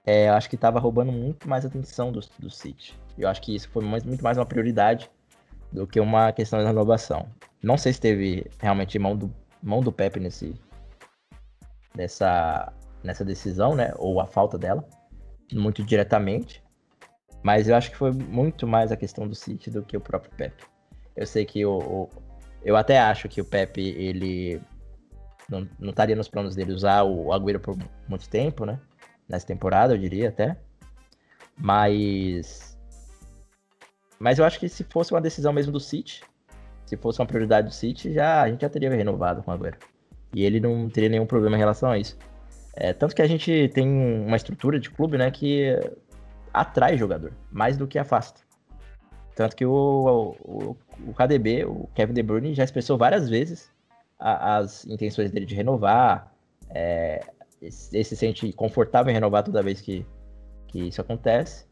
é, 0.04 0.28
eu 0.28 0.34
acho 0.34 0.48
que 0.48 0.56
estava 0.56 0.80
roubando 0.80 1.12
muito 1.12 1.48
mais 1.48 1.64
atenção 1.64 2.10
do, 2.10 2.20
do 2.38 2.50
City. 2.50 2.98
Eu 3.16 3.28
acho 3.28 3.40
que 3.40 3.54
isso 3.54 3.68
foi 3.68 3.84
muito, 3.84 4.06
muito 4.06 4.22
mais 4.22 4.36
uma 4.36 4.46
prioridade 4.46 5.10
do 5.70 5.86
que 5.86 6.00
uma 6.00 6.32
questão 6.32 6.58
de 6.58 6.66
renovação. 6.66 7.26
Não 7.62 7.78
sei 7.78 7.92
se 7.92 8.00
teve 8.00 8.50
realmente 8.58 8.98
mão 8.98 9.16
do, 9.16 9.32
mão 9.62 9.80
do 9.80 9.92
Pepe 9.92 10.18
nesse, 10.18 10.54
nessa, 11.96 12.72
nessa 13.02 13.24
decisão, 13.24 13.74
né? 13.74 13.92
Ou 13.96 14.20
a 14.20 14.26
falta 14.26 14.58
dela, 14.58 14.84
muito 15.52 15.82
diretamente. 15.82 16.62
Mas 17.42 17.68
eu 17.68 17.76
acho 17.76 17.90
que 17.90 17.96
foi 17.96 18.12
muito 18.12 18.66
mais 18.66 18.90
a 18.92 18.96
questão 18.96 19.26
do 19.26 19.34
City 19.34 19.70
do 19.70 19.82
que 19.82 19.96
o 19.96 20.00
próprio 20.00 20.32
Pepe. 20.36 20.64
Eu 21.16 21.26
sei 21.26 21.44
que 21.44 21.64
o, 21.64 21.78
o 21.78 22.08
eu 22.64 22.76
até 22.76 22.98
acho 22.98 23.28
que 23.28 23.40
o 23.40 23.44
Pepe 23.44 23.80
ele 23.80 24.60
não, 25.60 25.90
estaria 25.90 26.16
nos 26.16 26.28
planos 26.28 26.54
dele 26.54 26.72
usar 26.72 27.02
o 27.02 27.32
Agüero 27.32 27.60
por 27.60 27.76
muito 28.08 28.28
tempo, 28.28 28.64
né? 28.64 28.80
Nessa 29.28 29.46
temporada, 29.46 29.94
eu 29.94 29.98
diria 29.98 30.28
até. 30.30 30.56
Mas. 31.56 32.78
Mas 34.18 34.38
eu 34.38 34.44
acho 34.44 34.58
que 34.58 34.68
se 34.68 34.84
fosse 34.84 35.12
uma 35.12 35.20
decisão 35.20 35.52
mesmo 35.52 35.72
do 35.72 35.80
City, 35.80 36.22
se 36.86 36.96
fosse 36.96 37.20
uma 37.20 37.26
prioridade 37.26 37.68
do 37.68 37.74
City, 37.74 38.12
já, 38.12 38.42
a 38.42 38.48
gente 38.48 38.60
já 38.60 38.68
teria 38.68 38.90
renovado 38.90 39.42
com 39.42 39.50
o 39.50 39.54
Agüero. 39.54 39.76
E 40.34 40.44
ele 40.44 40.60
não 40.60 40.88
teria 40.88 41.08
nenhum 41.08 41.26
problema 41.26 41.56
em 41.56 41.58
relação 41.58 41.90
a 41.90 41.98
isso. 41.98 42.16
É, 42.74 42.92
tanto 42.92 43.14
que 43.14 43.20
a 43.20 43.26
gente 43.26 43.68
tem 43.74 43.86
uma 43.86 44.36
estrutura 44.36 44.78
de 44.78 44.88
clube, 44.90 45.18
né, 45.18 45.30
que 45.30 45.78
atrai 46.54 46.96
jogador, 46.96 47.32
mais 47.50 47.76
do 47.76 47.86
que 47.86 47.98
afasta. 47.98 48.40
Tanto 49.34 49.56
que 49.56 49.64
o, 49.66 50.36
o, 50.40 50.76
o 51.06 51.14
KDB, 51.14 51.64
o 51.64 51.88
Kevin 51.94 52.14
De 52.14 52.22
Bruyne, 52.22 52.54
já 52.54 52.64
expressou 52.64 52.96
várias 52.96 53.28
vezes 53.28 53.71
a, 54.22 54.58
as 54.58 54.86
intenções 54.86 55.30
dele 55.32 55.44
de 55.44 55.54
renovar, 55.54 56.32
é, 56.70 57.20
ele 57.60 58.04
se 58.04 58.16
sente 58.16 58.52
confortável 58.52 59.10
em 59.10 59.14
renovar 59.14 59.42
toda 59.42 59.62
vez 59.62 59.80
que, 59.80 60.06
que 60.68 60.88
isso 60.88 61.00
acontece. 61.00 61.66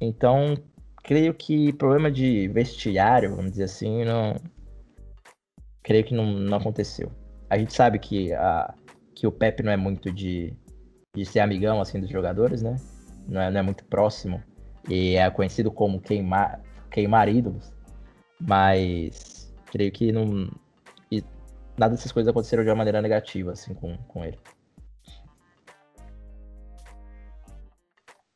Então, 0.00 0.54
creio 1.02 1.32
que 1.32 1.72
problema 1.72 2.10
de 2.10 2.48
vestiário, 2.48 3.34
vamos 3.34 3.52
dizer 3.52 3.64
assim, 3.64 4.04
não. 4.04 4.36
Creio 5.82 6.04
que 6.04 6.14
não, 6.14 6.26
não 6.26 6.58
aconteceu. 6.58 7.10
A 7.48 7.56
gente 7.56 7.72
sabe 7.72 7.98
que, 7.98 8.32
a, 8.34 8.74
que 9.14 9.26
o 9.26 9.32
Pepe 9.32 9.62
não 9.62 9.72
é 9.72 9.76
muito 9.76 10.12
de, 10.12 10.54
de 11.14 11.24
ser 11.24 11.40
amigão 11.40 11.80
assim 11.80 11.98
dos 11.98 12.10
jogadores, 12.10 12.60
né? 12.60 12.76
Não 13.26 13.40
é, 13.40 13.50
não 13.50 13.60
é 13.60 13.62
muito 13.62 13.84
próximo. 13.86 14.42
E 14.88 15.16
é 15.16 15.30
conhecido 15.30 15.70
como 15.70 16.00
queimar, 16.00 16.60
queimar 16.90 17.28
ídolos. 17.28 17.72
Mas 18.38 19.52
creio 19.70 19.90
que 19.90 20.12
não, 20.12 20.50
nada 21.78 21.94
dessas 21.94 22.12
coisas 22.12 22.28
aconteceram 22.28 22.64
de 22.64 22.70
uma 22.70 22.76
maneira 22.76 23.00
negativa, 23.00 23.52
assim, 23.52 23.72
com, 23.72 23.96
com 23.96 24.24
ele. 24.24 24.38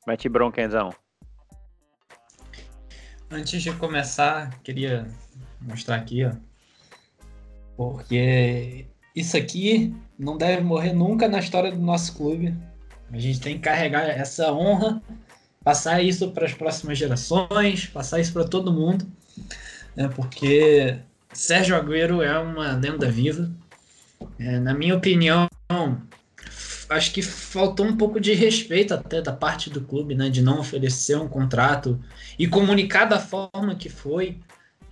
Mete 0.06 0.28
bronca, 0.28 0.62
Enzão. 0.62 0.94
Antes 3.30 3.62
de 3.62 3.72
começar, 3.72 4.60
queria 4.62 5.08
mostrar 5.60 5.96
aqui, 5.96 6.24
ó. 6.24 6.32
Porque 7.76 8.86
isso 9.14 9.36
aqui 9.36 9.94
não 10.18 10.36
deve 10.36 10.62
morrer 10.62 10.92
nunca 10.92 11.28
na 11.28 11.38
história 11.38 11.72
do 11.72 11.80
nosso 11.80 12.16
clube. 12.16 12.54
A 13.10 13.18
gente 13.18 13.40
tem 13.40 13.56
que 13.56 13.62
carregar 13.62 14.08
essa 14.08 14.52
honra, 14.52 15.02
passar 15.62 16.02
isso 16.02 16.30
para 16.32 16.46
as 16.46 16.54
próximas 16.54 16.98
gerações, 16.98 17.86
passar 17.86 18.20
isso 18.20 18.32
para 18.32 18.44
todo 18.44 18.72
mundo, 18.72 19.06
né? 19.96 20.08
Porque 20.08 20.98
Sérgio 21.32 21.76
Agüero 21.76 22.22
é 22.22 22.38
uma 22.38 22.72
lenda 22.72 23.10
viva. 23.10 23.50
É, 24.38 24.58
na 24.58 24.74
minha 24.74 24.96
opinião, 24.96 25.48
acho 26.88 27.12
que 27.12 27.22
faltou 27.22 27.86
um 27.86 27.96
pouco 27.96 28.20
de 28.20 28.32
respeito 28.34 28.94
até 28.94 29.20
da 29.20 29.32
parte 29.32 29.70
do 29.70 29.80
clube, 29.80 30.14
né, 30.14 30.28
de 30.28 30.42
não 30.42 30.60
oferecer 30.60 31.16
um 31.16 31.28
contrato 31.28 31.98
e 32.38 32.46
comunicar 32.46 33.06
da 33.06 33.18
forma 33.18 33.74
que 33.74 33.88
foi 33.88 34.38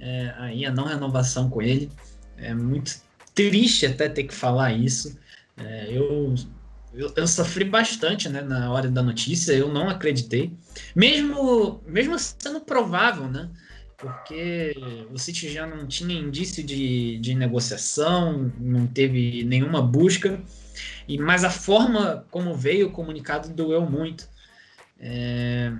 é, 0.00 0.34
aí 0.38 0.64
a 0.64 0.72
não 0.72 0.84
renovação 0.84 1.48
com 1.50 1.60
ele. 1.60 1.90
É 2.36 2.54
muito 2.54 3.00
triste 3.34 3.86
até 3.86 4.08
ter 4.08 4.24
que 4.24 4.34
falar 4.34 4.72
isso. 4.72 5.18
É, 5.56 5.88
eu, 5.90 6.34
eu, 6.94 7.12
eu, 7.14 7.26
sofri 7.28 7.64
bastante 7.64 8.28
né, 8.28 8.40
na 8.40 8.70
hora 8.72 8.88
da 8.88 9.02
notícia, 9.02 9.52
eu 9.52 9.72
não 9.72 9.88
acreditei. 9.88 10.56
Mesmo, 10.96 11.82
mesmo 11.86 12.18
sendo 12.18 12.60
provável, 12.60 13.28
né? 13.28 13.50
Porque 14.00 14.74
o 15.12 15.18
City 15.18 15.50
já 15.50 15.66
não 15.66 15.86
tinha 15.86 16.18
indício 16.18 16.64
de, 16.64 17.18
de 17.18 17.34
negociação, 17.34 18.50
não 18.58 18.86
teve 18.86 19.44
nenhuma 19.44 19.82
busca, 19.82 20.40
e 21.06 21.18
mas 21.18 21.44
a 21.44 21.50
forma 21.50 22.26
como 22.30 22.54
veio 22.54 22.88
o 22.88 22.92
comunicado 22.92 23.50
doeu 23.50 23.82
muito. 23.82 24.26
É, 24.98 25.70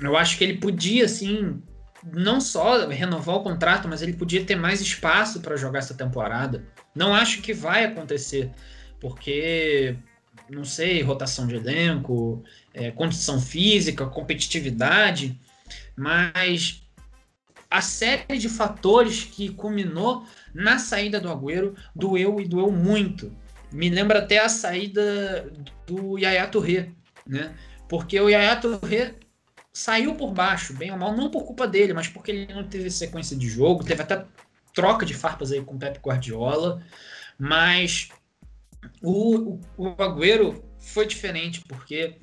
eu 0.00 0.16
acho 0.16 0.38
que 0.38 0.44
ele 0.44 0.58
podia, 0.58 1.04
assim, 1.04 1.60
não 2.12 2.40
só 2.40 2.86
renovar 2.86 3.36
o 3.36 3.42
contrato, 3.42 3.88
mas 3.88 4.02
ele 4.02 4.12
podia 4.12 4.44
ter 4.44 4.54
mais 4.54 4.80
espaço 4.80 5.40
para 5.40 5.56
jogar 5.56 5.80
essa 5.80 5.94
temporada. 5.94 6.64
Não 6.94 7.12
acho 7.12 7.42
que 7.42 7.52
vai 7.52 7.84
acontecer, 7.84 8.52
porque, 9.00 9.96
não 10.48 10.64
sei, 10.64 11.02
rotação 11.02 11.48
de 11.48 11.56
elenco, 11.56 12.44
é, 12.72 12.92
condição 12.92 13.40
física, 13.40 14.06
competitividade, 14.06 15.38
mas 15.96 16.87
a 17.70 17.80
série 17.80 18.38
de 18.38 18.48
fatores 18.48 19.24
que 19.24 19.50
culminou 19.50 20.24
na 20.54 20.78
saída 20.78 21.20
do 21.20 21.30
Agüero 21.30 21.74
doeu 21.94 22.40
e 22.40 22.48
doeu 22.48 22.70
muito. 22.72 23.34
Me 23.70 23.90
lembra 23.90 24.20
até 24.20 24.38
a 24.38 24.48
saída 24.48 25.52
do 25.86 26.18
Yaya 26.18 26.46
Touré, 26.46 26.90
né? 27.26 27.54
Porque 27.88 28.18
o 28.18 28.28
Yaya 28.28 28.56
Touré 28.56 29.14
saiu 29.72 30.14
por 30.14 30.32
baixo, 30.32 30.72
bem 30.74 30.90
ou 30.90 30.98
mal, 30.98 31.14
não 31.14 31.30
por 31.30 31.44
culpa 31.44 31.66
dele, 31.66 31.92
mas 31.92 32.08
porque 32.08 32.30
ele 32.30 32.54
não 32.54 32.64
teve 32.64 32.90
sequência 32.90 33.36
de 33.36 33.48
jogo, 33.48 33.84
teve 33.84 34.02
até 34.02 34.24
troca 34.74 35.04
de 35.04 35.14
farpas 35.14 35.52
aí 35.52 35.62
com 35.62 35.74
o 35.74 35.78
Pep 35.78 36.00
Guardiola, 36.00 36.82
mas 37.38 38.08
o, 39.02 39.36
o, 39.36 39.60
o 39.76 40.02
Agüero 40.02 40.64
foi 40.78 41.06
diferente, 41.06 41.60
porque 41.68 42.16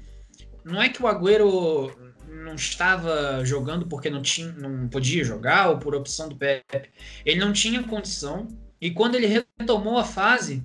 não 0.64 0.82
é 0.82 0.90
que 0.90 1.02
o 1.02 1.08
Agüero 1.08 1.96
não 2.44 2.56
estava 2.56 3.44
jogando 3.46 3.88
porque 3.88 4.10
não 4.10 4.22
tinha, 4.22 4.52
não 4.54 4.88
podia 4.88 5.24
jogar 5.24 5.70
ou 5.70 5.80
por 5.80 5.96
opção 5.96 6.30
do 6.30 6.36
Pepe. 6.36 6.90
Ele 7.26 7.40
não 7.40 7.54
tinha 7.54 7.84
condição 7.84 8.48
E 8.80 8.92
quando 8.92 9.16
ele 9.16 9.28
retomou 9.28 9.98
a 9.98 10.04
fase, 10.04 10.64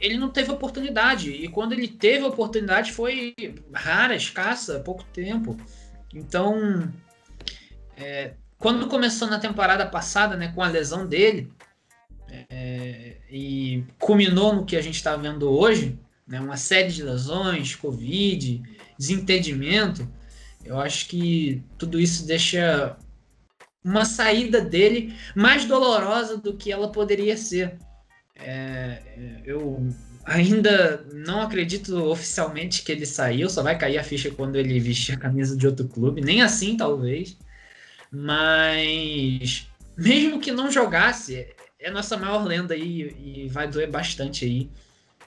ele 0.00 0.16
não 0.16 0.30
teve 0.30 0.50
oportunidade. 0.50 1.30
E 1.30 1.48
quando 1.48 1.72
ele 1.72 1.88
teve 1.88 2.24
oportunidade 2.24 2.92
foi 2.92 3.34
rara, 3.72 4.14
escassa, 4.14 4.80
pouco 4.80 5.04
tempo. 5.04 5.56
Então, 6.14 6.90
é, 7.96 8.34
quando 8.58 8.88
começou 8.88 9.28
na 9.28 9.38
temporada 9.38 9.86
passada, 9.86 10.36
né, 10.36 10.52
com 10.54 10.62
a 10.62 10.68
lesão 10.68 11.06
dele, 11.06 11.52
é, 12.28 13.16
e 13.30 13.84
culminou 13.98 14.54
no 14.54 14.64
que 14.64 14.76
a 14.76 14.82
gente 14.82 14.96
está 14.96 15.16
vendo 15.16 15.50
hoje, 15.50 15.98
né, 16.26 16.40
uma 16.40 16.56
série 16.56 16.90
de 16.90 17.02
lesões, 17.02 17.74
Covid, 17.74 18.62
desentendimento, 18.98 20.08
eu 20.66 20.78
acho 20.80 21.08
que 21.08 21.62
tudo 21.78 22.00
isso 22.00 22.26
deixa 22.26 22.96
uma 23.84 24.04
saída 24.04 24.60
dele 24.60 25.14
mais 25.34 25.64
dolorosa 25.64 26.36
do 26.36 26.54
que 26.54 26.72
ela 26.72 26.90
poderia 26.90 27.36
ser. 27.36 27.78
É, 28.34 29.00
eu 29.44 29.88
ainda 30.24 31.06
não 31.12 31.40
acredito 31.40 31.96
oficialmente 32.04 32.82
que 32.82 32.90
ele 32.90 33.06
saiu, 33.06 33.48
só 33.48 33.62
vai 33.62 33.78
cair 33.78 33.96
a 33.96 34.04
ficha 34.04 34.30
quando 34.30 34.56
ele 34.56 34.80
vestir 34.80 35.14
a 35.14 35.18
camisa 35.18 35.56
de 35.56 35.66
outro 35.66 35.86
clube, 35.86 36.20
nem 36.20 36.42
assim 36.42 36.76
talvez. 36.76 37.38
Mas 38.10 39.68
mesmo 39.96 40.40
que 40.40 40.50
não 40.50 40.70
jogasse, 40.70 41.46
é 41.78 41.90
nossa 41.90 42.16
maior 42.16 42.44
lenda 42.44 42.74
aí 42.74 43.14
e 43.18 43.48
vai 43.48 43.68
doer 43.68 43.88
bastante 43.88 44.44
aí. 44.44 44.70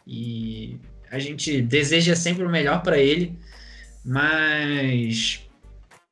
E 0.06 0.78
a 1.10 1.18
gente 1.18 1.62
deseja 1.62 2.16
sempre 2.16 2.44
o 2.44 2.50
melhor 2.50 2.84
para 2.84 2.98
ele, 2.98 3.38
mas 4.04 5.48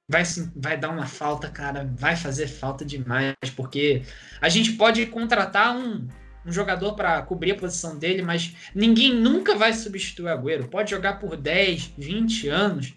vai, 0.09 0.23
vai 0.55 0.77
dar 0.77 0.89
uma 0.89 1.05
falta, 1.05 1.49
cara, 1.49 1.89
vai 1.95 2.15
fazer 2.15 2.47
falta 2.47 2.85
demais, 2.85 3.35
porque 3.55 4.03
a 4.41 4.49
gente 4.49 4.73
pode 4.73 5.05
contratar 5.07 5.75
um, 5.75 6.07
um 6.45 6.51
jogador 6.51 6.93
para 6.93 7.21
cobrir 7.21 7.51
a 7.51 7.57
posição 7.57 7.97
dele, 7.97 8.21
mas 8.21 8.55
ninguém 8.73 9.13
nunca 9.13 9.55
vai 9.55 9.73
substituir 9.73 10.25
o 10.25 10.29
Agüero. 10.29 10.67
Pode 10.67 10.91
jogar 10.91 11.19
por 11.19 11.35
10, 11.35 11.93
20 11.97 12.47
anos, 12.47 12.93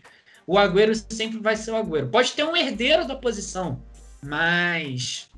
o 0.46 0.58
Agüero 0.58 0.94
sempre 0.94 1.38
vai 1.38 1.56
ser 1.56 1.72
o 1.72 1.76
Agüero. 1.76 2.08
Pode 2.08 2.32
ter 2.32 2.44
um 2.44 2.56
herdeiro 2.56 3.06
da 3.06 3.16
posição, 3.16 3.82
mas 4.22 5.28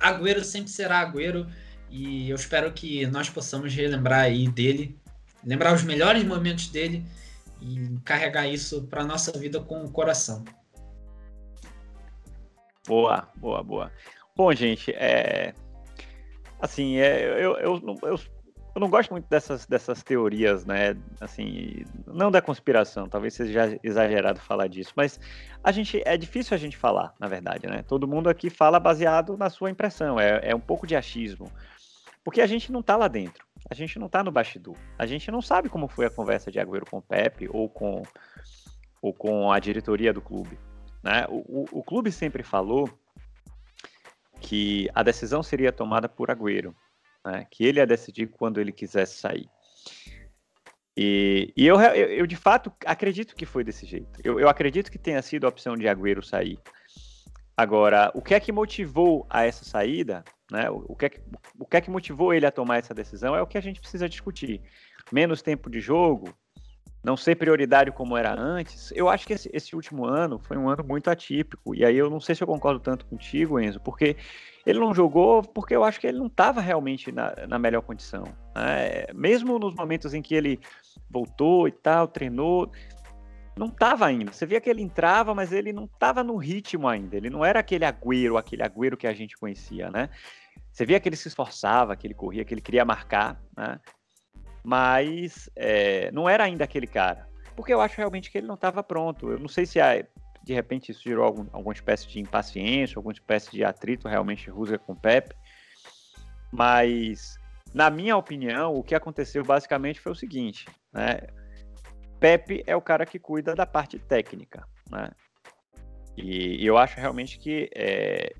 Agüero 0.00 0.42
sempre 0.42 0.70
será 0.70 1.00
Agüero 1.00 1.46
e 1.90 2.30
eu 2.30 2.36
espero 2.36 2.72
que 2.72 3.06
nós 3.06 3.28
possamos 3.28 3.74
relembrar 3.74 4.20
aí 4.20 4.48
dele, 4.48 4.96
lembrar 5.44 5.74
os 5.74 5.82
melhores 5.82 6.24
momentos 6.24 6.68
dele 6.68 7.04
e 7.62 7.98
carregar 8.04 8.46
isso 8.46 8.82
para 8.88 9.04
nossa 9.04 9.32
vida 9.38 9.60
com 9.60 9.84
o 9.84 9.90
coração. 9.90 10.44
Boa, 12.86 13.28
boa, 13.36 13.62
boa. 13.62 13.92
Bom, 14.34 14.52
gente, 14.52 14.90
é, 14.92 15.54
assim, 16.60 16.96
é, 16.96 17.24
eu, 17.24 17.56
eu, 17.58 17.98
eu, 18.02 18.20
eu, 18.74 18.80
não 18.80 18.90
gosto 18.90 19.10
muito 19.12 19.28
dessas, 19.28 19.66
dessas 19.66 20.02
teorias, 20.02 20.66
né? 20.66 20.96
Assim, 21.20 21.84
não 22.06 22.30
da 22.30 22.42
conspiração, 22.42 23.08
talvez 23.08 23.34
seja 23.34 23.78
exagerado 23.84 24.40
falar 24.40 24.66
disso, 24.66 24.92
mas 24.96 25.20
a 25.62 25.70
gente 25.70 26.02
é 26.04 26.16
difícil 26.16 26.56
a 26.56 26.58
gente 26.58 26.76
falar, 26.76 27.14
na 27.20 27.28
verdade, 27.28 27.68
né? 27.68 27.84
Todo 27.86 28.08
mundo 28.08 28.28
aqui 28.28 28.50
fala 28.50 28.80
baseado 28.80 29.36
na 29.36 29.48
sua 29.48 29.70
impressão, 29.70 30.18
é, 30.18 30.40
é 30.42 30.54
um 30.54 30.60
pouco 30.60 30.86
de 30.86 30.96
achismo, 30.96 31.52
porque 32.24 32.40
a 32.40 32.46
gente 32.46 32.72
não 32.72 32.80
está 32.80 32.96
lá 32.96 33.06
dentro, 33.06 33.46
a 33.72 33.74
gente 33.74 33.98
não 33.98 34.06
está 34.06 34.22
no 34.22 34.30
bastidor, 34.30 34.76
a 34.98 35.06
gente 35.06 35.30
não 35.30 35.40
sabe 35.40 35.70
como 35.70 35.88
foi 35.88 36.04
a 36.04 36.10
conversa 36.10 36.52
de 36.52 36.60
Agüero 36.60 36.84
com 36.84 36.98
o 36.98 37.02
Pepe 37.02 37.48
ou 37.50 37.70
com, 37.70 38.02
ou 39.00 39.14
com 39.14 39.50
a 39.50 39.58
diretoria 39.58 40.12
do 40.12 40.20
clube. 40.20 40.58
Né? 41.02 41.26
O, 41.30 41.62
o, 41.62 41.78
o 41.78 41.82
clube 41.82 42.12
sempre 42.12 42.42
falou 42.42 42.88
que 44.42 44.90
a 44.94 45.02
decisão 45.02 45.42
seria 45.42 45.72
tomada 45.72 46.06
por 46.06 46.30
Agüero, 46.30 46.74
né? 47.24 47.46
que 47.50 47.64
ele 47.64 47.80
ia 47.80 47.86
decidir 47.86 48.26
quando 48.26 48.60
ele 48.60 48.72
quisesse 48.72 49.18
sair. 49.18 49.48
E, 50.94 51.50
e 51.56 51.66
eu, 51.66 51.80
eu, 51.80 52.08
eu, 52.10 52.26
de 52.26 52.36
fato 52.36 52.70
acredito 52.84 53.34
que 53.34 53.46
foi 53.46 53.64
desse 53.64 53.86
jeito. 53.86 54.20
Eu, 54.22 54.38
eu, 54.38 54.50
acredito 54.50 54.92
que 54.92 54.98
tenha 54.98 55.22
sido 55.22 55.46
a 55.46 55.48
opção 55.48 55.78
de 55.78 55.88
Agüero 55.88 56.22
sair. 56.22 56.58
Agora, 57.56 58.10
o 58.14 58.20
que 58.20 58.34
é 58.34 58.40
que 58.40 58.52
motivou 58.52 59.26
a 59.30 59.44
essa 59.46 59.64
saída? 59.64 60.22
Né? 60.52 60.70
O, 60.70 60.84
o, 60.88 60.94
que 60.94 61.06
é 61.06 61.08
que, 61.08 61.20
o 61.58 61.66
que 61.66 61.76
é 61.78 61.80
que 61.80 61.90
motivou 61.90 62.34
ele 62.34 62.44
a 62.44 62.50
tomar 62.50 62.76
essa 62.76 62.92
decisão 62.92 63.34
é 63.34 63.40
o 63.40 63.46
que 63.46 63.56
a 63.56 63.62
gente 63.62 63.80
precisa 63.80 64.06
discutir. 64.06 64.60
Menos 65.10 65.40
tempo 65.40 65.70
de 65.70 65.80
jogo, 65.80 66.28
não 67.02 67.16
ser 67.16 67.36
prioritário 67.36 67.90
como 67.90 68.16
era 68.18 68.38
antes, 68.38 68.92
eu 68.94 69.08
acho 69.08 69.26
que 69.26 69.32
esse, 69.32 69.50
esse, 69.52 69.74
último 69.74 70.04
ano 70.04 70.38
foi 70.38 70.58
um 70.58 70.68
ano 70.68 70.84
muito 70.84 71.08
atípico. 71.08 71.74
E 71.74 71.86
aí 71.86 71.96
eu 71.96 72.10
não 72.10 72.20
sei 72.20 72.34
se 72.34 72.42
eu 72.42 72.46
concordo 72.46 72.78
tanto 72.78 73.06
contigo, 73.06 73.58
Enzo, 73.58 73.80
porque 73.80 74.14
ele 74.66 74.78
não 74.78 74.94
jogou 74.94 75.42
porque 75.42 75.74
eu 75.74 75.82
acho 75.82 75.98
que 75.98 76.06
ele 76.06 76.18
não 76.18 76.26
estava 76.26 76.60
realmente 76.60 77.10
na, 77.10 77.34
na, 77.48 77.58
melhor 77.58 77.80
condição. 77.80 78.24
Né? 78.54 79.06
Mesmo 79.14 79.58
nos 79.58 79.74
momentos 79.74 80.12
em 80.12 80.20
que 80.20 80.34
ele 80.34 80.60
voltou 81.10 81.66
e 81.66 81.72
tal, 81.72 82.06
treinou, 82.06 82.70
não 83.56 83.66
estava 83.66 84.06
ainda. 84.06 84.32
Você 84.32 84.46
via 84.46 84.60
que 84.60 84.70
ele 84.70 84.82
entrava, 84.82 85.34
mas 85.34 85.52
ele 85.52 85.72
não 85.72 85.84
estava 85.84 86.22
no 86.22 86.36
ritmo 86.36 86.88
ainda. 86.88 87.16
Ele 87.16 87.30
não 87.30 87.44
era 87.44 87.60
aquele 87.60 87.84
agüero, 87.84 88.36
aquele 88.36 88.62
agüero 88.62 88.96
que 88.96 89.06
a 89.06 89.12
gente 89.12 89.36
conhecia, 89.36 89.90
né? 89.90 90.08
Você 90.72 90.86
via 90.86 90.98
que 90.98 91.08
ele 91.08 91.16
se 91.16 91.28
esforçava, 91.28 91.94
que 91.94 92.06
ele 92.06 92.14
corria, 92.14 92.44
que 92.44 92.54
ele 92.54 92.62
queria 92.62 92.84
marcar, 92.84 93.40
né? 93.56 93.78
mas 94.64 95.50
é, 95.56 96.10
não 96.12 96.28
era 96.28 96.44
ainda 96.44 96.64
aquele 96.64 96.86
cara. 96.86 97.28
Porque 97.56 97.72
eu 97.72 97.80
acho 97.80 97.96
realmente 97.96 98.30
que 98.30 98.38
ele 98.38 98.46
não 98.46 98.54
estava 98.54 98.82
pronto. 98.82 99.30
Eu 99.30 99.38
não 99.38 99.48
sei 99.48 99.66
se 99.66 99.78
de 100.42 100.54
repente 100.54 100.90
isso 100.90 101.02
gerou 101.02 101.24
algum, 101.24 101.46
alguma 101.52 101.74
espécie 101.74 102.08
de 102.08 102.20
impaciência, 102.20 102.98
alguma 102.98 103.12
espécie 103.12 103.50
de 103.50 103.64
atrito 103.64 104.08
realmente 104.08 104.50
Rusga 104.50 104.78
com 104.78 104.92
o 104.92 104.96
Pepe. 104.96 105.34
Mas, 106.50 107.36
na 107.74 107.90
minha 107.90 108.16
opinião, 108.16 108.74
o 108.74 108.82
que 108.82 108.94
aconteceu 108.94 109.44
basicamente 109.44 110.00
foi 110.00 110.12
o 110.12 110.16
seguinte, 110.16 110.66
né? 110.92 111.20
Pepe 112.20 112.62
é 112.66 112.76
o 112.76 112.80
cara 112.80 113.04
que 113.04 113.18
cuida 113.18 113.54
da 113.54 113.66
parte 113.66 113.98
técnica, 113.98 114.66
né? 114.90 115.10
E, 116.16 116.64
eu 116.64 116.76
acho 116.76 117.00
realmente 117.00 117.38
que 117.38 117.70
é, 117.74 118.34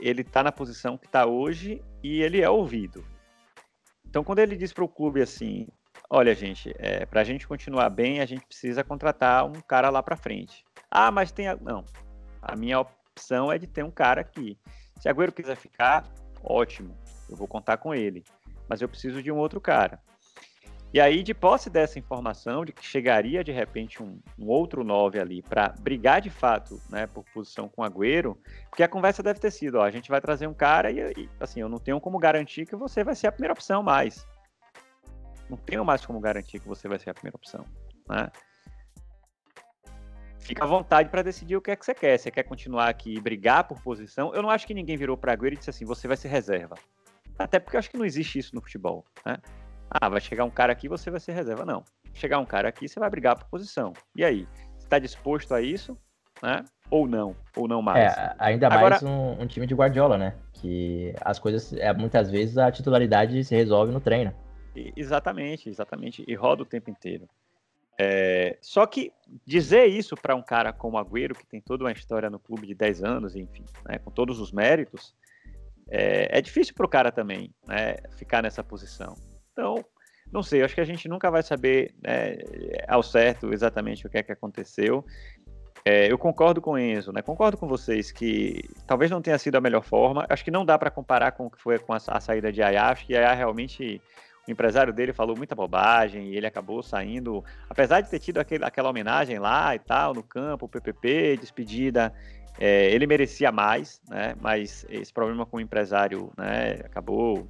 ele 0.00 0.22
está 0.22 0.42
na 0.42 0.52
posição 0.52 0.98
que 0.98 1.06
está 1.06 1.26
hoje 1.26 1.82
e 2.02 2.22
ele 2.22 2.40
é 2.40 2.48
ouvido. 2.48 3.04
Então, 4.04 4.22
quando 4.22 4.40
ele 4.40 4.56
diz 4.56 4.72
para 4.72 4.84
o 4.84 4.88
clube 4.88 5.22
assim: 5.22 5.66
olha, 6.10 6.34
gente, 6.34 6.72
é, 6.78 7.06
para 7.06 7.20
a 7.20 7.24
gente 7.24 7.46
continuar 7.46 7.88
bem, 7.90 8.20
a 8.20 8.26
gente 8.26 8.44
precisa 8.44 8.84
contratar 8.84 9.46
um 9.46 9.60
cara 9.60 9.88
lá 9.88 10.02
para 10.02 10.16
frente. 10.16 10.64
Ah, 10.90 11.10
mas 11.10 11.32
tem. 11.32 11.48
A... 11.48 11.56
Não. 11.56 11.84
A 12.40 12.56
minha 12.56 12.80
opção 12.80 13.50
é 13.50 13.58
de 13.58 13.66
ter 13.66 13.84
um 13.84 13.90
cara 13.90 14.20
aqui. 14.20 14.58
Se 15.00 15.08
Agüero 15.08 15.32
quiser 15.32 15.56
ficar, 15.56 16.04
ótimo. 16.42 16.96
Eu 17.28 17.36
vou 17.36 17.48
contar 17.48 17.76
com 17.78 17.94
ele. 17.94 18.24
Mas 18.68 18.82
eu 18.82 18.88
preciso 18.88 19.22
de 19.22 19.30
um 19.30 19.36
outro 19.36 19.60
cara. 19.60 20.00
E 20.92 21.00
aí, 21.00 21.22
de 21.22 21.32
posse 21.32 21.70
dessa 21.70 21.98
informação 21.98 22.66
de 22.66 22.72
que 22.72 22.84
chegaria 22.84 23.42
de 23.42 23.50
repente 23.50 24.02
um, 24.02 24.20
um 24.38 24.48
outro 24.48 24.84
9 24.84 25.18
ali 25.18 25.40
para 25.40 25.70
brigar 25.80 26.20
de 26.20 26.28
fato 26.28 26.78
né, 26.90 27.06
por 27.06 27.24
posição 27.32 27.66
com 27.66 27.80
o 27.80 27.84
Agüero, 27.84 28.36
porque 28.68 28.82
a 28.82 28.88
conversa 28.88 29.22
deve 29.22 29.40
ter 29.40 29.50
sido: 29.50 29.78
ó, 29.78 29.84
a 29.84 29.90
gente 29.90 30.10
vai 30.10 30.20
trazer 30.20 30.46
um 30.46 30.52
cara 30.52 30.90
e, 30.90 30.98
e, 30.98 31.30
assim, 31.40 31.60
eu 31.60 31.68
não 31.68 31.78
tenho 31.78 31.98
como 31.98 32.18
garantir 32.18 32.66
que 32.66 32.76
você 32.76 33.02
vai 33.02 33.14
ser 33.14 33.28
a 33.28 33.32
primeira 33.32 33.54
opção 33.54 33.82
mais. 33.82 34.26
Não 35.48 35.56
tenho 35.56 35.82
mais 35.82 36.04
como 36.04 36.20
garantir 36.20 36.60
que 36.60 36.68
você 36.68 36.86
vai 36.86 36.98
ser 36.98 37.08
a 37.08 37.14
primeira 37.14 37.36
opção. 37.36 37.64
Né? 38.06 38.30
Fica 40.40 40.64
à 40.64 40.66
vontade 40.66 41.08
para 41.08 41.22
decidir 41.22 41.56
o 41.56 41.62
que 41.62 41.70
é 41.70 41.76
que 41.76 41.86
você 41.86 41.94
quer. 41.94 42.18
Você 42.18 42.30
quer 42.30 42.42
continuar 42.42 42.88
aqui 42.88 43.14
e 43.14 43.20
brigar 43.20 43.64
por 43.64 43.80
posição? 43.80 44.34
Eu 44.34 44.42
não 44.42 44.50
acho 44.50 44.66
que 44.66 44.74
ninguém 44.74 44.98
virou 44.98 45.16
para 45.16 45.32
Agüero 45.32 45.54
e 45.54 45.56
disse 45.56 45.70
assim: 45.70 45.86
você 45.86 46.06
vai 46.06 46.18
ser 46.18 46.28
reserva. 46.28 46.74
Até 47.38 47.58
porque 47.58 47.76
eu 47.76 47.78
acho 47.78 47.90
que 47.90 47.96
não 47.96 48.04
existe 48.04 48.38
isso 48.38 48.54
no 48.54 48.60
futebol. 48.60 49.06
Né? 49.24 49.38
Ah, 50.00 50.08
vai 50.08 50.20
chegar 50.20 50.44
um 50.44 50.50
cara 50.50 50.72
aqui, 50.72 50.88
você 50.88 51.10
vai 51.10 51.20
ser 51.20 51.32
reserva. 51.32 51.66
Não. 51.66 51.84
Chegar 52.14 52.38
um 52.38 52.46
cara 52.46 52.68
aqui, 52.68 52.88
você 52.88 52.98
vai 52.98 53.10
brigar 53.10 53.36
por 53.36 53.46
posição. 53.46 53.92
E 54.16 54.24
aí? 54.24 54.48
Você 54.78 54.86
está 54.86 54.98
disposto 54.98 55.52
a 55.52 55.60
isso? 55.60 55.98
Né? 56.42 56.64
Ou 56.90 57.06
não? 57.06 57.36
Ou 57.56 57.68
não 57.68 57.82
mais? 57.82 58.16
É, 58.16 58.34
ainda 58.38 58.66
Agora... 58.68 58.90
mais 58.90 59.02
um, 59.02 59.42
um, 59.42 59.46
time 59.46 59.66
de 59.66 59.74
Guardiola, 59.74 60.16
né? 60.16 60.34
Que 60.52 61.14
as 61.20 61.38
coisas, 61.38 61.72
é, 61.74 61.92
muitas 61.92 62.30
vezes, 62.30 62.56
a 62.56 62.70
titularidade 62.72 63.44
se 63.44 63.54
resolve 63.54 63.92
no 63.92 64.00
treino. 64.00 64.34
exatamente, 64.96 65.68
exatamente. 65.68 66.24
E 66.26 66.34
roda 66.34 66.62
o 66.62 66.66
tempo 66.66 66.90
inteiro. 66.90 67.28
É, 67.98 68.56
só 68.60 68.86
que 68.86 69.12
dizer 69.46 69.86
isso 69.86 70.16
para 70.16 70.34
um 70.34 70.42
cara 70.42 70.72
como 70.72 70.98
Agüero, 70.98 71.34
que 71.34 71.46
tem 71.46 71.60
toda 71.60 71.84
uma 71.84 71.92
história 71.92 72.30
no 72.30 72.38
clube 72.38 72.66
de 72.66 72.74
10 72.74 73.04
anos, 73.04 73.36
enfim, 73.36 73.64
né, 73.86 73.98
com 73.98 74.10
todos 74.10 74.40
os 74.40 74.50
méritos, 74.50 75.14
é, 75.88 76.38
é 76.38 76.40
difícil 76.40 76.74
para 76.74 76.86
o 76.86 76.88
cara 76.88 77.12
também 77.12 77.54
né, 77.66 77.96
ficar 78.16 78.42
nessa 78.42 78.64
posição. 78.64 79.14
Então, 79.52 79.84
não 80.32 80.42
sei, 80.42 80.62
acho 80.62 80.74
que 80.74 80.80
a 80.80 80.84
gente 80.84 81.08
nunca 81.08 81.30
vai 81.30 81.42
saber 81.42 81.94
né, 82.02 82.38
ao 82.88 83.02
certo 83.02 83.52
exatamente 83.52 84.06
o 84.06 84.10
que 84.10 84.18
é 84.18 84.22
que 84.22 84.32
aconteceu. 84.32 85.04
É, 85.84 86.10
eu 86.10 86.16
concordo 86.16 86.60
com 86.60 86.78
Enzo, 86.78 87.12
né? 87.12 87.22
Concordo 87.22 87.58
com 87.58 87.66
vocês 87.66 88.12
que 88.12 88.62
talvez 88.86 89.10
não 89.10 89.20
tenha 89.20 89.36
sido 89.36 89.56
a 89.56 89.60
melhor 89.60 89.82
forma. 89.82 90.24
Acho 90.28 90.44
que 90.44 90.50
não 90.50 90.64
dá 90.64 90.78
para 90.78 90.90
comparar 90.90 91.32
com 91.32 91.46
o 91.46 91.50
que 91.50 91.60
foi 91.60 91.78
com 91.78 91.92
a, 91.92 91.96
a 91.96 92.20
saída 92.20 92.52
de 92.52 92.62
Ayá. 92.62 92.88
Acho 92.88 93.04
que 93.04 93.16
Ayá 93.16 93.34
realmente 93.34 94.00
o 94.46 94.50
empresário 94.50 94.92
dele 94.92 95.12
falou 95.12 95.36
muita 95.36 95.54
bobagem 95.54 96.28
e 96.28 96.36
ele 96.36 96.46
acabou 96.46 96.82
saindo, 96.82 97.44
apesar 97.68 98.00
de 98.00 98.10
ter 98.10 98.18
tido 98.18 98.38
aquele, 98.38 98.64
aquela 98.64 98.90
homenagem 98.90 99.38
lá 99.38 99.74
e 99.74 99.78
tal, 99.78 100.14
no 100.14 100.22
campo, 100.22 100.68
PPP, 100.68 101.36
despedida, 101.36 102.12
É, 102.60 102.90
ele 102.92 103.06
merecia 103.06 103.50
mais, 103.50 104.00
né? 104.08 104.34
Mas 104.40 104.84
esse 104.90 105.12
problema 105.12 105.46
com 105.46 105.56
o 105.56 105.60
empresário, 105.60 106.30
né? 106.36 106.80
Acabou 106.84 107.48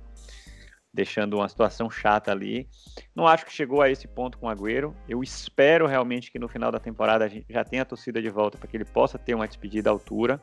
deixando 0.92 1.38
uma 1.38 1.48
situação 1.48 1.90
chata 1.90 2.30
ali. 2.30 2.68
Não 3.14 3.26
acho 3.26 3.46
que 3.46 3.52
chegou 3.52 3.80
a 3.80 3.90
esse 3.90 4.06
ponto 4.06 4.38
com 4.38 4.46
o 4.46 4.50
Agüero. 4.50 4.94
Eu 5.08 5.22
espero 5.22 5.86
realmente 5.86 6.30
que 6.30 6.38
no 6.38 6.48
final 6.48 6.70
da 6.70 6.78
temporada 6.78 7.24
a 7.24 7.28
gente 7.28 7.46
já 7.50 7.64
tenha 7.64 7.82
a 7.82 7.86
torcida 7.86 8.20
de 8.20 8.28
volta 8.28 8.58
para 8.58 8.68
que 8.68 8.76
ele 8.76 8.84
possa 8.84 9.18
ter 9.18 9.34
uma 9.34 9.48
despedida 9.48 9.88
à 9.88 9.92
altura. 9.92 10.40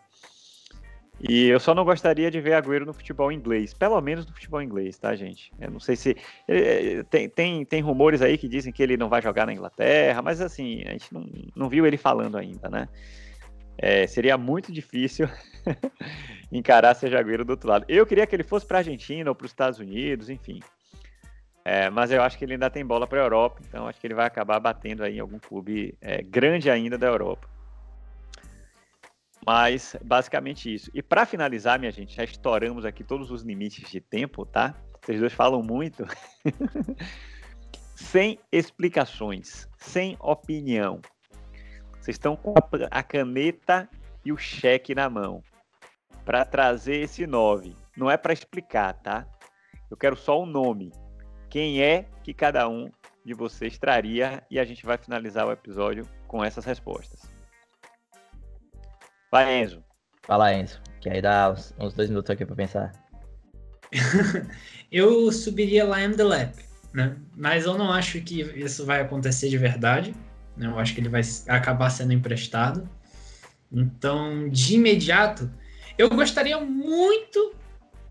E 1.22 1.48
eu 1.48 1.60
só 1.60 1.76
não 1.76 1.84
gostaria 1.84 2.32
de 2.32 2.40
ver 2.40 2.54
Agüero 2.54 2.86
no 2.86 2.94
futebol 2.94 3.30
inglês, 3.30 3.74
pelo 3.74 4.00
menos 4.00 4.26
no 4.26 4.34
futebol 4.34 4.62
inglês, 4.62 4.98
tá, 4.98 5.14
gente? 5.16 5.52
Eu 5.60 5.70
não 5.70 5.80
sei 5.80 5.98
se. 5.98 6.16
Eh, 6.48 7.04
tem, 7.10 7.28
tem, 7.28 7.66
tem 7.66 7.82
rumores 7.82 8.22
aí 8.22 8.38
que 8.38 8.48
dizem 8.48 8.72
que 8.72 8.82
ele 8.82 8.96
não 8.96 9.10
vai 9.10 9.22
jogar 9.22 9.46
na 9.46 9.54
Inglaterra, 9.54 10.22
mas 10.22 10.40
assim, 10.40 10.82
a 10.86 10.92
gente 10.92 11.14
não, 11.14 11.30
não 11.54 11.68
viu 11.68 11.86
ele 11.86 11.98
falando 11.98 12.38
ainda, 12.38 12.70
né? 12.70 12.88
É, 13.82 14.06
seria 14.08 14.38
muito 14.38 14.74
difícil 14.74 15.30
encarar 16.52 16.94
Sérgio 16.96 17.18
Agüero 17.18 17.46
do 17.46 17.52
outro 17.52 17.70
lado. 17.70 17.86
Eu 17.88 18.06
queria 18.06 18.28
que 18.28 18.36
ele 18.36 18.44
fosse 18.44 18.66
para 18.66 18.78
a 18.78 18.82
Argentina 18.82 19.30
ou 19.30 19.36
para 19.36 19.46
os 19.46 19.52
Estados 19.52 19.80
Unidos, 19.80 20.30
enfim. 20.30 20.60
É, 21.64 21.90
mas 21.90 22.12
eu 22.12 22.22
acho 22.22 22.38
que 22.38 22.44
ele 22.44 22.54
ainda 22.54 22.70
tem 22.70 22.86
bola 22.86 23.08
para 23.08 23.20
a 23.20 23.24
Europa, 23.24 23.62
então 23.68 23.88
acho 23.88 24.00
que 24.00 24.08
ele 24.08 24.14
vai 24.14 24.26
acabar 24.26 24.60
batendo 24.60 25.04
aí 25.04 25.18
em 25.18 25.20
algum 25.20 25.40
clube 25.40 25.98
é, 26.02 26.22
grande 26.22 26.70
ainda 26.70 26.98
da 26.98 27.08
Europa. 27.08 27.48
Mas 29.46 29.96
basicamente 30.04 30.74
isso. 30.74 30.92
E 30.94 31.02
para 31.02 31.26
finalizar, 31.26 31.80
minha 31.80 31.92
gente, 31.92 32.16
já 32.16 32.24
estouramos 32.24 32.84
aqui 32.86 33.04
todos 33.04 33.32
os 33.32 33.44
limites 33.44 33.90
de 33.90 34.02
tempo, 34.02 34.46
tá? 34.46 34.76
Vocês 35.02 35.20
dois 35.20 35.32
falam 35.34 35.64
muito. 35.64 36.06
sem 37.96 38.38
explicações, 38.52 39.68
sem 39.78 40.18
opinião. 40.20 41.02
Vocês 42.10 42.16
estão 42.16 42.36
com 42.36 42.56
a 42.90 43.04
caneta 43.04 43.88
e 44.26 44.32
o 44.32 44.38
cheque 44.38 44.96
na 44.96 45.08
mão 45.08 45.44
para 46.26 46.44
trazer 46.44 47.02
esse 47.02 47.28
9. 47.28 47.76
Não 47.96 48.10
é 48.10 48.18
para 48.18 48.34
explicar, 48.34 48.94
tá? 48.94 49.28
Eu 49.92 49.96
quero 49.96 50.16
só 50.16 50.42
o 50.42 50.46
nome. 50.48 50.92
Quem 51.52 51.84
é 51.84 52.08
que 52.24 52.34
cada 52.34 52.68
um 52.68 52.90
de 53.24 53.36
vocês 53.36 53.78
traria 53.78 54.42
e 54.50 54.58
a 54.58 54.66
gente 54.66 54.88
vai 54.88 54.98
finalizar 54.98 55.46
o 55.46 55.52
episódio 55.52 56.04
com 56.28 56.44
essas 56.44 56.66
respostas. 56.66 57.30
Vai, 59.32 59.62
Enzo. 59.62 59.84
Fala, 60.24 60.52
Enzo, 60.52 60.82
que 61.00 61.10
aí 61.10 61.22
dá 61.22 61.52
uns, 61.52 61.76
uns 61.80 61.94
dois 61.94 62.10
minutos 62.10 62.32
aqui 62.32 62.44
para 62.44 62.56
pensar. 62.56 62.92
eu 64.92 65.32
subiria 65.32 65.86
lá 65.86 66.02
em 66.02 66.12
The 66.12 66.24
Lab, 66.24 66.54
né? 66.92 67.16
Mas 67.38 67.66
eu 67.66 67.78
não 67.78 67.92
acho 67.92 68.20
que 68.22 68.42
isso 68.42 68.84
vai 68.84 69.00
acontecer 69.00 69.48
de 69.50 69.60
verdade. 69.60 70.16
Né? 70.60 70.68
Eu 70.68 70.78
acho 70.78 70.94
que 70.94 71.00
ele 71.00 71.10
vai 71.10 71.22
acabar 71.48 71.90
sendo 71.90 72.12
emprestado. 72.12 72.88
Então, 73.72 74.50
de 74.50 74.76
imediato, 74.76 75.50
eu 75.98 76.10
gostaria 76.10 76.60
muito 76.60 77.56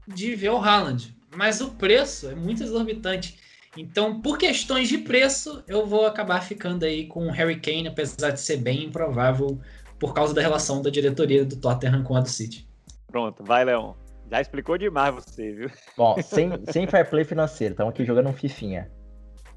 de 0.07 0.35
ver 0.35 0.49
o 0.49 0.57
Haaland, 0.57 1.15
mas 1.37 1.61
o 1.61 1.71
preço 1.73 2.31
é 2.31 2.35
muito 2.35 2.63
exorbitante. 2.63 3.39
Então, 3.77 4.21
por 4.21 4.39
questões 4.39 4.89
de 4.89 4.99
preço, 4.99 5.63
eu 5.69 5.87
vou 5.87 6.07
acabar 6.07 6.41
ficando 6.41 6.85
aí 6.85 7.07
com 7.07 7.27
o 7.27 7.31
Harry 7.31 7.61
Kane, 7.61 7.89
apesar 7.89 8.31
de 8.31 8.41
ser 8.41 8.57
bem 8.57 8.85
improvável 8.85 9.61
por 9.99 10.15
causa 10.15 10.33
da 10.33 10.41
relação 10.41 10.81
da 10.81 10.91
diretoria 10.91 11.45
do 11.45 11.57
Tottenham 11.57 12.03
com 12.03 12.17
a 12.17 12.21
do 12.21 12.29
City. 12.29 12.67
Pronto, 13.09 13.45
vai, 13.45 13.65
Leon. 13.65 13.95
Já 14.31 14.41
explicou 14.41 14.79
demais 14.79 15.15
você, 15.15 15.53
viu? 15.53 15.71
Bom, 15.97 16.17
sem, 16.23 16.51
sem 16.71 16.87
fair 16.87 17.09
play 17.09 17.25
financeiro, 17.25 17.73
estamos 17.73 17.93
aqui 17.93 18.05
jogando 18.05 18.29
um 18.29 18.33
fifinha. 18.33 18.91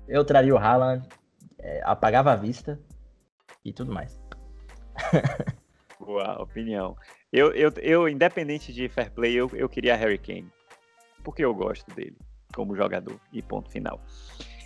Eu 0.08 0.24
traria 0.24 0.54
o 0.54 0.58
Haaland, 0.58 1.08
é, 1.62 1.82
apagava 1.84 2.32
a 2.32 2.36
vista 2.36 2.80
e 3.64 3.72
tudo 3.72 3.94
mais. 3.94 4.20
Boa 6.00 6.42
opinião. 6.42 6.96
Eu, 7.32 7.54
eu, 7.54 7.72
eu, 7.78 8.10
independente 8.10 8.74
de 8.74 8.90
fair 8.90 9.12
play, 9.12 9.34
eu, 9.34 9.50
eu 9.54 9.70
queria 9.70 9.96
Harry 9.96 10.18
Kane. 10.18 10.52
Porque 11.24 11.46
eu 11.46 11.54
gosto 11.54 11.94
dele 11.96 12.18
como 12.54 12.76
jogador. 12.76 13.20
E 13.32 13.42
ponto 13.42 13.70
final. 13.70 14.02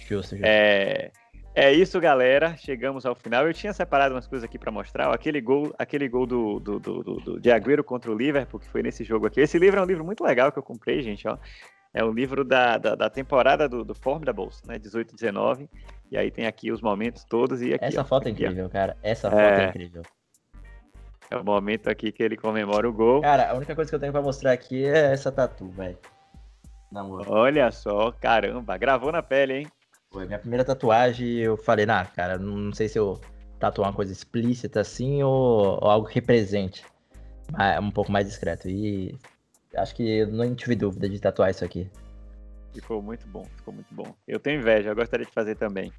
Justo, 0.08 0.36
justo. 0.36 0.46
É, 0.46 1.12
é 1.54 1.72
isso, 1.72 2.00
galera. 2.00 2.56
Chegamos 2.58 3.06
ao 3.06 3.14
final. 3.14 3.46
Eu 3.46 3.54
tinha 3.54 3.74
separado 3.74 4.16
umas 4.16 4.28
coisas 4.28 4.46
aqui 4.46 4.58
para 4.58 4.72
mostrar. 4.72 5.14
Aquele 5.14 5.42
gol, 5.42 5.74
aquele 5.78 6.08
gol 6.08 6.26
do, 6.26 6.60
do, 6.60 6.80
do, 6.80 7.04
do, 7.04 7.40
de 7.40 7.52
Agüero 7.52 7.84
contra 7.84 8.12
o 8.12 8.18
Liverpool, 8.18 8.60
que 8.60 8.70
foi 8.70 8.82
nesse 8.82 9.04
jogo 9.04 9.28
aqui. 9.28 9.42
Esse 9.42 9.60
livro 9.60 9.80
é 9.80 9.84
um 9.84 9.88
livro 9.88 10.06
muito 10.06 10.24
legal 10.24 10.52
que 10.52 10.58
eu 10.58 10.64
comprei, 10.64 11.02
gente. 11.02 11.28
Ó. 11.28 11.38
É 11.94 12.04
um 12.04 12.12
livro 12.12 12.44
da, 12.44 12.78
da, 12.78 12.96
da 12.96 13.10
temporada 13.10 13.70
do, 13.70 13.84
do 13.84 13.94
Formidables, 13.94 14.62
né? 14.64 14.80
18 14.80 15.16
e 16.12 16.16
19. 16.16 16.18
Aí 16.18 16.32
tem 16.32 16.46
aqui 16.48 16.72
os 16.72 16.82
momentos 16.82 17.24
todos. 17.24 17.62
E 17.62 17.74
aqui, 17.74 17.86
Essa 17.86 18.02
ó, 18.02 18.06
foto 18.06 18.28
é 18.28 18.32
incrível, 18.32 18.70
cara. 18.70 18.98
Essa 19.02 19.30
foto 19.30 19.42
é, 19.42 19.66
é 19.66 19.70
incrível. 19.70 20.04
É 21.30 21.36
o 21.36 21.44
momento 21.44 21.90
aqui 21.90 22.12
que 22.12 22.22
ele 22.22 22.38
comemora 22.38 22.88
o 22.88 22.94
gol. 22.94 23.22
Cara, 23.22 23.52
a 23.52 23.56
única 23.56 23.76
coisa 23.76 23.90
que 23.90 23.96
eu 23.96 24.00
tenho 24.00 24.12
pra 24.12 24.22
mostrar 24.22 24.52
aqui 24.52 24.86
é 24.86 25.12
essa 25.12 25.32
tatu, 25.32 25.70
velho. 25.70 25.98
Olha 27.28 27.72
só, 27.72 28.12
caramba, 28.12 28.78
gravou 28.78 29.12
na 29.12 29.22
pele, 29.22 29.54
hein? 29.54 29.68
Foi 30.12 30.26
minha 30.26 30.40
primeira 30.40 30.64
tatuagem, 30.64 31.40
eu 31.40 31.58
falei, 31.58 31.86
nah, 31.86 32.06
cara, 32.06 32.38
não 32.38 32.72
sei 32.72 32.88
se 32.88 32.98
eu 32.98 33.20
tatuar 33.60 33.90
uma 33.90 33.96
coisa 33.96 34.14
explícita 34.14 34.80
assim 34.80 35.22
ou, 35.24 35.78
ou 35.82 35.90
algo 35.90 36.08
que 36.08 36.16
represente 36.16 36.86
um 37.82 37.92
pouco 37.92 38.12
mais 38.12 38.26
discreto. 38.26 38.70
E 38.70 39.18
acho 39.76 39.96
que 39.96 40.20
eu 40.20 40.28
não 40.28 40.56
tive 40.56 40.76
dúvida 40.76 41.10
de 41.10 41.20
tatuar 41.20 41.50
isso 41.50 41.66
aqui. 41.66 41.90
Ficou 42.82 43.02
muito 43.02 43.28
bom, 43.28 43.46
ficou 43.58 43.74
muito 43.74 43.94
bom. 43.94 44.16
Eu 44.28 44.40
tenho 44.40 44.60
inveja, 44.60 44.90
eu 44.90 44.96
gostaria 44.96 45.26
de 45.26 45.32
fazer 45.32 45.56
também. 45.56 45.92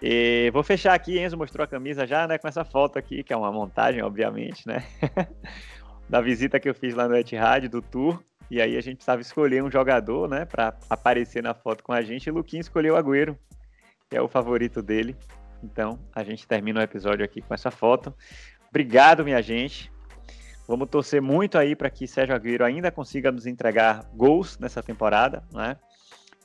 E 0.00 0.50
vou 0.52 0.64
fechar 0.64 0.94
aqui, 0.94 1.18
Enzo 1.20 1.36
mostrou 1.36 1.62
a 1.62 1.66
camisa 1.66 2.04
já, 2.04 2.26
né, 2.26 2.36
com 2.36 2.48
essa 2.48 2.64
foto 2.64 2.98
aqui, 2.98 3.22
que 3.22 3.32
é 3.32 3.36
uma 3.36 3.52
montagem, 3.52 4.02
obviamente, 4.02 4.66
né, 4.66 4.84
da 6.10 6.20
visita 6.20 6.58
que 6.58 6.68
eu 6.68 6.74
fiz 6.74 6.92
lá 6.92 7.06
no 7.06 7.16
Etihad, 7.16 7.68
do 7.68 7.80
tour, 7.80 8.20
e 8.50 8.60
aí 8.60 8.76
a 8.76 8.80
gente 8.80 8.96
precisava 8.96 9.22
escolher 9.22 9.62
um 9.62 9.70
jogador, 9.70 10.28
né, 10.28 10.44
para 10.44 10.76
aparecer 10.90 11.40
na 11.40 11.54
foto 11.54 11.84
com 11.84 11.92
a 11.92 12.02
gente, 12.02 12.26
e 12.26 12.30
o 12.32 12.34
Luquinho 12.34 12.62
escolheu 12.62 12.94
o 12.94 12.96
Agüero, 12.96 13.38
que 14.10 14.16
é 14.16 14.20
o 14.20 14.26
favorito 14.26 14.82
dele, 14.82 15.16
então 15.62 16.00
a 16.12 16.24
gente 16.24 16.48
termina 16.48 16.80
o 16.80 16.82
episódio 16.82 17.24
aqui 17.24 17.40
com 17.40 17.54
essa 17.54 17.70
foto. 17.70 18.12
Obrigado, 18.68 19.24
minha 19.24 19.40
gente. 19.40 19.92
Vamos 20.66 20.88
torcer 20.88 21.22
muito 21.22 21.58
aí 21.58 21.76
para 21.76 21.90
que 21.90 22.08
Sérgio 22.08 22.34
Agüero 22.34 22.64
ainda 22.64 22.90
consiga 22.90 23.30
nos 23.30 23.46
entregar 23.46 24.04
gols 24.14 24.58
nessa 24.58 24.82
temporada, 24.82 25.44
né? 25.52 25.76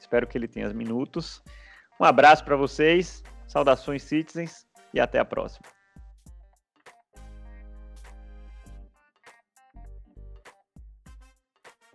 Espero 0.07 0.25
que 0.25 0.37
ele 0.37 0.47
tenha 0.47 0.65
os 0.65 0.71
minutos. 0.71 1.43
Um 1.99 2.05
abraço 2.05 2.45
para 2.45 2.55
vocês. 2.55 3.21
Saudações, 3.45 4.03
citizens, 4.03 4.65
e 4.93 5.01
até 5.01 5.19
a 5.19 5.25
próxima. 5.25 5.67